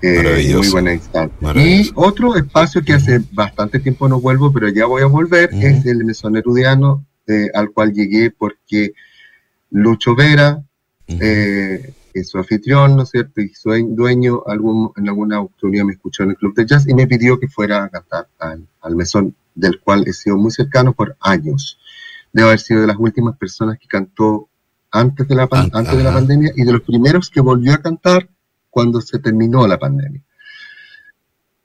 Eh, 0.01 0.55
muy 0.57 0.71
buena 0.71 0.95
instancia. 0.95 1.53
Y 1.57 1.91
otro 1.95 2.37
espacio 2.37 2.85
que 2.85 2.93
hace 2.93 3.21
bastante 3.33 3.81
tiempo 3.81 4.09
no 4.09 4.21
vuelvo, 4.21 4.53
pero 4.53 4.69
ya 4.69 4.87
voy 4.87 5.03
a 5.03 5.07
volver, 5.07 5.51
es 5.53 5.85
el 5.87 6.05
Mesón 6.05 6.37
Erudiano, 6.37 7.05
eh, 7.27 7.49
al 7.53 7.71
cual 7.71 7.93
llegué 7.93 8.31
porque 8.31 8.93
Lucho 9.71 10.15
Vera, 10.15 10.63
eh, 11.09 11.95
es 12.13 12.29
su 12.29 12.39
anfitrión, 12.39 12.97
¿no 12.97 13.03
es 13.03 13.11
cierto? 13.11 13.41
Y 13.41 13.49
su 13.55 13.71
dueño, 13.71 14.43
algún, 14.47 14.93
en 14.97 15.09
alguna 15.09 15.41
oportunidad 15.41 15.85
me 15.85 15.93
escuchó 15.93 16.23
en 16.23 16.31
el 16.31 16.37
club 16.37 16.55
de 16.55 16.67
jazz 16.67 16.89
y 16.89 16.95
me 16.95 17.07
pidió 17.07 17.39
que 17.39 17.49
fuera 17.49 17.85
a 17.85 17.89
cantar 17.89 18.29
al, 18.39 18.97
mesón, 18.97 19.35
del 19.55 19.81
cual 19.81 20.05
he 20.07 20.13
sido 20.13 20.37
muy 20.37 20.51
cercano 20.51 20.93
por 20.93 21.17
años. 21.21 21.79
Debo 22.33 22.49
haber 22.49 22.61
sido 22.61 22.81
de 22.81 22.87
las 22.87 22.97
últimas 22.99 23.37
personas 23.37 23.79
que 23.79 23.87
cantó 23.87 24.49
antes 24.91 25.27
de 25.27 25.35
la, 25.35 25.49
antes 25.51 25.97
de 25.97 26.05
la 26.05 26.13
pandemia 26.13 26.53
y 26.55 26.63
de 26.63 26.73
los 26.73 26.83
primeros 26.83 27.31
que 27.31 27.41
volvió 27.41 27.75
a 27.75 27.79
cantar 27.79 28.29
cuando 28.71 29.01
se 29.01 29.19
terminó 29.19 29.67
la 29.67 29.79
pandemia. 29.79 30.23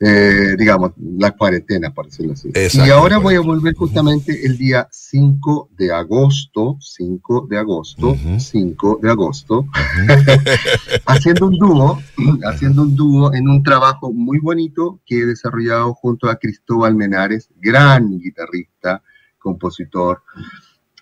Eh, 0.02 0.56
digamos, 0.58 0.94
la 0.98 1.32
cuarentena, 1.32 1.94
por 1.94 2.06
decirlo 2.06 2.32
así. 2.32 2.50
Y 2.56 2.90
ahora 2.90 3.18
voy 3.18 3.36
a 3.36 3.42
volver 3.42 3.76
justamente 3.76 4.46
el 4.46 4.58
día 4.58 4.88
5 4.90 5.72
de 5.78 5.92
agosto, 5.92 6.78
5 6.80 7.48
de 7.50 7.58
agosto, 7.58 8.16
5 8.38 9.00
de 9.02 9.10
agosto, 9.10 9.66
haciendo 11.06 11.48
un 11.48 11.58
dúo, 11.58 12.00
haciendo 12.46 12.84
un 12.84 12.96
dúo 12.96 13.34
en 13.34 13.50
un 13.50 13.62
trabajo 13.62 14.14
muy 14.14 14.40
bonito 14.40 15.02
que 15.06 15.20
he 15.20 15.26
desarrollado 15.26 15.94
junto 15.94 16.30
a 16.30 16.38
Cristóbal 16.38 16.96
Menares, 16.96 17.50
gran 17.58 18.20
guitarrista, 18.20 19.04
compositor, 19.38 20.22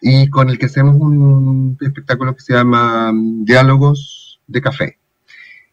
y 0.02 0.28
con 0.32 0.50
el 0.50 0.58
que 0.58 0.66
hacemos 0.66 0.96
un 0.96 1.78
espectáculo 1.82 2.36
que 2.36 2.42
se 2.42 2.54
llama 2.54 3.12
mm, 3.12 3.46
Diálogos 3.46 4.42
de 4.48 4.62
Café. 4.62 4.98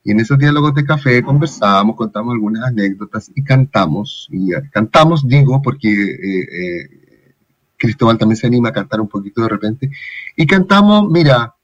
Y 0.05 0.11
en 0.11 0.21
esos 0.21 0.39
diálogos 0.39 0.75
de 0.75 0.85
café 0.85 1.23
conversamos, 1.23 1.97
contamos 1.97 2.35
algunas 2.35 2.65
anécdotas 2.65 3.31
y 3.35 3.43
cantamos. 3.43 4.29
Y 4.31 4.53
eh, 4.53 4.63
cantamos, 4.71 5.27
digo, 5.27 5.63
porque 5.63 5.91
eh, 5.91 6.43
eh, 6.43 7.35
Cristóbal 7.79 8.19
también 8.19 8.37
se 8.37 8.47
anima 8.47 8.69
a 8.69 8.73
cantar 8.73 9.01
un 9.01 9.09
poquito 9.09 9.41
de 9.41 9.49
repente. 9.49 9.91
Y 10.37 10.47
cantamos, 10.47 11.11
mira, 11.11 11.55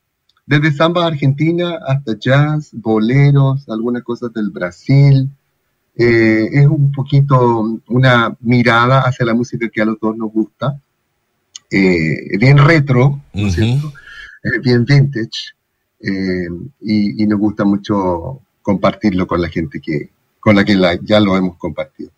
desde 0.46 0.72
samba 0.72 1.06
argentina 1.06 1.78
hasta 1.86 2.18
jazz, 2.18 2.70
boleros, 2.72 3.68
algunas 3.68 4.02
cosas 4.02 4.32
del 4.32 4.48
Brasil. 4.48 5.30
es 5.94 6.66
un 6.66 6.92
poquito 6.92 7.78
una 7.88 8.34
mirada 8.40 9.02
hacia 9.02 9.26
la 9.26 9.34
música 9.34 9.68
que 9.68 9.82
a 9.82 9.84
los 9.84 10.00
dos 10.00 10.16
nos 10.16 10.32
gusta. 10.32 10.80
bien 11.70 12.56
retro, 12.56 13.20
¿no 13.34 13.48
es 13.48 13.54
cierto? 13.54 13.92
bien 14.62 14.86
vintage. 14.86 15.59
Eh, 16.00 16.48
y, 16.80 17.26
nos 17.26 17.38
gusta 17.38 17.64
mucho 17.64 18.40
compartirlo 18.62 19.26
con 19.26 19.42
la 19.42 19.48
gente 19.48 19.80
que, 19.80 20.10
con 20.38 20.56
la 20.56 20.64
que 20.64 20.78
ya 21.02 21.20
lo 21.20 21.36
hemos 21.36 21.56
compartido. 21.56 22.10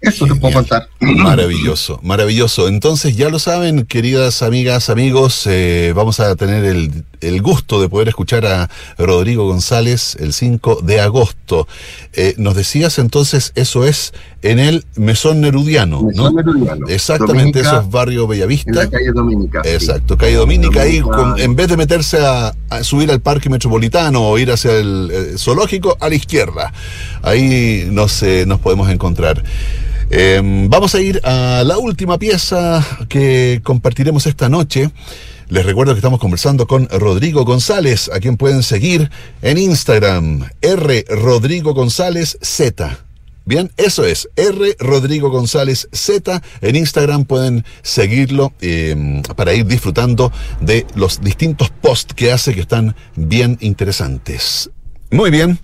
Eso 0.00 0.26
te 0.26 0.34
puedo 0.34 0.54
contar. 0.54 0.88
Maravilloso, 1.00 1.98
maravilloso. 2.02 2.68
Entonces, 2.68 3.16
ya 3.16 3.30
lo 3.30 3.38
saben, 3.38 3.86
queridas 3.86 4.42
amigas, 4.42 4.90
amigos, 4.90 5.46
eh, 5.46 5.92
vamos 5.94 6.20
a 6.20 6.36
tener 6.36 6.64
el, 6.64 7.04
gusto 7.40 7.80
de 7.80 7.88
poder 7.88 8.08
escuchar 8.08 8.46
a 8.46 8.70
Rodrigo 8.98 9.46
González 9.46 10.16
el 10.20 10.32
5 10.32 10.80
de 10.82 11.00
agosto. 11.00 11.66
Eh, 12.12 12.34
nos 12.38 12.54
decías 12.54 12.98
entonces, 12.98 13.52
eso 13.54 13.84
es 13.84 14.12
en 14.42 14.58
el 14.58 14.84
Mesón 14.96 15.40
Nerudiano, 15.40 16.02
Mesón 16.02 16.34
Nerudiano. 16.36 16.86
Exactamente, 16.88 17.60
eso 17.60 17.80
es 17.80 17.90
barrio 17.90 18.26
Bellavista. 18.26 18.70
En 18.70 18.76
la 18.76 18.90
calle 18.90 19.12
Dominica. 19.12 19.62
Exacto, 19.64 20.16
calle 20.16 20.36
Dominica. 20.36 20.82
Ahí, 20.82 21.02
en 21.38 21.56
vez 21.56 21.68
de 21.68 21.76
meterse 21.76 22.18
a, 22.20 22.54
subir 22.82 23.10
al 23.10 23.20
parque 23.20 23.48
metropolitano 23.48 24.28
o 24.28 24.38
ir 24.38 24.50
hacia 24.50 24.72
el, 24.72 25.10
el 25.10 25.38
zoológico, 25.38 25.96
a 26.00 26.08
la 26.08 26.14
izquierda. 26.14 26.72
Ahí 27.22 27.88
nos, 27.90 28.22
nos 28.46 28.60
podemos 28.60 28.90
encontrar. 28.90 29.42
Em, 30.10 30.68
vamos 30.68 30.94
a 30.94 31.00
ir 31.00 31.20
a 31.24 31.62
la 31.64 31.78
última 31.78 32.18
pieza 32.18 32.84
que 33.08 33.60
compartiremos 33.64 34.26
esta 34.26 34.48
noche. 34.48 34.90
Les 35.48 35.66
recuerdo 35.66 35.92
que 35.92 35.98
estamos 35.98 36.20
conversando 36.20 36.66
con 36.66 36.88
Rodrigo 36.88 37.44
González, 37.44 38.10
a 38.12 38.18
quien 38.18 38.36
pueden 38.36 38.62
seguir 38.62 39.10
en 39.42 39.58
Instagram, 39.58 40.48
R 40.62 41.04
Rodrigo 41.08 41.74
González 41.74 42.38
Z. 42.40 43.04
Bien, 43.44 43.70
eso 43.76 44.06
es, 44.06 44.26
R 44.36 44.74
Rodrigo 44.78 45.28
González 45.28 45.86
Z. 45.92 46.42
En 46.62 46.76
Instagram 46.76 47.26
pueden 47.26 47.64
seguirlo 47.82 48.54
em, 48.62 49.20
para 49.22 49.52
ir 49.52 49.66
disfrutando 49.66 50.32
de 50.62 50.86
los 50.94 51.20
distintos 51.20 51.68
posts 51.68 52.14
que 52.14 52.32
hace 52.32 52.54
que 52.54 52.62
están 52.62 52.96
bien 53.14 53.58
interesantes. 53.60 54.70
Muy 55.10 55.30
bien. 55.30 55.58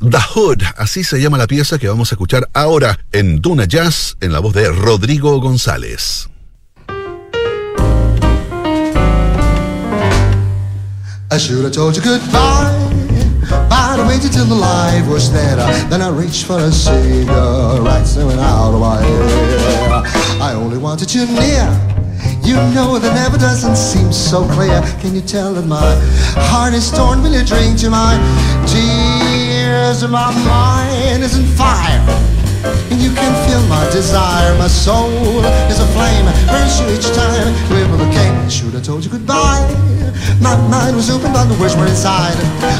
The 0.00 0.18
Hood, 0.18 0.62
así 0.76 1.04
se 1.04 1.20
llama 1.20 1.38
la 1.38 1.46
pieza 1.46 1.78
que 1.78 1.86
vamos 1.86 2.10
a 2.10 2.16
escuchar 2.16 2.48
ahora 2.52 2.98
en 3.12 3.40
Duna 3.40 3.64
Jazz 3.64 4.16
en 4.20 4.32
la 4.32 4.40
voz 4.40 4.54
de 4.54 4.68
Rodrigo 4.72 5.40
González. 5.40 6.30
I 11.32 11.38
should 11.38 11.62
have 11.62 11.72
told 11.72 11.94
you 11.94 12.02
goodbye, 12.02 12.74
but 13.70 14.00
I 14.00 14.04
waited 14.08 14.32
till 14.32 14.46
the 14.46 14.54
light 14.56 15.06
was 15.08 15.30
there. 15.30 15.54
Then 15.86 16.02
I 16.02 16.08
reached 16.08 16.44
for 16.44 16.58
a 16.58 16.72
cigarette, 16.72 18.10
went 18.18 18.40
out 18.40 18.74
of 18.74 18.80
my 18.80 19.00
hair. 19.00 20.02
I 20.42 20.54
only 20.56 20.76
wanted 20.76 21.14
you 21.14 21.26
near. 21.26 21.70
You 22.42 22.56
know 22.74 22.98
that 22.98 23.14
never 23.14 23.38
doesn't 23.38 23.76
seem 23.76 24.12
so 24.12 24.42
clear. 24.48 24.82
Can 24.98 25.14
you 25.14 25.20
tell 25.20 25.54
that 25.54 25.66
my 25.66 25.94
heart 26.50 26.74
is 26.74 26.90
torn? 26.90 27.22
Will 27.22 27.32
you 27.32 27.46
drink 27.46 27.78
to 27.78 27.90
my 27.90 28.18
tears? 28.66 30.02
My 30.02 30.34
mind 30.34 31.22
is 31.22 31.38
on 31.38 31.46
fire. 31.54 32.02
And 32.90 33.00
you 33.00 33.14
can 33.14 33.32
feel 33.46 33.62
my 33.68 33.88
desire. 33.92 34.58
My 34.58 34.66
soul 34.66 35.44
is 35.70 35.78
a 35.78 35.86
flame. 35.94 36.26
Burns 36.50 36.80
you 36.80 36.90
each 36.90 37.06
time 37.14 37.54
we 37.70 38.14
came. 38.18 38.50
Should 38.50 38.74
have 38.74 38.82
told 38.82 39.04
you 39.04 39.12
goodbye. 39.12 39.89
My 40.40 40.56
mind 40.68 40.96
was 40.96 41.10
open, 41.10 41.32
but 41.32 41.44
the 41.46 41.58
words 41.60 41.76
were 41.76 41.86
inside. 41.86 42.36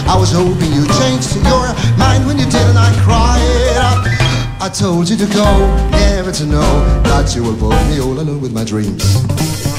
I 0.09 0.16
was 0.18 0.32
hoping 0.32 0.72
you'd 0.72 0.91
change 1.01 1.26
to 1.32 1.38
your 1.47 1.66
mind 1.97 2.26
when 2.26 2.38
you 2.38 2.47
did, 2.47 2.66
and 2.68 2.78
I 2.78 2.91
cried. 3.05 4.20
I 4.61 4.68
told 4.68 5.09
you 5.09 5.16
to 5.16 5.26
go, 5.26 5.47
never 5.91 6.32
to 6.32 6.47
know 6.47 6.70
that 7.05 7.34
you 7.34 7.43
will 7.43 7.57
put 7.57 7.76
me 7.88 8.01
all 8.01 8.18
alone 8.20 8.41
with 8.41 8.53
my 8.53 8.64
dreams. 8.64 9.69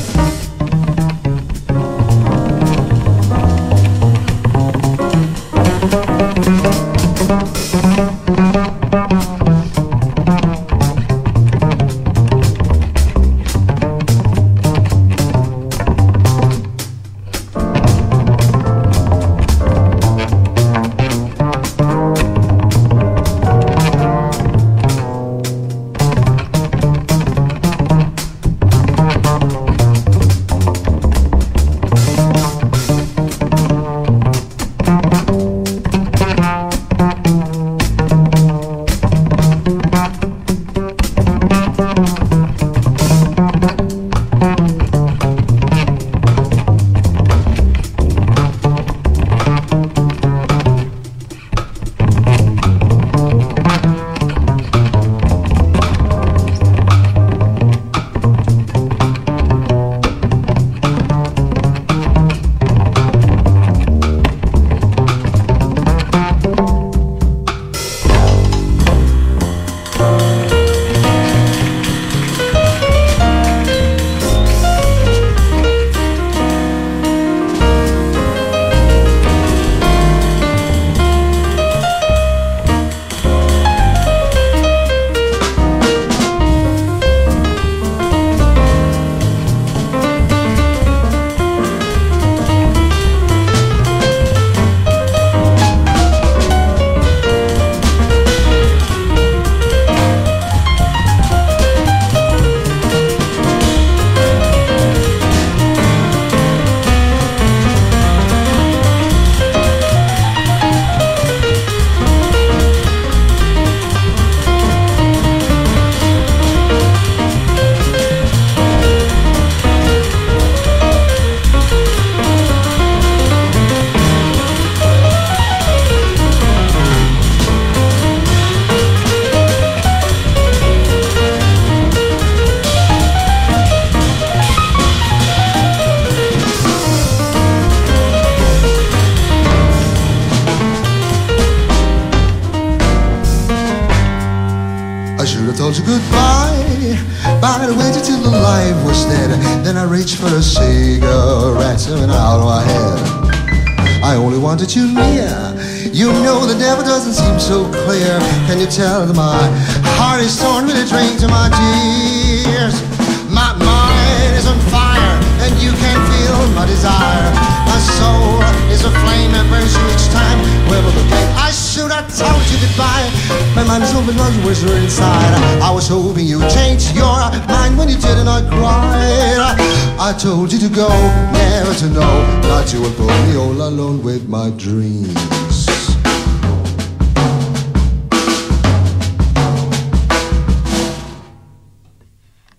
My 184.31 184.49
dreams. 184.51 185.67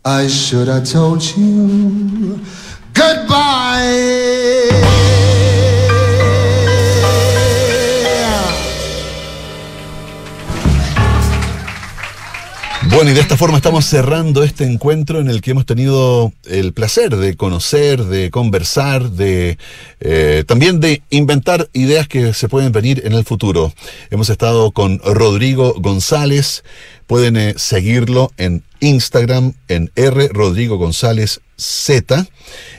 I 0.04 0.26
should 0.28 0.68
have 0.68 0.86
told 0.86 1.24
you 1.34 2.38
goodbye. 2.92 4.81
Bueno, 13.02 13.14
y 13.14 13.16
de 13.16 13.22
esta 13.22 13.36
forma 13.36 13.56
estamos 13.56 13.84
cerrando 13.84 14.44
este 14.44 14.62
encuentro 14.62 15.18
en 15.18 15.28
el 15.28 15.40
que 15.40 15.50
hemos 15.50 15.66
tenido 15.66 16.32
el 16.44 16.72
placer 16.72 17.16
de 17.16 17.36
conocer, 17.36 18.04
de 18.04 18.30
conversar, 18.30 19.10
de 19.10 19.58
eh, 19.98 20.44
también 20.46 20.78
de 20.78 21.02
inventar 21.10 21.68
ideas 21.72 22.06
que 22.06 22.32
se 22.32 22.48
pueden 22.48 22.70
venir 22.70 23.02
en 23.04 23.14
el 23.14 23.24
futuro. 23.24 23.74
Hemos 24.10 24.30
estado 24.30 24.70
con 24.70 25.00
Rodrigo 25.00 25.74
González. 25.78 26.62
Pueden 27.08 27.36
eh, 27.36 27.54
seguirlo 27.56 28.30
en 28.36 28.62
Instagram 28.78 29.54
en 29.66 29.90
R 29.96 30.28
Rodrigo 30.28 30.78
González 30.78 31.40
Z 31.62 32.26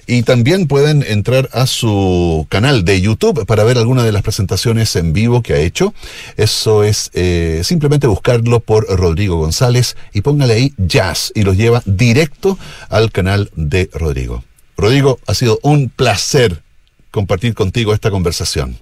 y 0.06 0.24
también 0.24 0.68
pueden 0.68 1.04
entrar 1.04 1.50
a 1.54 1.66
su 1.66 2.46
canal 2.50 2.86
de 2.86 3.02
YouTube 3.02 3.46
para 3.46 3.64
ver 3.64 3.78
alguna 3.78 4.04
de 4.04 4.12
las 4.12 4.22
presentaciones 4.22 4.96
en 4.96 5.14
vivo 5.14 5.42
que 5.42 5.54
ha 5.54 5.60
hecho. 5.60 5.94
Eso 6.38 6.84
es 6.84 7.10
eh, 7.14 7.62
simplemente 7.64 8.08
buscarlo 8.08 8.60
por 8.60 8.86
Rodrigo 8.88 9.38
González 9.38 9.96
y 10.14 10.22
póngale 10.22 10.54
ahí 10.54 10.74
jazz 10.78 11.32
y 11.36 11.44
los 11.44 11.58
lleva 11.58 11.82
directo 11.86 12.58
al 12.90 13.12
canal 13.12 13.50
de 13.56 13.90
Rodrigo. 13.94 14.44
Rodrigo, 14.78 15.20
ha 15.28 15.34
sido 15.34 15.60
un 15.64 15.90
placer 15.90 16.64
compartir 17.12 17.54
contigo 17.54 17.94
esta 17.94 18.12
conversación. 18.12 18.76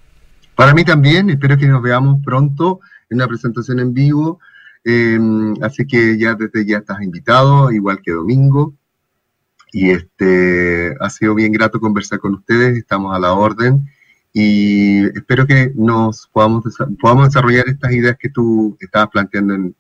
Para 0.56 0.74
mí 0.74 0.84
también, 0.84 1.30
espero 1.30 1.58
que 1.58 1.68
nos 1.68 1.82
veamos 1.82 2.22
pronto 2.24 2.80
en 3.10 3.18
una 3.18 3.28
presentación 3.28 3.80
en 3.80 3.94
vivo. 3.94 4.40
Eh, 4.84 5.20
así 5.62 5.86
que 5.86 6.18
ya 6.18 6.34
desde 6.34 6.66
ya 6.66 6.78
estás 6.78 7.02
invitado, 7.02 7.72
igual 7.72 8.00
que 8.02 8.12
domingo. 8.12 8.74
Y 9.72 9.92
este 9.92 10.94
ha 11.00 11.10
sido 11.10 11.34
bien 11.36 11.52
grato 11.52 11.80
conversar 11.80 12.20
con 12.20 12.34
ustedes, 12.36 12.78
estamos 12.78 13.16
a 13.16 13.20
la 13.20 13.34
orden 13.34 13.88
y 14.34 15.06
espero 15.18 15.46
que 15.48 15.72
nos 15.76 16.28
podamos, 16.32 16.64
podamos 17.02 17.28
desarrollar 17.28 17.68
estas 17.68 17.92
ideas 17.94 18.18
que 18.20 18.30
tú 18.30 18.78
estabas 18.80 19.10
planteando 19.10 19.54
en, 19.56 19.76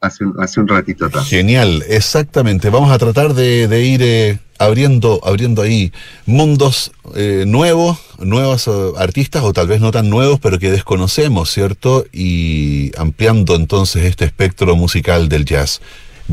hace, 0.00 0.24
un- 0.24 0.34
hace 0.40 0.60
un 0.60 0.68
ratito 0.68 1.06
atrás. 1.06 1.28
Genial, 1.28 1.84
exactamente. 1.88 2.70
Vamos 2.70 2.90
a 2.90 2.98
tratar 2.98 3.34
de, 3.34 3.68
de 3.68 3.84
ir 3.84 4.00
eh, 4.02 4.38
abriendo, 4.58 5.20
abriendo 5.24 5.62
ahí 5.62 5.92
mundos 6.26 6.92
eh, 7.14 7.44
nuevos, 7.46 7.98
nuevos 8.18 8.66
eh, 8.68 8.70
artistas 8.98 9.42
o 9.44 9.52
tal 9.52 9.68
vez 9.68 9.80
no 9.80 9.90
tan 9.92 10.10
nuevos, 10.10 10.40
pero 10.40 10.58
que 10.58 10.70
desconocemos, 10.72 11.50
¿cierto? 11.50 12.04
Y 12.12 12.90
ampliando 12.98 13.54
entonces 13.54 14.04
este 14.04 14.24
espectro 14.24 14.74
musical 14.76 15.28
del 15.28 15.44
jazz. 15.44 15.80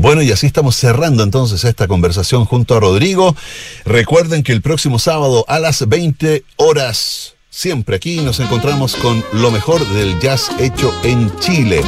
Bueno, 0.00 0.22
y 0.22 0.32
así 0.32 0.46
estamos 0.46 0.76
cerrando 0.76 1.22
entonces 1.22 1.62
esta 1.64 1.86
conversación 1.86 2.46
junto 2.46 2.74
a 2.74 2.80
Rodrigo. 2.80 3.36
Recuerden 3.84 4.42
que 4.42 4.52
el 4.52 4.62
próximo 4.62 4.98
sábado 4.98 5.44
a 5.46 5.58
las 5.58 5.86
20 5.86 6.42
horas, 6.56 7.34
siempre 7.50 7.96
aquí 7.96 8.22
nos 8.22 8.40
encontramos 8.40 8.96
con 8.96 9.22
lo 9.34 9.50
mejor 9.50 9.86
del 9.88 10.18
jazz 10.18 10.50
hecho 10.58 10.90
en 11.04 11.30
Chile 11.40 11.82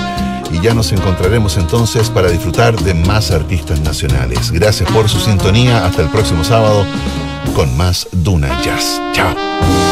y 0.52 0.60
ya 0.60 0.74
nos 0.74 0.92
encontraremos 0.92 1.56
entonces 1.56 2.10
para 2.10 2.28
disfrutar 2.28 2.78
de 2.82 2.92
más 2.92 3.30
artistas 3.30 3.80
nacionales. 3.80 4.50
Gracias 4.50 4.90
por 4.92 5.08
su 5.08 5.18
sintonía. 5.18 5.86
Hasta 5.86 6.02
el 6.02 6.10
próximo 6.10 6.44
sábado 6.44 6.84
con 7.56 7.74
más 7.78 8.06
Duna 8.12 8.60
Jazz. 8.62 9.00
Chao. 9.14 9.91